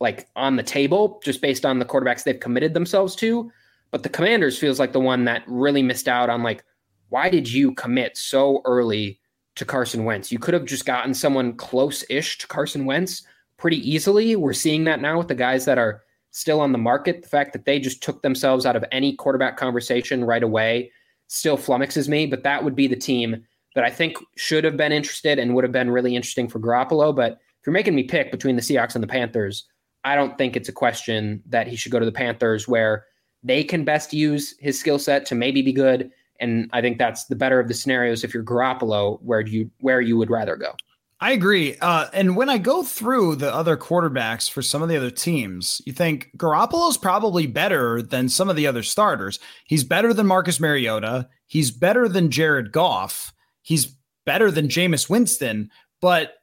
like 0.00 0.28
on 0.34 0.56
the 0.56 0.62
table 0.62 1.20
just 1.22 1.42
based 1.42 1.66
on 1.66 1.78
the 1.78 1.84
quarterbacks 1.84 2.24
they've 2.24 2.40
committed 2.40 2.72
themselves 2.72 3.14
to. 3.16 3.50
But 3.90 4.02
the 4.02 4.08
Commanders 4.08 4.58
feels 4.58 4.78
like 4.78 4.92
the 4.92 5.00
one 5.00 5.24
that 5.24 5.42
really 5.46 5.82
missed 5.82 6.08
out 6.08 6.30
on 6.30 6.42
like, 6.42 6.64
why 7.08 7.28
did 7.28 7.52
you 7.52 7.74
commit 7.74 8.16
so 8.16 8.62
early 8.64 9.20
to 9.60 9.64
Carson 9.64 10.04
Wentz. 10.04 10.32
You 10.32 10.38
could 10.38 10.54
have 10.54 10.64
just 10.64 10.86
gotten 10.86 11.14
someone 11.14 11.54
close 11.54 12.04
ish 12.08 12.38
to 12.38 12.46
Carson 12.46 12.86
Wentz 12.86 13.22
pretty 13.56 13.76
easily. 13.88 14.36
We're 14.36 14.52
seeing 14.52 14.84
that 14.84 15.02
now 15.02 15.18
with 15.18 15.28
the 15.28 15.34
guys 15.34 15.64
that 15.66 15.78
are 15.78 16.02
still 16.30 16.60
on 16.60 16.72
the 16.72 16.78
market. 16.78 17.22
The 17.22 17.28
fact 17.28 17.52
that 17.52 17.64
they 17.64 17.78
just 17.78 18.02
took 18.02 18.22
themselves 18.22 18.64
out 18.64 18.76
of 18.76 18.84
any 18.92 19.14
quarterback 19.16 19.56
conversation 19.56 20.24
right 20.24 20.42
away 20.42 20.90
still 21.26 21.58
flummoxes 21.58 22.08
me, 22.08 22.26
but 22.26 22.42
that 22.42 22.64
would 22.64 22.74
be 22.74 22.86
the 22.86 22.96
team 22.96 23.44
that 23.74 23.84
I 23.84 23.90
think 23.90 24.16
should 24.36 24.64
have 24.64 24.76
been 24.76 24.92
interested 24.92 25.38
and 25.38 25.54
would 25.54 25.64
have 25.64 25.72
been 25.72 25.90
really 25.90 26.16
interesting 26.16 26.48
for 26.48 26.58
Garoppolo. 26.58 27.14
But 27.14 27.38
if 27.60 27.66
you're 27.66 27.74
making 27.74 27.94
me 27.94 28.04
pick 28.04 28.30
between 28.30 28.56
the 28.56 28.62
Seahawks 28.62 28.94
and 28.94 29.02
the 29.02 29.08
Panthers, 29.08 29.66
I 30.04 30.14
don't 30.14 30.38
think 30.38 30.56
it's 30.56 30.68
a 30.68 30.72
question 30.72 31.42
that 31.46 31.66
he 31.66 31.76
should 31.76 31.92
go 31.92 31.98
to 31.98 32.06
the 32.06 32.12
Panthers 32.12 32.66
where 32.66 33.04
they 33.42 33.62
can 33.62 33.84
best 33.84 34.12
use 34.14 34.54
his 34.58 34.78
skill 34.78 34.98
set 34.98 35.26
to 35.26 35.34
maybe 35.34 35.60
be 35.62 35.72
good. 35.72 36.10
And 36.40 36.70
I 36.72 36.80
think 36.80 36.98
that's 36.98 37.24
the 37.24 37.36
better 37.36 37.60
of 37.60 37.68
the 37.68 37.74
scenarios 37.74 38.24
if 38.24 38.32
you're 38.32 38.42
Garoppolo, 38.42 39.20
where 39.22 39.40
you 39.40 39.70
where 39.80 40.00
you 40.00 40.16
would 40.16 40.30
rather 40.30 40.56
go. 40.56 40.74
I 41.22 41.32
agree. 41.32 41.76
Uh, 41.82 42.06
and 42.14 42.34
when 42.34 42.48
I 42.48 42.56
go 42.56 42.82
through 42.82 43.36
the 43.36 43.54
other 43.54 43.76
quarterbacks 43.76 44.50
for 44.50 44.62
some 44.62 44.80
of 44.80 44.88
the 44.88 44.96
other 44.96 45.10
teams, 45.10 45.82
you 45.84 45.92
think 45.92 46.30
Garoppolo's 46.38 46.96
probably 46.96 47.46
better 47.46 48.00
than 48.00 48.30
some 48.30 48.48
of 48.48 48.56
the 48.56 48.66
other 48.66 48.82
starters. 48.82 49.38
He's 49.66 49.84
better 49.84 50.14
than 50.14 50.26
Marcus 50.26 50.58
Mariota. 50.58 51.28
He's 51.46 51.70
better 51.70 52.08
than 52.08 52.30
Jared 52.30 52.72
Goff. 52.72 53.34
He's 53.60 53.94
better 54.24 54.50
than 54.50 54.68
Jameis 54.68 55.10
Winston. 55.10 55.70
But 56.00 56.39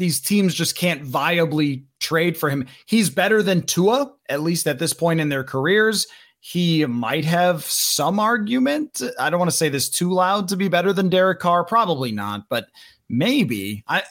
these 0.00 0.20
teams 0.20 0.54
just 0.54 0.76
can't 0.76 1.04
viably 1.04 1.84
trade 2.00 2.36
for 2.36 2.50
him. 2.50 2.66
He's 2.86 3.08
better 3.08 3.42
than 3.42 3.62
Tua, 3.62 4.12
at 4.28 4.40
least 4.40 4.66
at 4.66 4.80
this 4.80 4.92
point 4.92 5.20
in 5.20 5.28
their 5.28 5.44
careers. 5.44 6.08
He 6.40 6.84
might 6.86 7.24
have 7.26 7.64
some 7.64 8.18
argument. 8.18 9.02
I 9.18 9.30
don't 9.30 9.38
want 9.38 9.50
to 9.50 9.56
say 9.56 9.68
this 9.68 9.88
too 9.88 10.10
loud 10.10 10.48
to 10.48 10.56
be 10.56 10.68
better 10.68 10.92
than 10.92 11.10
Derek 11.10 11.38
Carr. 11.38 11.64
Probably 11.64 12.10
not, 12.10 12.48
but 12.48 12.66
maybe. 13.08 13.84
I 13.86 14.02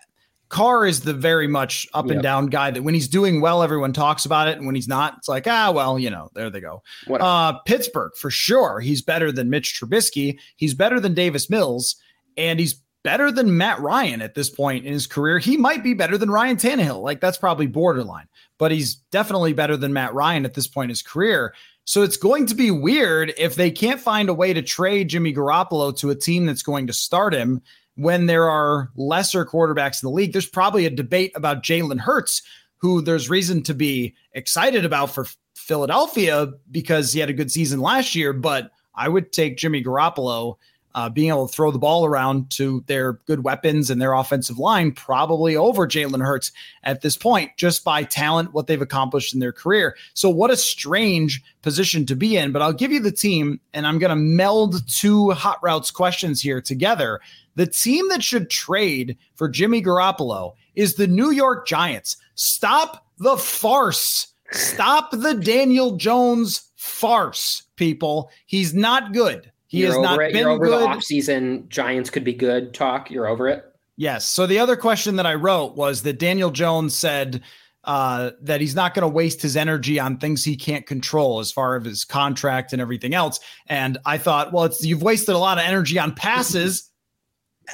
Carr 0.49 0.85
is 0.85 1.01
the 1.01 1.13
very 1.13 1.47
much 1.47 1.87
up 1.93 2.05
yep. 2.05 2.13
and 2.13 2.23
down 2.23 2.47
guy 2.47 2.71
that 2.71 2.83
when 2.83 2.95
he's 2.95 3.07
doing 3.07 3.39
well, 3.39 3.61
everyone 3.61 3.93
talks 3.93 4.25
about 4.25 4.47
it. 4.47 4.57
And 4.57 4.65
when 4.65 4.73
he's 4.73 4.87
not, 4.87 5.15
it's 5.17 5.27
like, 5.27 5.47
ah, 5.47 5.71
well, 5.71 5.99
you 5.99 6.09
know, 6.09 6.29
there 6.33 6.49
they 6.49 6.59
go. 6.59 6.81
Uh, 7.07 7.53
Pittsburgh, 7.59 8.11
for 8.15 8.31
sure. 8.31 8.79
He's 8.79 9.03
better 9.03 9.31
than 9.31 9.51
Mitch 9.51 9.79
Trubisky. 9.79 10.39
He's 10.55 10.73
better 10.73 10.99
than 10.99 11.13
Davis 11.13 11.51
Mills. 11.51 11.95
And 12.35 12.59
he's 12.59 12.81
better 13.03 13.31
than 13.31 13.57
Matt 13.57 13.79
Ryan 13.79 14.21
at 14.21 14.35
this 14.35 14.49
point 14.49 14.85
in 14.85 14.93
his 14.93 15.07
career. 15.07 15.39
He 15.39 15.57
might 15.57 15.83
be 15.83 15.93
better 15.93 16.17
than 16.17 16.31
Ryan 16.31 16.57
Tannehill. 16.57 17.01
Like, 17.01 17.21
that's 17.21 17.37
probably 17.37 17.67
borderline, 17.67 18.27
but 18.57 18.71
he's 18.71 18.95
definitely 19.11 19.53
better 19.53 19.77
than 19.77 19.93
Matt 19.93 20.13
Ryan 20.13 20.45
at 20.45 20.53
this 20.53 20.67
point 20.67 20.85
in 20.85 20.91
his 20.91 21.01
career. 21.01 21.53
So 21.85 22.03
it's 22.03 22.17
going 22.17 22.45
to 22.47 22.55
be 22.55 22.69
weird 22.69 23.33
if 23.37 23.55
they 23.55 23.71
can't 23.71 23.99
find 23.99 24.29
a 24.29 24.33
way 24.33 24.53
to 24.53 24.61
trade 24.61 25.09
Jimmy 25.09 25.33
Garoppolo 25.33 25.95
to 25.97 26.11
a 26.11 26.15
team 26.15 26.45
that's 26.45 26.61
going 26.61 26.85
to 26.87 26.93
start 26.93 27.33
him 27.33 27.61
when 27.95 28.27
there 28.27 28.47
are 28.47 28.91
lesser 28.95 29.45
quarterbacks 29.45 30.03
in 30.03 30.07
the 30.07 30.13
league. 30.13 30.31
There's 30.31 30.45
probably 30.45 30.85
a 30.85 30.91
debate 30.91 31.31
about 31.35 31.63
Jalen 31.63 31.99
Hurts, 31.99 32.43
who 32.77 33.01
there's 33.01 33.29
reason 33.29 33.63
to 33.63 33.73
be 33.73 34.15
excited 34.33 34.85
about 34.85 35.11
for 35.11 35.25
Philadelphia 35.55 36.51
because 36.71 37.11
he 37.11 37.19
had 37.19 37.29
a 37.29 37.33
good 37.33 37.51
season 37.51 37.79
last 37.79 38.13
year. 38.13 38.33
But 38.33 38.71
I 38.93 39.09
would 39.09 39.31
take 39.31 39.57
Jimmy 39.57 39.83
Garoppolo 39.83 40.57
uh, 40.95 41.09
being 41.09 41.29
able 41.29 41.47
to 41.47 41.53
throw 41.53 41.71
the 41.71 41.79
ball 41.79 42.05
around 42.05 42.49
to 42.49 42.83
their 42.87 43.13
good 43.27 43.43
weapons 43.43 43.89
and 43.89 44.01
their 44.01 44.13
offensive 44.13 44.57
line 44.57 44.91
probably 44.91 45.55
over 45.55 45.87
Jalen 45.87 46.23
Hurts 46.23 46.51
at 46.83 47.01
this 47.01 47.15
point, 47.15 47.51
just 47.57 47.83
by 47.83 48.03
talent, 48.03 48.53
what 48.53 48.67
they've 48.67 48.81
accomplished 48.81 49.33
in 49.33 49.39
their 49.39 49.51
career. 49.51 49.95
So, 50.13 50.29
what 50.29 50.51
a 50.51 50.57
strange 50.57 51.41
position 51.61 52.05
to 52.07 52.15
be 52.15 52.37
in. 52.37 52.51
But 52.51 52.61
I'll 52.61 52.73
give 52.73 52.91
you 52.91 52.99
the 52.99 53.11
team, 53.11 53.59
and 53.73 53.85
I'm 53.85 53.99
going 53.99 54.09
to 54.09 54.15
meld 54.15 54.87
two 54.89 55.31
hot 55.31 55.59
routes 55.61 55.91
questions 55.91 56.41
here 56.41 56.61
together. 56.61 57.19
The 57.55 57.67
team 57.67 58.07
that 58.09 58.23
should 58.23 58.49
trade 58.49 59.17
for 59.35 59.49
Jimmy 59.49 59.81
Garoppolo 59.81 60.53
is 60.75 60.95
the 60.95 61.07
New 61.07 61.31
York 61.31 61.67
Giants. 61.67 62.17
Stop 62.35 63.05
the 63.17 63.37
farce. 63.37 64.27
Stop 64.51 65.11
the 65.11 65.35
Daniel 65.35 65.97
Jones 65.97 66.69
farce, 66.75 67.63
people. 67.75 68.31
He's 68.45 68.73
not 68.73 69.13
good. 69.13 69.51
He 69.69 69.79
You're 69.79 69.93
has 69.93 70.01
not 70.01 70.21
it. 70.21 70.33
been 70.33 70.41
You're 70.41 70.49
over 70.49 70.65
good. 70.65 70.81
the 70.81 70.85
offseason 70.85 71.67
Giants 71.69 72.09
could 72.09 72.23
be 72.23 72.33
good 72.33 72.73
talk. 72.73 73.09
You're 73.09 73.27
over 73.27 73.47
it. 73.47 73.65
Yes. 73.95 74.27
So 74.27 74.45
the 74.45 74.59
other 74.59 74.75
question 74.75 75.15
that 75.15 75.25
I 75.25 75.35
wrote 75.35 75.75
was 75.75 76.03
that 76.03 76.19
Daniel 76.19 76.51
Jones 76.51 76.95
said 76.95 77.41
uh, 77.83 78.31
that 78.41 78.61
he's 78.61 78.75
not 78.75 78.93
going 78.93 79.03
to 79.03 79.07
waste 79.07 79.41
his 79.41 79.55
energy 79.55 79.99
on 79.99 80.17
things 80.17 80.43
he 80.43 80.55
can't 80.55 80.85
control 80.85 81.39
as 81.39 81.51
far 81.51 81.77
as 81.77 81.85
his 81.85 82.05
contract 82.05 82.73
and 82.73 82.81
everything 82.81 83.13
else. 83.13 83.39
And 83.67 83.97
I 84.05 84.17
thought, 84.17 84.51
well, 84.51 84.65
it's 84.65 84.83
you've 84.83 85.03
wasted 85.03 85.35
a 85.35 85.39
lot 85.39 85.57
of 85.57 85.63
energy 85.63 85.97
on 85.97 86.13
passes 86.13 86.89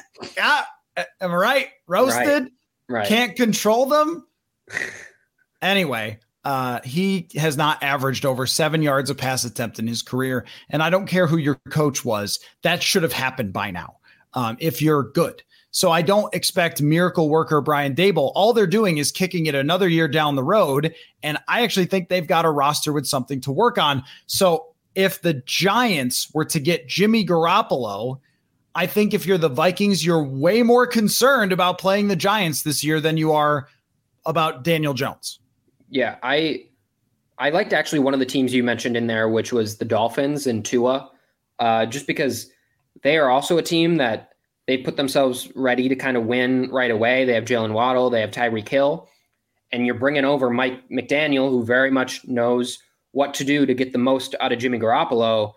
yeah, 0.36 0.62
am 0.96 1.30
I 1.30 1.34
right? 1.34 1.68
Roasted. 1.86 2.44
Right. 2.44 2.50
right. 2.88 3.08
Can't 3.08 3.36
control 3.36 3.86
them. 3.86 4.26
anyway, 5.62 6.18
uh, 6.46 6.80
he 6.84 7.26
has 7.34 7.56
not 7.56 7.82
averaged 7.82 8.24
over 8.24 8.46
seven 8.46 8.80
yards 8.80 9.10
a 9.10 9.16
pass 9.16 9.44
attempt 9.44 9.80
in 9.80 9.88
his 9.88 10.00
career, 10.00 10.46
and 10.70 10.80
I 10.80 10.90
don't 10.90 11.08
care 11.08 11.26
who 11.26 11.38
your 11.38 11.56
coach 11.70 12.04
was. 12.04 12.38
That 12.62 12.84
should 12.84 13.02
have 13.02 13.12
happened 13.12 13.52
by 13.52 13.72
now. 13.72 13.96
Um, 14.34 14.56
if 14.60 14.80
you're 14.80 15.02
good. 15.02 15.42
So 15.72 15.90
I 15.90 16.02
don't 16.02 16.32
expect 16.32 16.80
miracle 16.80 17.28
worker 17.28 17.60
Brian 17.60 17.96
Daboll. 17.96 18.30
All 18.36 18.52
they're 18.52 18.66
doing 18.66 18.98
is 18.98 19.10
kicking 19.10 19.46
it 19.46 19.56
another 19.56 19.88
year 19.88 20.06
down 20.06 20.36
the 20.36 20.44
road. 20.44 20.94
And 21.22 21.36
I 21.48 21.62
actually 21.62 21.86
think 21.86 22.08
they've 22.08 22.26
got 22.26 22.44
a 22.44 22.50
roster 22.50 22.92
with 22.92 23.06
something 23.06 23.40
to 23.40 23.52
work 23.52 23.76
on. 23.76 24.04
So 24.26 24.68
if 24.94 25.22
the 25.22 25.34
Giants 25.34 26.32
were 26.32 26.44
to 26.46 26.60
get 26.60 26.86
Jimmy 26.86 27.26
Garoppolo, 27.26 28.20
I 28.74 28.86
think 28.86 29.14
if 29.14 29.26
you're 29.26 29.36
the 29.36 29.48
Vikings, 29.48 30.04
you're 30.04 30.22
way 30.22 30.62
more 30.62 30.86
concerned 30.86 31.50
about 31.50 31.78
playing 31.78 32.08
the 32.08 32.16
Giants 32.16 32.62
this 32.62 32.84
year 32.84 33.00
than 33.00 33.16
you 33.16 33.32
are 33.32 33.68
about 34.24 34.64
Daniel 34.64 34.94
Jones. 34.94 35.40
Yeah, 35.96 36.16
I 36.22 36.66
I 37.38 37.48
liked 37.48 37.72
actually 37.72 38.00
one 38.00 38.12
of 38.12 38.20
the 38.20 38.26
teams 38.26 38.52
you 38.52 38.62
mentioned 38.62 38.98
in 38.98 39.06
there, 39.06 39.30
which 39.30 39.50
was 39.50 39.78
the 39.78 39.86
Dolphins 39.86 40.46
and 40.46 40.62
Tua, 40.62 41.10
uh, 41.58 41.86
just 41.86 42.06
because 42.06 42.50
they 43.02 43.16
are 43.16 43.30
also 43.30 43.56
a 43.56 43.62
team 43.62 43.96
that 43.96 44.34
they 44.66 44.76
put 44.76 44.98
themselves 44.98 45.50
ready 45.54 45.88
to 45.88 45.96
kind 45.96 46.18
of 46.18 46.26
win 46.26 46.70
right 46.70 46.90
away. 46.90 47.24
They 47.24 47.32
have 47.32 47.46
Jaylen 47.46 47.72
Waddle, 47.72 48.10
they 48.10 48.20
have 48.20 48.30
Tyreek 48.30 48.68
Hill, 48.68 49.08
and 49.72 49.86
you're 49.86 49.94
bringing 49.94 50.26
over 50.26 50.50
Mike 50.50 50.86
McDaniel, 50.90 51.48
who 51.48 51.64
very 51.64 51.90
much 51.90 52.26
knows 52.26 52.78
what 53.12 53.32
to 53.32 53.44
do 53.44 53.64
to 53.64 53.72
get 53.72 53.92
the 53.92 53.98
most 53.98 54.34
out 54.38 54.52
of 54.52 54.58
Jimmy 54.58 54.78
Garoppolo 54.78 55.54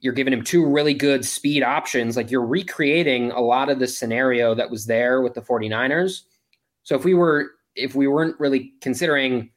you're 0.00 0.12
giving 0.12 0.32
him 0.32 0.42
two 0.42 0.66
really 0.66 0.94
good 0.94 1.24
speed 1.24 1.62
options. 1.62 2.16
Like 2.16 2.28
you're 2.28 2.44
recreating 2.44 3.30
a 3.30 3.40
lot 3.40 3.70
of 3.70 3.78
the 3.78 3.86
scenario 3.86 4.52
that 4.56 4.68
was 4.68 4.86
there 4.86 5.22
with 5.22 5.34
the 5.34 5.40
49ers. 5.40 6.22
So 6.82 6.96
if 6.96 7.04
we 7.04 7.14
were 7.14 7.52
if 7.74 7.94
we 7.94 8.06
weren't 8.06 8.38
really 8.38 8.72
considering 8.80 9.50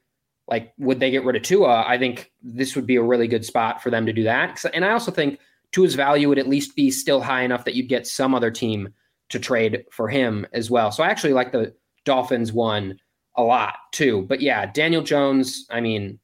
like 0.47 0.73
would 0.77 0.99
they 0.99 1.11
get 1.11 1.25
rid 1.25 1.35
of 1.35 1.41
Tua, 1.41 1.83
I 1.87 1.97
think 1.97 2.31
this 2.43 2.75
would 2.75 2.85
be 2.85 2.95
a 2.97 3.01
really 3.01 3.27
good 3.27 3.45
spot 3.45 3.81
for 3.81 3.89
them 3.89 4.05
to 4.05 4.13
do 4.13 4.23
that. 4.23 4.63
And 4.73 4.85
I 4.85 4.91
also 4.91 5.11
think 5.11 5.39
Tua's 5.71 5.95
value 5.95 6.29
would 6.29 6.39
at 6.39 6.47
least 6.47 6.75
be 6.75 6.91
still 6.91 7.21
high 7.21 7.41
enough 7.41 7.65
that 7.65 7.75
you'd 7.75 7.89
get 7.89 8.05
some 8.05 8.35
other 8.35 8.51
team 8.51 8.93
to 9.29 9.39
trade 9.39 9.85
for 9.91 10.07
him 10.07 10.45
as 10.53 10.69
well. 10.69 10.91
So 10.91 11.03
I 11.03 11.07
actually 11.07 11.33
like 11.33 11.51
the 11.51 11.73
Dolphins 12.03 12.53
one 12.53 12.99
a 13.35 13.43
lot 13.43 13.73
too. 13.91 14.21
But 14.29 14.41
yeah, 14.41 14.65
Daniel 14.67 15.01
Jones, 15.01 15.65
I 15.71 15.81
mean, 15.81 16.19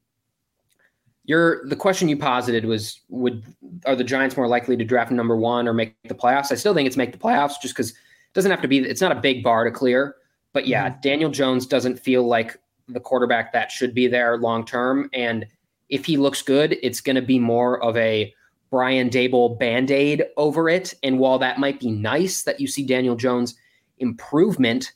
your 1.24 1.66
the 1.68 1.76
question 1.76 2.08
you 2.08 2.16
posited 2.16 2.64
was 2.64 3.00
would 3.08 3.44
are 3.86 3.94
the 3.94 4.04
Giants 4.04 4.36
more 4.36 4.48
likely 4.48 4.76
to 4.76 4.84
draft 4.84 5.10
number 5.10 5.36
one 5.36 5.68
or 5.68 5.74
make 5.74 5.96
the 6.04 6.14
playoffs? 6.14 6.50
I 6.50 6.56
still 6.56 6.74
think 6.74 6.86
it's 6.86 6.96
make 6.96 7.12
the 7.12 7.18
playoffs 7.18 7.60
just 7.60 7.74
because 7.74 7.90
it 7.90 7.96
doesn't 8.34 8.50
have 8.50 8.62
to 8.62 8.68
be 8.68 8.78
it's 8.78 9.00
not 9.00 9.12
a 9.12 9.20
big 9.20 9.42
bar 9.42 9.64
to 9.64 9.70
clear. 9.70 10.16
But 10.52 10.66
yeah, 10.66 10.90
mm-hmm. 10.90 11.00
Daniel 11.00 11.30
Jones 11.30 11.66
doesn't 11.66 11.98
feel 11.98 12.26
like 12.26 12.56
the 12.88 13.00
quarterback 13.00 13.52
that 13.52 13.70
should 13.70 13.94
be 13.94 14.06
there 14.06 14.36
long 14.38 14.64
term. 14.64 15.08
And 15.12 15.46
if 15.88 16.04
he 16.04 16.16
looks 16.16 16.42
good, 16.42 16.78
it's 16.82 17.00
going 17.00 17.16
to 17.16 17.22
be 17.22 17.38
more 17.38 17.82
of 17.82 17.96
a 17.96 18.34
Brian 18.70 19.10
Daboll 19.10 19.58
band 19.58 19.90
aid 19.90 20.24
over 20.36 20.68
it. 20.68 20.94
And 21.02 21.18
while 21.18 21.38
that 21.38 21.58
might 21.58 21.78
be 21.78 21.90
nice 21.90 22.42
that 22.44 22.60
you 22.60 22.66
see 22.66 22.84
Daniel 22.84 23.16
Jones 23.16 23.54
improvement, 23.98 24.92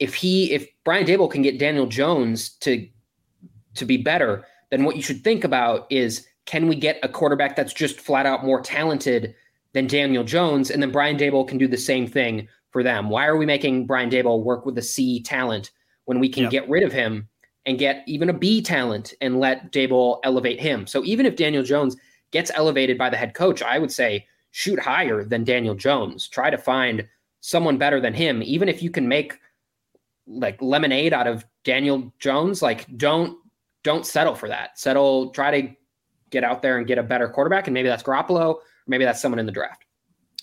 if 0.00 0.14
he 0.14 0.52
if 0.52 0.66
Brian 0.84 1.06
Daboll 1.06 1.30
can 1.30 1.42
get 1.42 1.58
Daniel 1.58 1.86
Jones 1.86 2.50
to 2.60 2.88
to 3.74 3.84
be 3.84 3.96
better, 3.96 4.44
then 4.70 4.84
what 4.84 4.96
you 4.96 5.02
should 5.02 5.22
think 5.22 5.44
about 5.44 5.86
is 5.90 6.26
can 6.46 6.68
we 6.68 6.74
get 6.74 6.98
a 7.02 7.08
quarterback 7.08 7.56
that's 7.56 7.72
just 7.72 8.00
flat 8.00 8.26
out 8.26 8.44
more 8.44 8.60
talented 8.60 9.34
than 9.72 9.86
Daniel 9.86 10.24
Jones? 10.24 10.70
And 10.70 10.82
then 10.82 10.90
Brian 10.90 11.16
Daboll 11.16 11.46
can 11.46 11.58
do 11.58 11.68
the 11.68 11.76
same 11.76 12.06
thing 12.06 12.48
for 12.74 12.82
them. 12.82 13.08
Why 13.08 13.26
are 13.26 13.36
we 13.36 13.46
making 13.46 13.86
Brian 13.86 14.10
Daboll 14.10 14.42
work 14.42 14.66
with 14.66 14.76
a 14.76 14.82
C 14.82 15.22
talent 15.22 15.70
when 16.06 16.18
we 16.18 16.28
can 16.28 16.42
yep. 16.42 16.50
get 16.50 16.68
rid 16.68 16.82
of 16.82 16.92
him 16.92 17.28
and 17.64 17.78
get 17.78 18.02
even 18.08 18.28
a 18.28 18.32
B 18.32 18.60
talent 18.60 19.14
and 19.20 19.38
let 19.38 19.70
Daboll 19.72 20.18
elevate 20.24 20.60
him? 20.60 20.84
So 20.88 21.04
even 21.04 21.24
if 21.24 21.36
Daniel 21.36 21.62
Jones 21.62 21.96
gets 22.32 22.50
elevated 22.52 22.98
by 22.98 23.10
the 23.10 23.16
head 23.16 23.32
coach, 23.32 23.62
I 23.62 23.78
would 23.78 23.92
say 23.92 24.26
shoot 24.50 24.80
higher 24.80 25.24
than 25.24 25.44
Daniel 25.44 25.76
Jones. 25.76 26.26
Try 26.26 26.50
to 26.50 26.58
find 26.58 27.06
someone 27.40 27.78
better 27.78 28.00
than 28.00 28.12
him, 28.12 28.42
even 28.42 28.68
if 28.68 28.82
you 28.82 28.90
can 28.90 29.06
make 29.06 29.38
like 30.26 30.60
lemonade 30.60 31.12
out 31.12 31.28
of 31.28 31.44
Daniel 31.62 32.12
Jones. 32.18 32.60
Like 32.60 32.88
don't 32.96 33.38
don't 33.84 34.04
settle 34.04 34.34
for 34.34 34.48
that. 34.48 34.80
Settle, 34.80 35.30
try 35.30 35.60
to 35.60 35.74
get 36.30 36.42
out 36.42 36.60
there 36.60 36.78
and 36.78 36.88
get 36.88 36.98
a 36.98 37.04
better 37.04 37.28
quarterback. 37.28 37.68
And 37.68 37.74
maybe 37.74 37.88
that's 37.88 38.02
Garoppolo, 38.02 38.54
or 38.56 38.60
maybe 38.88 39.04
that's 39.04 39.22
someone 39.22 39.38
in 39.38 39.46
the 39.46 39.52
draft. 39.52 39.84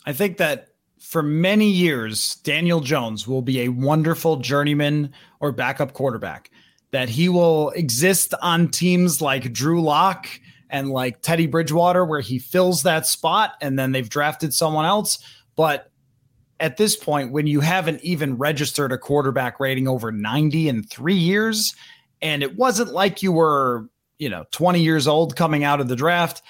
I 0.05 0.13
think 0.13 0.38
that 0.38 0.70
for 1.02 1.24
many 1.24 1.70
years, 1.70 2.36
Daniel 2.38 2.80
Jones 2.80 3.28
will 3.28 3.41
be 3.41 3.62
a 3.62 3.70
wonderful 3.70 4.38
journeyman 4.38 5.12
or 5.39 5.52
backup 5.52 5.93
quarterback. 5.93 6.52
That 6.91 7.10
he 7.10 7.30
will 7.30 7.70
exist 7.72 8.34
on 8.41 8.68
teams 8.68 9.22
like 9.22 9.54
Drew 9.54 9.82
Lock 9.82 10.28
and 10.70 10.89
like 10.89 11.22
Teddy 11.22 11.47
Bridgewater, 11.47 12.06
where 12.06 12.20
he 12.20 12.38
fills 12.38 12.84
that 12.84 13.08
spot 13.08 13.54
and 13.62 13.80
then 13.80 13.93
they've 13.93 14.10
drafted 14.10 14.54
someone 14.54 14.86
else. 14.86 15.20
But 15.56 15.89
at 16.60 16.78
this 16.78 16.95
point, 16.95 17.32
when 17.32 17.47
you 17.47 17.62
haven't 17.62 18.02
even 18.04 18.38
registered 18.38 18.91
a 18.91 18.97
quarterback 18.97 19.60
rating 19.60 19.88
over 19.88 20.12
90 20.12 20.70
in 20.70 20.84
three 20.84 21.16
years, 21.16 21.76
and 22.22 22.43
it 22.43 22.56
wasn't 22.58 22.91
like 22.91 23.24
you 23.24 23.32
were, 23.32 23.89
you 24.20 24.30
know, 24.30 24.45
20 24.52 24.82
years 24.82 25.08
old 25.08 25.36
coming 25.36 25.64
out 25.64 25.82
of 25.82 25.88
the 25.88 25.95
draft, 25.95 26.43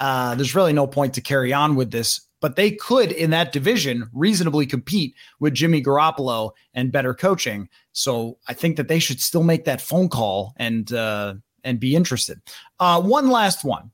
uh, 0.00 0.34
there's 0.36 0.54
really 0.54 0.72
no 0.72 0.86
point 0.86 1.14
to 1.14 1.20
carry 1.20 1.52
on 1.52 1.74
with 1.74 1.90
this 1.90 2.20
but 2.40 2.56
they 2.56 2.70
could 2.70 3.12
in 3.12 3.30
that 3.30 3.52
division 3.52 4.08
reasonably 4.12 4.66
compete 4.66 5.14
with 5.40 5.54
Jimmy 5.54 5.82
Garoppolo 5.82 6.52
and 6.74 6.92
better 6.92 7.14
coaching. 7.14 7.68
So 7.92 8.38
I 8.48 8.54
think 8.54 8.76
that 8.76 8.88
they 8.88 8.98
should 8.98 9.20
still 9.20 9.42
make 9.42 9.64
that 9.64 9.80
phone 9.80 10.08
call 10.08 10.54
and 10.56 10.92
uh, 10.92 11.34
and 11.64 11.80
be 11.80 11.96
interested. 11.96 12.40
Uh, 12.78 13.00
one 13.02 13.28
last 13.28 13.64
one. 13.64 13.90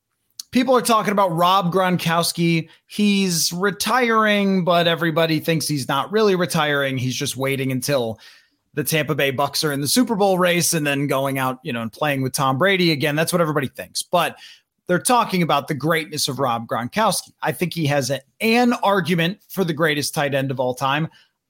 People 0.50 0.76
are 0.76 0.82
talking 0.82 1.10
about 1.10 1.32
Rob 1.32 1.72
Gronkowski. 1.72 2.68
He's 2.86 3.52
retiring, 3.52 4.64
but 4.64 4.86
everybody 4.86 5.40
thinks 5.40 5.66
he's 5.66 5.88
not 5.88 6.12
really 6.12 6.36
retiring. 6.36 6.96
He's 6.96 7.16
just 7.16 7.36
waiting 7.36 7.72
until 7.72 8.20
the 8.74 8.84
Tampa 8.84 9.16
Bay 9.16 9.32
Bucks 9.32 9.64
are 9.64 9.72
in 9.72 9.80
the 9.80 9.88
Super 9.88 10.14
Bowl 10.14 10.38
race 10.38 10.72
and 10.72 10.86
then 10.86 11.08
going 11.08 11.38
out, 11.38 11.58
you 11.64 11.72
know, 11.72 11.82
and 11.82 11.92
playing 11.92 12.22
with 12.22 12.34
Tom 12.34 12.58
Brady 12.58 12.92
again. 12.92 13.16
That's 13.16 13.32
what 13.32 13.40
everybody 13.40 13.68
thinks. 13.68 14.02
But 14.02 14.36
they're 14.86 14.98
talking 14.98 15.42
about 15.42 15.68
the 15.68 15.74
greatness 15.74 16.28
of 16.28 16.38
Rob 16.38 16.66
Gronkowski. 16.66 17.32
I 17.42 17.52
think 17.52 17.72
he 17.72 17.86
has 17.86 18.10
a, 18.10 18.20
an 18.40 18.74
argument 18.74 19.38
for 19.48 19.64
the 19.64 19.72
greatest 19.72 20.14
tight 20.14 20.34
end 20.34 20.50
of 20.50 20.60
all 20.60 20.74
time. 20.74 21.08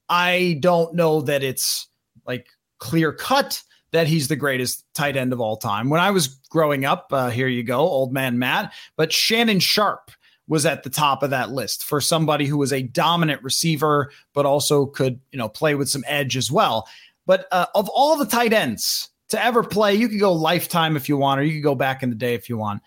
I 0.08 0.58
don't 0.60 0.94
know 0.94 1.20
that 1.22 1.42
it's 1.42 1.88
like 2.26 2.46
clear 2.78 3.12
cut 3.12 3.62
that 3.92 4.06
he's 4.06 4.28
the 4.28 4.36
greatest 4.36 4.84
tight 4.94 5.16
end 5.16 5.32
of 5.32 5.40
all 5.40 5.56
time. 5.56 5.88
When 5.88 6.00
I 6.00 6.10
was 6.10 6.28
growing 6.50 6.84
up, 6.84 7.06
uh, 7.10 7.30
here 7.30 7.48
you 7.48 7.62
go, 7.62 7.78
old 7.78 8.12
man 8.12 8.38
Matt, 8.38 8.72
but 8.96 9.12
Shannon 9.12 9.60
Sharpe 9.60 10.10
was 10.46 10.66
at 10.66 10.82
the 10.82 10.90
top 10.90 11.22
of 11.22 11.30
that 11.30 11.50
list 11.50 11.84
for 11.84 12.00
somebody 12.00 12.44
who 12.44 12.58
was 12.58 12.72
a 12.72 12.82
dominant 12.82 13.42
receiver, 13.42 14.10
but 14.34 14.44
also 14.44 14.86
could, 14.86 15.18
you 15.32 15.38
know, 15.38 15.48
play 15.48 15.74
with 15.74 15.88
some 15.88 16.04
edge 16.06 16.36
as 16.36 16.52
well. 16.52 16.86
But 17.24 17.46
uh, 17.50 17.66
of 17.74 17.88
all 17.88 18.16
the 18.16 18.26
tight 18.26 18.52
ends 18.52 19.08
to 19.28 19.42
ever 19.42 19.62
play, 19.62 19.94
you 19.94 20.08
could 20.08 20.20
go 20.20 20.32
lifetime 20.32 20.96
if 20.96 21.08
you 21.08 21.16
want, 21.16 21.40
or 21.40 21.44
you 21.44 21.54
could 21.54 21.62
go 21.62 21.74
back 21.74 22.02
in 22.02 22.10
the 22.10 22.16
day 22.16 22.34
if 22.34 22.48
you 22.48 22.58
want 22.58 22.82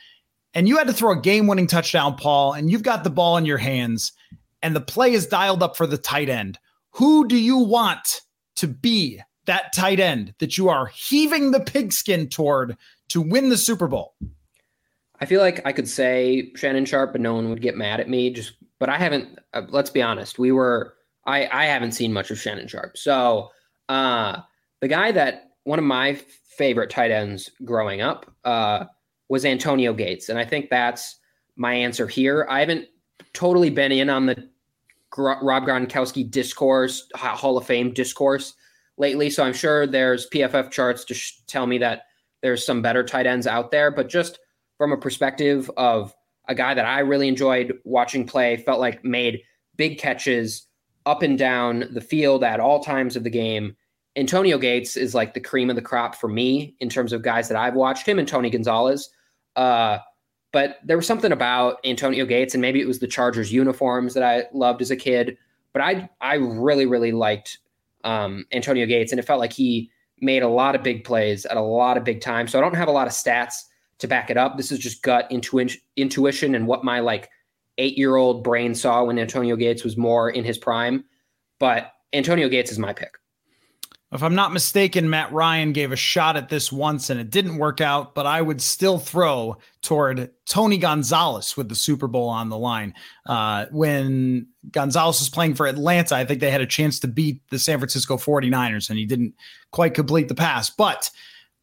and 0.57 0.67
you 0.67 0.75
had 0.77 0.87
to 0.87 0.93
throw 0.93 1.11
a 1.11 1.21
game 1.21 1.45
winning 1.45 1.67
touchdown, 1.67 2.15
Paul, 2.15 2.53
and 2.53 2.71
you've 2.71 2.81
got 2.81 3.03
the 3.03 3.11
ball 3.11 3.37
in 3.37 3.45
your 3.45 3.59
hands, 3.59 4.11
and 4.63 4.75
the 4.75 4.81
play 4.81 5.13
is 5.13 5.27
dialed 5.27 5.61
up 5.61 5.77
for 5.77 5.85
the 5.85 5.99
tight 5.99 6.29
end, 6.29 6.57
who 6.93 7.27
do 7.27 7.37
you 7.37 7.59
want 7.59 8.21
to 8.55 8.67
be 8.67 9.21
that 9.45 9.71
tight 9.71 9.99
end 9.99 10.33
that 10.39 10.57
you 10.57 10.67
are 10.67 10.87
heaving 10.87 11.51
the 11.51 11.59
pigskin 11.59 12.27
toward 12.27 12.75
to 13.09 13.21
win 13.21 13.49
the 13.49 13.57
Super 13.57 13.87
Bowl? 13.87 14.15
I 15.21 15.27
feel 15.27 15.41
like 15.41 15.61
I 15.63 15.73
could 15.73 15.87
say 15.87 16.51
Shannon 16.55 16.85
Sharpe, 16.85 17.11
but 17.11 17.21
no 17.21 17.35
one 17.35 17.51
would 17.51 17.61
get 17.61 17.77
mad 17.77 17.99
at 17.99 18.09
me. 18.09 18.31
Just, 18.31 18.53
but 18.79 18.89
I 18.89 18.97
haven't. 18.97 19.37
Uh, 19.53 19.61
let's 19.69 19.91
be 19.91 20.01
honest. 20.01 20.39
We 20.39 20.51
were. 20.51 20.95
I 21.27 21.47
I 21.51 21.65
haven't 21.65 21.91
seen 21.91 22.11
much 22.13 22.31
of 22.31 22.39
Shannon 22.39 22.67
Sharpe. 22.67 22.97
So, 22.97 23.49
uh, 23.89 24.41
the 24.81 24.87
guy 24.87 25.11
that 25.11 25.51
one 25.65 25.77
of 25.77 25.85
my 25.85 26.19
favorite 26.57 26.89
tight 26.89 27.11
ends 27.11 27.51
growing 27.63 28.01
up, 28.01 28.31
uh, 28.43 28.85
was 29.29 29.45
Antonio 29.45 29.93
Gates. 29.93 30.29
And 30.29 30.39
I 30.39 30.45
think 30.45 30.69
that's 30.69 31.17
my 31.55 31.73
answer 31.73 32.07
here. 32.07 32.47
I 32.49 32.59
haven't 32.59 32.87
totally 33.33 33.69
been 33.69 33.91
in 33.91 34.09
on 34.09 34.25
the 34.25 34.49
Rob 35.17 35.65
Gronkowski 35.65 36.29
discourse, 36.29 37.09
Hall 37.15 37.57
of 37.57 37.65
Fame 37.65 37.93
discourse 37.93 38.53
lately. 38.97 39.29
So 39.29 39.43
I'm 39.43 39.53
sure 39.53 39.87
there's 39.87 40.29
PFF 40.29 40.71
charts 40.71 41.05
to 41.05 41.13
sh- 41.13 41.41
tell 41.47 41.67
me 41.67 41.77
that 41.79 42.03
there's 42.41 42.65
some 42.65 42.81
better 42.81 43.03
tight 43.03 43.25
ends 43.25 43.47
out 43.47 43.71
there. 43.71 43.91
But 43.91 44.09
just 44.09 44.39
from 44.77 44.91
a 44.91 44.97
perspective 44.97 45.71
of 45.77 46.13
a 46.47 46.55
guy 46.55 46.73
that 46.73 46.85
I 46.85 46.99
really 46.99 47.27
enjoyed 47.27 47.73
watching 47.83 48.25
play, 48.25 48.57
felt 48.57 48.79
like 48.79 49.03
made 49.03 49.41
big 49.75 49.97
catches 49.97 50.67
up 51.05 51.21
and 51.21 51.37
down 51.37 51.85
the 51.91 52.01
field 52.01 52.43
at 52.43 52.59
all 52.59 52.83
times 52.83 53.15
of 53.15 53.23
the 53.23 53.29
game. 53.29 53.75
Antonio 54.15 54.57
Gates 54.57 54.97
is 54.97 55.13
like 55.13 55.33
the 55.33 55.39
cream 55.39 55.69
of 55.69 55.75
the 55.75 55.81
crop 55.81 56.15
for 56.15 56.27
me 56.27 56.75
in 56.79 56.89
terms 56.89 57.13
of 57.13 57.21
guys 57.21 57.47
that 57.47 57.57
I've 57.57 57.75
watched 57.75 58.07
him 58.07 58.19
and 58.19 58.27
Tony 58.27 58.49
Gonzalez. 58.49 59.09
Uh, 59.57 59.99
but 60.53 60.77
there 60.85 60.95
was 60.95 61.05
something 61.05 61.33
about 61.33 61.79
Antonio 61.83 62.25
Gates, 62.25 62.53
and 62.53 62.61
maybe 62.61 62.79
it 62.79 62.87
was 62.87 62.99
the 62.99 63.07
Chargers 63.07 63.51
uniforms 63.51 64.13
that 64.13 64.23
I 64.23 64.45
loved 64.53 64.81
as 64.81 64.91
a 64.91 64.95
kid. 64.95 65.37
But 65.73 65.81
I 65.81 66.09
I 66.21 66.35
really 66.35 66.85
really 66.85 67.11
liked 67.11 67.57
um, 68.05 68.45
Antonio 68.53 68.85
Gates, 68.85 69.11
and 69.11 69.19
it 69.19 69.25
felt 69.25 69.39
like 69.39 69.51
he 69.51 69.91
made 70.19 70.43
a 70.43 70.47
lot 70.47 70.75
of 70.75 70.83
big 70.83 71.03
plays 71.03 71.45
at 71.45 71.57
a 71.57 71.61
lot 71.61 71.97
of 71.97 72.03
big 72.03 72.21
times. 72.21 72.51
So 72.51 72.57
I 72.57 72.61
don't 72.61 72.75
have 72.75 72.87
a 72.87 72.91
lot 72.91 73.07
of 73.07 73.13
stats 73.13 73.65
to 73.99 74.07
back 74.07 74.29
it 74.29 74.37
up. 74.37 74.57
This 74.57 74.71
is 74.71 74.79
just 74.79 75.03
gut 75.03 75.27
intu- 75.29 75.77
intuition 75.95 76.55
and 76.55 76.67
what 76.67 76.83
my 76.83 76.99
like 76.99 77.29
eight 77.77 77.97
year 77.97 78.15
old 78.15 78.43
brain 78.43 78.73
saw 78.73 79.03
when 79.03 79.19
Antonio 79.19 79.55
Gates 79.55 79.83
was 79.83 79.97
more 79.97 80.29
in 80.29 80.43
his 80.43 80.57
prime. 80.57 81.03
But 81.59 81.91
Antonio 82.13 82.49
Gates 82.49 82.71
is 82.71 82.79
my 82.79 82.93
pick. 82.93 83.17
If 84.13 84.23
I'm 84.23 84.35
not 84.35 84.53
mistaken, 84.53 85.09
Matt 85.09 85.33
Ryan 85.33 85.73
gave 85.73 85.91
a 85.91 85.97
shot 85.97 86.37
at 86.37 86.47
this 86.47 86.71
once 86.71 87.09
and 87.09 87.19
it 87.19 87.29
didn't 87.29 87.57
work 87.57 87.81
out, 87.81 88.15
but 88.15 88.25
I 88.25 88.41
would 88.41 88.61
still 88.61 88.99
throw 88.99 89.57
toward 89.81 90.31
Tony 90.45 90.77
Gonzalez 90.77 91.57
with 91.57 91.67
the 91.67 91.75
Super 91.75 92.07
Bowl 92.07 92.29
on 92.29 92.47
the 92.47 92.57
line. 92.57 92.93
Uh, 93.25 93.65
when 93.69 94.47
Gonzalez 94.71 95.19
was 95.19 95.27
playing 95.27 95.55
for 95.55 95.67
Atlanta, 95.67 96.15
I 96.15 96.23
think 96.23 96.39
they 96.39 96.51
had 96.51 96.61
a 96.61 96.65
chance 96.65 96.99
to 97.01 97.07
beat 97.07 97.41
the 97.49 97.59
San 97.59 97.79
Francisco 97.79 98.15
49ers 98.15 98.89
and 98.89 98.97
he 98.97 99.05
didn't 99.05 99.33
quite 99.71 99.93
complete 99.93 100.29
the 100.29 100.35
pass. 100.35 100.69
But 100.69 101.09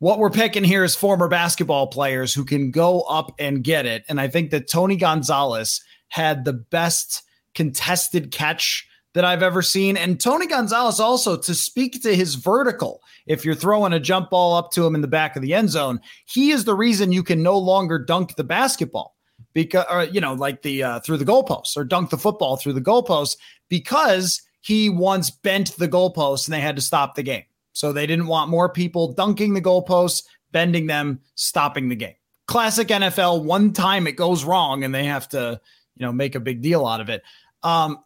what 0.00 0.18
we're 0.18 0.28
picking 0.28 0.64
here 0.64 0.84
is 0.84 0.94
former 0.94 1.28
basketball 1.28 1.86
players 1.86 2.34
who 2.34 2.44
can 2.44 2.70
go 2.70 3.02
up 3.02 3.32
and 3.38 3.64
get 3.64 3.86
it. 3.86 4.04
And 4.06 4.20
I 4.20 4.28
think 4.28 4.50
that 4.50 4.68
Tony 4.68 4.96
Gonzalez 4.96 5.82
had 6.08 6.44
the 6.44 6.52
best 6.52 7.22
contested 7.54 8.30
catch 8.32 8.86
that 9.14 9.24
I've 9.24 9.42
ever 9.42 9.62
seen. 9.62 9.96
And 9.96 10.20
Tony 10.20 10.46
Gonzalez 10.46 11.00
also 11.00 11.36
to 11.36 11.54
speak 11.54 12.02
to 12.02 12.14
his 12.14 12.34
vertical. 12.34 13.00
If 13.26 13.44
you're 13.44 13.54
throwing 13.54 13.92
a 13.92 14.00
jump 14.00 14.30
ball 14.30 14.54
up 14.54 14.70
to 14.72 14.84
him 14.84 14.94
in 14.94 15.00
the 15.00 15.08
back 15.08 15.36
of 15.36 15.42
the 15.42 15.54
end 15.54 15.70
zone, 15.70 16.00
he 16.26 16.50
is 16.50 16.64
the 16.64 16.74
reason 16.74 17.12
you 17.12 17.22
can 17.22 17.42
no 17.42 17.56
longer 17.56 17.98
dunk 17.98 18.34
the 18.34 18.44
basketball 18.44 19.16
because, 19.54 19.86
or, 19.90 20.04
you 20.04 20.20
know, 20.20 20.34
like 20.34 20.62
the 20.62 20.82
uh, 20.82 21.00
through 21.00 21.16
the 21.16 21.24
goalposts 21.24 21.76
or 21.76 21.84
dunk 21.84 22.10
the 22.10 22.18
football 22.18 22.56
through 22.56 22.74
the 22.74 22.80
goalposts 22.80 23.36
because 23.68 24.42
he 24.60 24.90
once 24.90 25.30
bent 25.30 25.76
the 25.76 25.88
goalposts 25.88 26.46
and 26.46 26.54
they 26.54 26.60
had 26.60 26.76
to 26.76 26.82
stop 26.82 27.14
the 27.14 27.22
game. 27.22 27.44
So 27.72 27.92
they 27.92 28.06
didn't 28.06 28.26
want 28.26 28.50
more 28.50 28.68
people 28.68 29.12
dunking 29.12 29.54
the 29.54 29.62
goalposts, 29.62 30.24
bending 30.52 30.86
them, 30.86 31.20
stopping 31.34 31.88
the 31.88 31.96
game. 31.96 32.14
Classic 32.46 32.86
NFL. 32.88 33.44
One 33.44 33.72
time 33.72 34.06
it 34.06 34.12
goes 34.12 34.44
wrong 34.44 34.84
and 34.84 34.94
they 34.94 35.04
have 35.04 35.28
to, 35.30 35.60
you 35.96 36.06
know, 36.06 36.12
make 36.12 36.34
a 36.34 36.40
big 36.40 36.62
deal 36.62 36.86
out 36.86 37.00
of 37.00 37.08
it. 37.08 37.22
Um, 37.62 37.98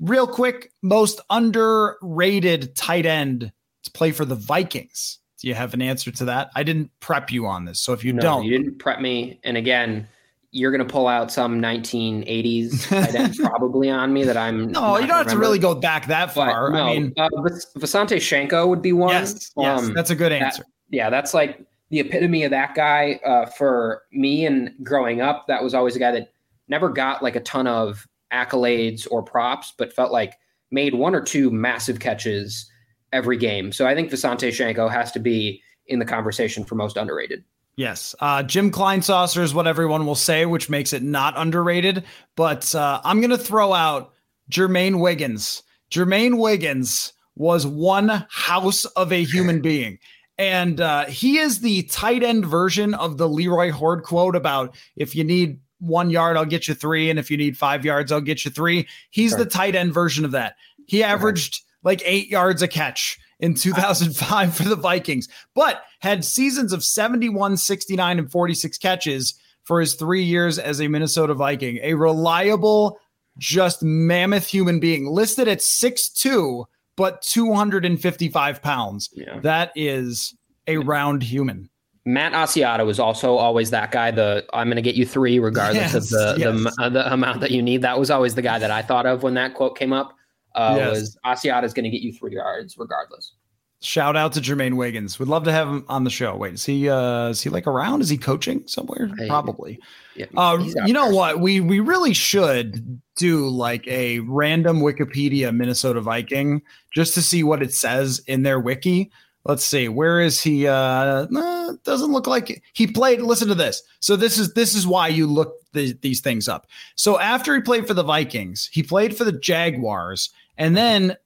real 0.00 0.26
quick, 0.26 0.72
most 0.82 1.20
underrated 1.30 2.74
tight 2.76 3.06
end 3.06 3.52
to 3.84 3.90
play 3.90 4.12
for 4.12 4.24
the 4.24 4.34
Vikings. 4.34 5.18
Do 5.40 5.48
you 5.48 5.54
have 5.54 5.74
an 5.74 5.82
answer 5.82 6.10
to 6.10 6.24
that? 6.26 6.50
I 6.56 6.62
didn't 6.64 6.90
prep 7.00 7.30
you 7.30 7.46
on 7.46 7.64
this. 7.64 7.80
So 7.80 7.92
if 7.92 8.04
you 8.04 8.12
no, 8.12 8.20
don't, 8.20 8.44
you 8.44 8.58
didn't 8.58 8.78
prep 8.78 9.00
me. 9.00 9.38
And 9.44 9.56
again, 9.56 10.08
you're 10.50 10.72
going 10.72 10.86
to 10.86 10.92
pull 10.92 11.06
out 11.06 11.30
some 11.30 11.60
1980s 11.60 12.88
tight 12.88 13.14
end 13.14 13.36
probably 13.36 13.88
on 13.88 14.12
me 14.12 14.24
that 14.24 14.36
I'm. 14.36 14.72
No, 14.72 14.98
you 14.98 15.06
don't 15.06 15.18
have 15.18 15.28
to 15.28 15.38
really 15.38 15.58
go 15.58 15.74
back 15.74 16.06
that 16.06 16.32
far. 16.32 16.70
no, 16.70 16.86
I 16.86 16.94
mean, 16.94 17.12
uh, 17.16 17.28
Visanthe 17.76 18.16
Shiancoe 18.16 18.68
would 18.68 18.82
be 18.82 18.92
one. 18.92 19.10
Yes, 19.10 19.52
yes 19.56 19.80
um, 19.80 19.94
that's 19.94 20.10
a 20.10 20.16
good 20.16 20.32
answer. 20.32 20.62
That, 20.62 20.96
yeah, 20.96 21.10
that's 21.10 21.34
like 21.34 21.64
the 21.90 22.00
epitome 22.00 22.44
of 22.44 22.50
that 22.50 22.74
guy 22.74 23.20
uh, 23.24 23.46
for 23.46 24.02
me. 24.10 24.44
And 24.44 24.74
growing 24.82 25.20
up, 25.20 25.46
that 25.46 25.62
was 25.62 25.74
always 25.74 25.94
a 25.94 25.98
guy 25.98 26.12
that 26.12 26.32
never 26.66 26.88
got 26.88 27.22
like 27.22 27.36
a 27.36 27.40
ton 27.40 27.66
of 27.66 28.06
accolades 28.32 29.06
or 29.10 29.22
props, 29.22 29.72
but 29.76 29.92
felt 29.92 30.12
like 30.12 30.34
made 30.70 30.94
one 30.94 31.14
or 31.14 31.22
two 31.22 31.50
massive 31.50 32.00
catches 32.00 32.70
every 33.12 33.36
game. 33.36 33.72
So 33.72 33.86
I 33.86 33.94
think 33.94 34.10
Visanthe 34.10 34.48
Shiancoe 34.48 34.90
has 34.90 35.12
to 35.12 35.18
be 35.18 35.62
in 35.86 35.98
the 35.98 36.04
conversation 36.04 36.64
for 36.64 36.74
most 36.74 36.96
underrated. 36.96 37.44
Yes. 37.76 38.14
Uh, 38.20 38.42
Jim 38.42 38.70
Kleinsasser 38.72 39.40
is 39.40 39.54
what 39.54 39.68
everyone 39.68 40.04
will 40.04 40.16
say, 40.16 40.46
which 40.46 40.68
makes 40.68 40.92
it 40.92 41.02
not 41.02 41.34
underrated. 41.36 42.04
But 42.34 42.74
uh, 42.74 43.00
I'm 43.04 43.20
going 43.20 43.30
to 43.30 43.38
throw 43.38 43.72
out 43.72 44.12
Jermaine 44.50 45.00
Wiggins. 45.00 45.62
Jermaine 45.90 46.38
Wiggins 46.38 47.12
was 47.36 47.66
one 47.66 48.26
house 48.30 48.84
of 48.84 49.12
a 49.12 49.22
human 49.22 49.62
being. 49.62 49.98
And 50.38 50.80
uh, 50.80 51.06
he 51.06 51.38
is 51.38 51.60
the 51.60 51.82
tight 51.84 52.22
end 52.22 52.44
version 52.44 52.94
of 52.94 53.16
the 53.16 53.28
Leroy 53.28 53.70
Hoard 53.70 54.02
quote 54.02 54.36
about 54.36 54.76
if 54.96 55.14
you 55.14 55.24
need 55.24 55.60
one 55.78 56.10
yard, 56.10 56.36
I'll 56.36 56.44
get 56.44 56.68
you 56.68 56.74
three. 56.74 57.10
And 57.10 57.18
if 57.18 57.30
you 57.30 57.36
need 57.36 57.56
five 57.56 57.84
yards, 57.84 58.12
I'll 58.12 58.20
get 58.20 58.44
you 58.44 58.50
three. 58.50 58.88
He's 59.10 59.30
sure. 59.30 59.38
the 59.38 59.46
tight 59.46 59.74
end 59.74 59.94
version 59.94 60.24
of 60.24 60.32
that. 60.32 60.56
He 60.86 61.02
averaged 61.02 61.62
like 61.82 62.02
eight 62.04 62.28
yards 62.28 62.62
a 62.62 62.68
catch 62.68 63.18
in 63.40 63.54
2005 63.54 64.54
for 64.54 64.64
the 64.64 64.76
Vikings, 64.76 65.28
but 65.54 65.82
had 66.00 66.24
seasons 66.24 66.72
of 66.72 66.84
71, 66.84 67.56
69, 67.56 68.18
and 68.18 68.30
46 68.30 68.78
catches 68.78 69.34
for 69.64 69.80
his 69.80 69.94
three 69.94 70.22
years 70.22 70.58
as 70.58 70.80
a 70.80 70.88
Minnesota 70.88 71.34
Viking. 71.34 71.78
A 71.82 71.94
reliable, 71.94 72.98
just 73.36 73.82
mammoth 73.82 74.46
human 74.46 74.80
being 74.80 75.06
listed 75.06 75.46
at 75.46 75.58
6'2, 75.58 76.64
but 76.96 77.22
255 77.22 78.62
pounds. 78.62 79.10
Yeah. 79.12 79.40
That 79.40 79.72
is 79.76 80.34
a 80.66 80.78
round 80.78 81.22
human. 81.22 81.70
Matt 82.08 82.32
Asiata 82.32 82.86
was 82.86 82.98
also 82.98 83.36
always 83.36 83.68
that 83.68 83.90
guy. 83.90 84.10
The 84.10 84.46
I'm 84.54 84.68
going 84.68 84.76
to 84.76 84.82
get 84.82 84.94
you 84.94 85.04
three 85.04 85.38
regardless 85.38 85.92
of 85.92 86.08
the 86.08 86.36
yes. 86.38 86.54
the, 86.76 86.82
uh, 86.82 86.88
the 86.88 87.12
amount 87.12 87.40
that 87.42 87.50
you 87.50 87.60
need. 87.60 87.82
That 87.82 87.98
was 87.98 88.10
always 88.10 88.34
the 88.34 88.40
guy 88.40 88.58
that 88.58 88.70
I 88.70 88.80
thought 88.80 89.04
of 89.04 89.22
when 89.22 89.34
that 89.34 89.52
quote 89.52 89.76
came 89.76 89.92
up. 89.92 90.14
Uh, 90.54 90.74
Yes. 90.78 90.90
Was 90.90 91.18
Asiata 91.26 91.64
is 91.64 91.74
going 91.74 91.84
to 91.84 91.90
get 91.90 92.00
you 92.00 92.10
three 92.14 92.32
yards 92.34 92.78
regardless. 92.78 93.34
Shout 93.82 94.16
out 94.16 94.32
to 94.32 94.40
Jermaine 94.40 94.74
Wiggins. 94.74 95.18
We'd 95.18 95.28
love 95.28 95.44
to 95.44 95.52
have 95.52 95.68
him 95.68 95.84
on 95.88 96.04
the 96.04 96.10
show. 96.10 96.34
Wait, 96.34 96.54
is 96.54 96.64
he 96.64 96.88
uh 96.88 97.28
is 97.28 97.42
he 97.42 97.50
like 97.50 97.66
around? 97.66 98.00
Is 98.00 98.08
he 98.08 98.16
coaching 98.16 98.66
somewhere? 98.66 99.10
Hey, 99.18 99.28
Probably. 99.28 99.78
Yeah, 100.16 100.26
Uh 100.34 100.56
you 100.86 100.94
know 100.94 101.08
there. 101.08 101.14
what? 101.14 101.40
We 101.40 101.60
we 101.60 101.78
really 101.78 102.14
should 102.14 103.02
do 103.16 103.48
like 103.48 103.86
a 103.86 104.20
random 104.20 104.80
Wikipedia 104.80 105.54
Minnesota 105.54 106.00
Viking 106.00 106.62
just 106.92 107.12
to 107.14 107.22
see 107.22 107.44
what 107.44 107.62
it 107.62 107.74
says 107.74 108.20
in 108.26 108.44
their 108.44 108.58
wiki. 108.58 109.12
Let's 109.44 109.64
see. 109.64 109.88
Where 109.88 110.20
is 110.20 110.40
he? 110.42 110.66
Uh 110.66 111.26
nah, 111.30 111.72
doesn't 111.84 112.12
look 112.12 112.26
like 112.26 112.62
he 112.72 112.86
played. 112.86 113.20
Listen 113.20 113.48
to 113.48 113.54
this. 113.54 113.82
So 114.00 114.16
this 114.16 114.38
is 114.38 114.52
this 114.54 114.74
is 114.74 114.86
why 114.86 115.08
you 115.08 115.26
look 115.26 115.54
the, 115.72 115.92
these 116.02 116.20
things 116.20 116.48
up. 116.48 116.66
So 116.96 117.18
after 117.18 117.54
he 117.54 117.60
played 117.60 117.86
for 117.86 117.94
the 117.94 118.02
Vikings, 118.02 118.68
he 118.72 118.82
played 118.82 119.16
for 119.16 119.24
the 119.24 119.32
Jaguars, 119.32 120.30
and 120.56 120.76
then 120.76 121.16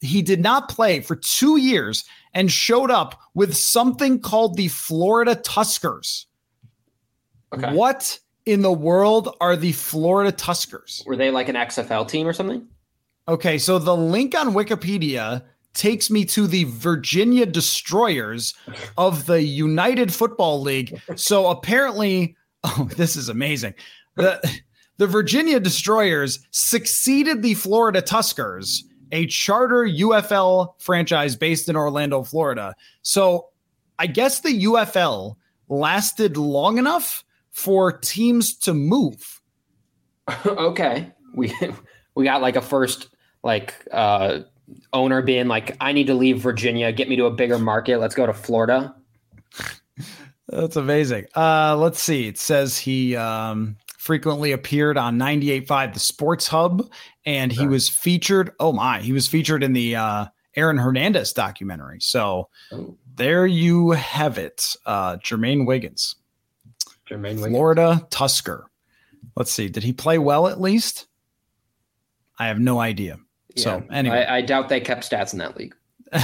he 0.00 0.22
did 0.22 0.40
not 0.40 0.68
play 0.68 1.00
for 1.00 1.16
two 1.16 1.56
years 1.56 2.04
and 2.34 2.50
showed 2.50 2.90
up 2.90 3.20
with 3.34 3.54
something 3.56 4.20
called 4.20 4.56
the 4.56 4.68
Florida 4.68 5.34
Tuskers. 5.34 6.26
Okay. 7.54 7.72
What 7.72 8.18
in 8.46 8.62
the 8.62 8.72
world 8.72 9.36
are 9.40 9.56
the 9.56 9.72
Florida 9.72 10.32
Tuskers? 10.32 11.06
Were 11.06 11.16
they 11.16 11.30
like 11.30 11.48
an 11.48 11.56
XFL 11.56 12.06
team 12.08 12.26
or 12.26 12.32
something? 12.32 12.66
Okay, 13.26 13.56
so 13.56 13.78
the 13.78 13.96
link 13.96 14.34
on 14.38 14.52
Wikipedia 14.52 15.42
takes 15.74 16.10
me 16.10 16.24
to 16.24 16.46
the 16.46 16.64
Virginia 16.64 17.46
Destroyers 17.46 18.54
of 18.96 19.26
the 19.26 19.42
United 19.42 20.12
Football 20.12 20.62
League. 20.62 21.00
So 21.16 21.48
apparently, 21.48 22.36
oh, 22.64 22.88
this 22.96 23.16
is 23.16 23.28
amazing. 23.28 23.74
The 24.16 24.40
the 24.96 25.06
Virginia 25.06 25.58
Destroyers 25.58 26.38
succeeded 26.52 27.42
the 27.42 27.54
Florida 27.54 28.00
Tuskers, 28.00 28.84
a 29.10 29.26
charter 29.26 29.84
UFL 29.84 30.74
franchise 30.78 31.34
based 31.34 31.68
in 31.68 31.76
Orlando, 31.76 32.22
Florida. 32.22 32.74
So 33.02 33.48
I 33.98 34.06
guess 34.06 34.40
the 34.40 34.64
UFL 34.64 35.36
lasted 35.68 36.36
long 36.36 36.78
enough 36.78 37.24
for 37.50 37.92
teams 37.92 38.54
to 38.58 38.74
move. 38.74 39.40
okay. 40.46 41.12
We 41.34 41.52
we 42.14 42.24
got 42.24 42.42
like 42.42 42.56
a 42.56 42.62
first 42.62 43.08
like 43.42 43.74
uh 43.90 44.40
owner 44.92 45.22
being 45.22 45.48
like, 45.48 45.76
I 45.80 45.92
need 45.92 46.06
to 46.06 46.14
leave 46.14 46.38
Virginia, 46.38 46.90
get 46.92 47.08
me 47.08 47.16
to 47.16 47.26
a 47.26 47.30
bigger 47.30 47.58
market. 47.58 47.98
Let's 47.98 48.14
go 48.14 48.26
to 48.26 48.32
Florida. 48.32 48.94
That's 50.48 50.76
amazing. 50.76 51.26
Uh, 51.34 51.76
let's 51.76 52.02
see. 52.02 52.26
It 52.28 52.38
says 52.38 52.76
he 52.78 53.16
um, 53.16 53.76
frequently 53.98 54.52
appeared 54.52 54.98
on 54.98 55.18
98.5 55.18 55.94
The 55.94 56.00
Sports 56.00 56.48
Hub, 56.48 56.88
and 57.24 57.50
he 57.50 57.66
was 57.66 57.88
featured. 57.88 58.52
Oh 58.60 58.72
my, 58.72 59.00
he 59.00 59.12
was 59.12 59.26
featured 59.26 59.62
in 59.62 59.72
the 59.72 59.96
uh, 59.96 60.26
Aaron 60.56 60.76
Hernandez 60.76 61.32
documentary. 61.32 62.00
So 62.00 62.48
Oh. 62.72 62.96
there 63.16 63.46
you 63.46 63.92
have 63.92 64.36
it. 64.38 64.76
Uh, 64.84 65.16
Jermaine 65.16 65.66
Wiggins, 65.66 66.16
Jermaine 67.08 67.36
Wiggins. 67.36 67.46
Florida 67.48 68.06
Tusker. 68.10 68.70
Let's 69.36 69.50
see. 69.50 69.68
Did 69.68 69.82
he 69.82 69.92
play 69.92 70.18
well 70.18 70.46
at 70.46 70.60
least? 70.60 71.06
I 72.38 72.48
have 72.48 72.60
no 72.60 72.78
idea. 72.80 73.18
So 73.56 73.84
anyway, 73.90 74.24
I, 74.24 74.38
I 74.38 74.40
doubt 74.40 74.68
they 74.68 74.80
kept 74.80 75.08
stats 75.08 75.32
in 75.32 75.38
that 75.38 75.56
league. 75.56 75.74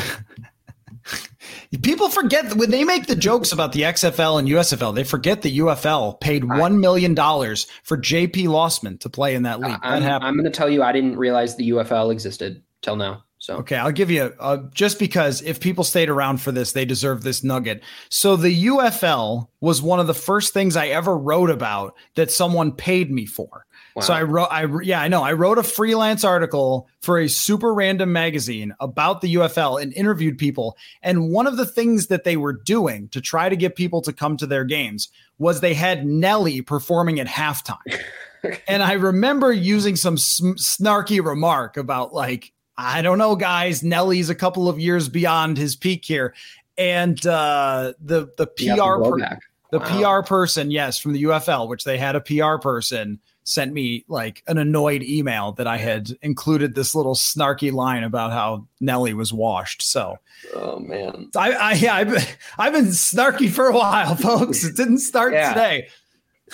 People 1.83 2.09
forget 2.09 2.55
when 2.57 2.71
they 2.71 2.83
make 2.83 3.07
the 3.07 3.15
jokes 3.15 3.53
about 3.53 3.73
the 3.73 3.83
XFL 3.83 4.41
and 4.41 4.49
USFL, 4.49 4.95
they 4.95 5.05
forget 5.05 5.43
the 5.43 5.59
UFL 5.59 6.21
paid 6.21 6.43
$1 6.43 6.81
million 6.81 7.15
for 7.15 7.97
JP 7.97 8.47
Losman 8.49 8.99
to 9.01 9.09
play 9.09 9.37
in 9.37 9.45
that 9.45 9.61
league. 9.61 9.79
I'm, 9.83 10.03
happened. 10.03 10.27
I'm 10.27 10.35
going 10.35 10.45
to 10.45 10.51
tell 10.51 10.69
you, 10.69 10.83
I 10.83 10.91
didn't 10.91 11.17
realize 11.17 11.57
the 11.57 11.71
UFL 11.71 12.11
existed 12.11 12.63
till 12.83 12.97
now. 12.97 13.25
So 13.39 13.57
Okay, 13.57 13.77
I'll 13.77 13.93
give 13.93 14.11
you 14.11 14.35
a, 14.39 14.59
just 14.75 14.99
because 14.99 15.43
if 15.43 15.61
people 15.61 15.85
stayed 15.85 16.11
around 16.11 16.43
for 16.43 16.53
this, 16.53 16.73
they 16.73 16.85
deserve 16.85 17.23
this 17.23 17.43
nugget. 17.43 17.83
So 18.11 18.37
the 18.37 18.67
UFL 18.67 19.49
was 19.61 19.81
one 19.81 19.99
of 19.99 20.07
the 20.07 20.15
first 20.15 20.53
things 20.53 20.77
I 20.77 20.89
ever 20.89 21.17
wrote 21.17 21.51
about 21.51 21.95
that 22.17 22.31
someone 22.31 22.73
paid 22.73 23.11
me 23.11 23.27
for. 23.27 23.65
So 24.01 24.13
I 24.13 24.23
wrote, 24.23 24.49
I 24.51 24.67
yeah, 24.83 25.01
I 25.01 25.09
know. 25.09 25.23
I 25.23 25.33
wrote 25.33 25.59
a 25.59 25.63
freelance 25.63 26.25
article 26.25 26.89
for 27.01 27.19
a 27.19 27.29
super 27.29 27.73
random 27.75 28.13
magazine 28.13 28.75
about 28.81 29.21
the 29.21 29.35
UFL 29.35 29.81
and 29.81 29.93
interviewed 29.95 30.39
people. 30.39 30.77
And 31.03 31.31
one 31.31 31.47
of 31.47 31.57
the 31.57 31.67
things 31.67 32.09
that 32.09 32.25
they 32.25 32.37
were 32.37 32.53
doing 32.53 33.09
to 33.11 33.21
try 33.21 33.49
to 33.49 33.57
get 33.57 33.77
people 33.77 34.03
to 34.03 34.13
come 34.13 34.37
to 34.39 34.47
their 34.47 34.65
games 34.65 35.09
was 35.39 35.61
they 35.61 35.75
had 35.75 36.05
Nelly 36.07 36.61
performing 36.63 37.21
at 37.21 37.27
halftime. 37.27 38.01
and 38.69 38.83
I 38.83 38.93
remember 38.93 39.53
using 39.53 39.97
some 39.97 40.17
sm- 40.19 40.53
snarky 40.53 41.25
remark 41.25 41.77
about 41.77 42.13
like, 42.13 42.53
I 42.77 43.03
don't 43.03 43.19
know, 43.19 43.37
guys. 43.37 43.83
Nelly's 43.83 44.31
a 44.31 44.35
couple 44.35 44.69
of 44.69 44.79
years 44.79 45.09
beyond 45.09 45.59
his 45.59 45.77
peak 45.77 46.05
here, 46.05 46.35
and 46.79 47.25
uh, 47.27 47.93
the 48.01 48.29
the 48.39 48.47
PR 48.47 49.03
the 49.03 49.11
per- 49.11 49.39
the 49.71 49.79
Wow. 49.79 50.21
PR 50.21 50.27
person, 50.27 50.71
yes, 50.71 50.99
from 50.99 51.13
the 51.13 51.25
UFL, 51.25 51.69
which 51.69 51.85
they 51.85 51.97
had 51.99 52.17
a 52.17 52.21
PR 52.21 52.57
person 52.61 53.21
sent 53.51 53.73
me 53.73 54.05
like 54.09 54.43
an 54.47 54.57
annoyed 54.59 55.03
email 55.03 55.53
that 55.53 55.67
I 55.67 55.77
had 55.77 56.11
included 56.23 56.75
this 56.75 56.95
little 56.95 57.15
snarky 57.15 57.73
line 57.73 58.05
about 58.05 58.33
how 58.33 58.67
Nelly 58.81 59.13
was 59.15 59.33
washed. 59.33 59.83
So 59.83 60.19
Oh 60.55 60.79
man. 60.79 61.31
I, 61.37 61.53
I 61.53 61.73
yeah, 61.75 61.95
I've 61.97 62.11
been, 62.11 62.23
I've 62.59 62.73
been 62.73 62.87
snarky 62.87 63.51
for 63.51 63.67
a 63.67 63.73
while, 63.75 64.15
folks. 64.17 64.65
It 64.65 64.77
didn't 64.77 64.99
start 64.99 65.33
Yeah. 65.33 65.49
today. 65.53 65.89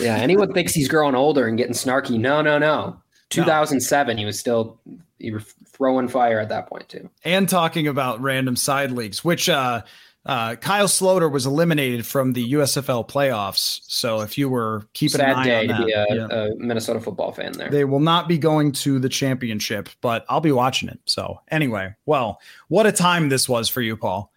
Yeah. 0.00 0.16
Anyone 0.16 0.52
thinks 0.52 0.72
he's 0.74 0.88
growing 0.88 1.14
older 1.14 1.46
and 1.46 1.56
getting 1.56 1.72
snarky? 1.74 2.18
No, 2.18 2.42
no, 2.42 2.58
no. 2.58 3.00
2007, 3.30 4.16
he 4.18 4.24
was 4.24 4.38
still 4.38 4.78
you 5.18 5.32
were 5.32 5.40
throwing 5.72 6.08
fire 6.08 6.38
at 6.40 6.48
that 6.50 6.68
point 6.68 6.88
too. 6.88 7.08
and 7.24 7.48
talking 7.48 7.86
about 7.88 8.20
random 8.20 8.56
side 8.56 8.90
leagues, 8.92 9.24
which 9.24 9.48
uh, 9.48 9.82
uh, 10.26 10.56
Kyle 10.56 10.88
Sloter 10.88 11.30
was 11.30 11.46
eliminated 11.46 12.04
from 12.04 12.32
the 12.32 12.52
USFL 12.52 13.08
playoffs. 13.08 13.80
So 13.86 14.20
if 14.22 14.36
you 14.36 14.48
were 14.48 14.88
keeping 14.92 15.20
an 15.20 15.28
Sad 15.28 15.36
eye 15.36 15.44
day 15.44 15.68
on 15.68 15.80
to 15.80 15.86
be 15.86 15.92
a, 15.92 15.96
that, 15.96 16.16
yeah. 16.16 16.42
a 16.42 16.54
Minnesota 16.56 17.00
football 17.00 17.32
fan 17.32 17.52
there. 17.52 17.70
they 17.70 17.84
will 17.84 18.00
not 18.00 18.26
be 18.26 18.36
going 18.36 18.72
to 18.72 18.98
the 18.98 19.08
championship, 19.08 19.88
but 20.00 20.26
I'll 20.28 20.40
be 20.40 20.52
watching 20.52 20.88
it. 20.88 20.98
So 21.04 21.40
anyway, 21.48 21.94
well, 22.06 22.40
what 22.66 22.86
a 22.86 22.92
time 22.92 23.28
this 23.28 23.48
was 23.48 23.68
for 23.68 23.80
you, 23.80 23.96
Paul. 23.96 24.32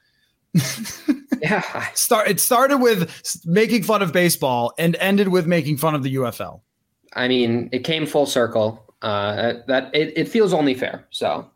yeah. 1.41 1.87
Start 1.93 2.27
it 2.27 2.39
started 2.39 2.77
with 2.77 3.43
making 3.45 3.83
fun 3.83 4.01
of 4.01 4.13
baseball 4.13 4.73
and 4.77 4.95
ended 4.99 5.29
with 5.29 5.47
making 5.47 5.77
fun 5.77 5.95
of 5.95 6.03
the 6.03 6.15
UFL. 6.15 6.61
I 7.13 7.27
mean, 7.27 7.69
it 7.71 7.83
came 7.83 8.05
full 8.05 8.25
circle. 8.25 8.85
Uh, 9.01 9.53
that 9.67 9.89
it, 9.95 10.13
it 10.17 10.27
feels 10.27 10.53
only 10.53 10.73
fair. 10.73 11.07
So 11.09 11.49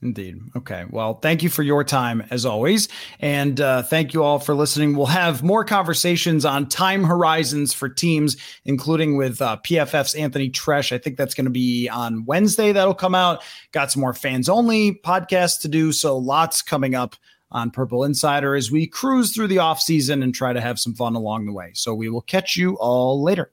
Indeed. 0.00 0.38
Okay. 0.54 0.84
Well, 0.90 1.14
thank 1.14 1.42
you 1.42 1.48
for 1.48 1.64
your 1.64 1.82
time 1.82 2.24
as 2.30 2.46
always. 2.46 2.88
And 3.18 3.60
uh, 3.60 3.82
thank 3.82 4.14
you 4.14 4.22
all 4.22 4.38
for 4.38 4.54
listening. 4.54 4.96
We'll 4.96 5.06
have 5.06 5.42
more 5.42 5.64
conversations 5.64 6.44
on 6.44 6.68
time 6.68 7.02
horizons 7.02 7.72
for 7.72 7.88
teams, 7.88 8.36
including 8.64 9.16
with 9.16 9.42
uh, 9.42 9.56
PFF's 9.64 10.14
Anthony 10.14 10.50
Treash. 10.50 10.92
I 10.92 10.98
think 10.98 11.16
that's 11.16 11.34
going 11.34 11.46
to 11.46 11.50
be 11.50 11.88
on 11.88 12.24
Wednesday. 12.26 12.70
That'll 12.70 12.94
come 12.94 13.16
out. 13.16 13.42
Got 13.72 13.90
some 13.90 14.02
more 14.02 14.14
fans 14.14 14.48
only 14.48 14.92
podcasts 14.92 15.60
to 15.62 15.68
do. 15.68 15.90
So 15.90 16.16
lots 16.16 16.62
coming 16.62 16.94
up 16.94 17.16
on 17.50 17.72
Purple 17.72 18.04
Insider 18.04 18.54
as 18.54 18.70
we 18.70 18.86
cruise 18.86 19.34
through 19.34 19.48
the 19.48 19.58
off 19.58 19.80
season 19.80 20.22
and 20.22 20.32
try 20.32 20.52
to 20.52 20.60
have 20.60 20.78
some 20.78 20.94
fun 20.94 21.16
along 21.16 21.46
the 21.46 21.52
way. 21.52 21.72
So 21.74 21.92
we 21.92 22.08
will 22.08 22.22
catch 22.22 22.56
you 22.56 22.74
all 22.74 23.20
later. 23.22 23.50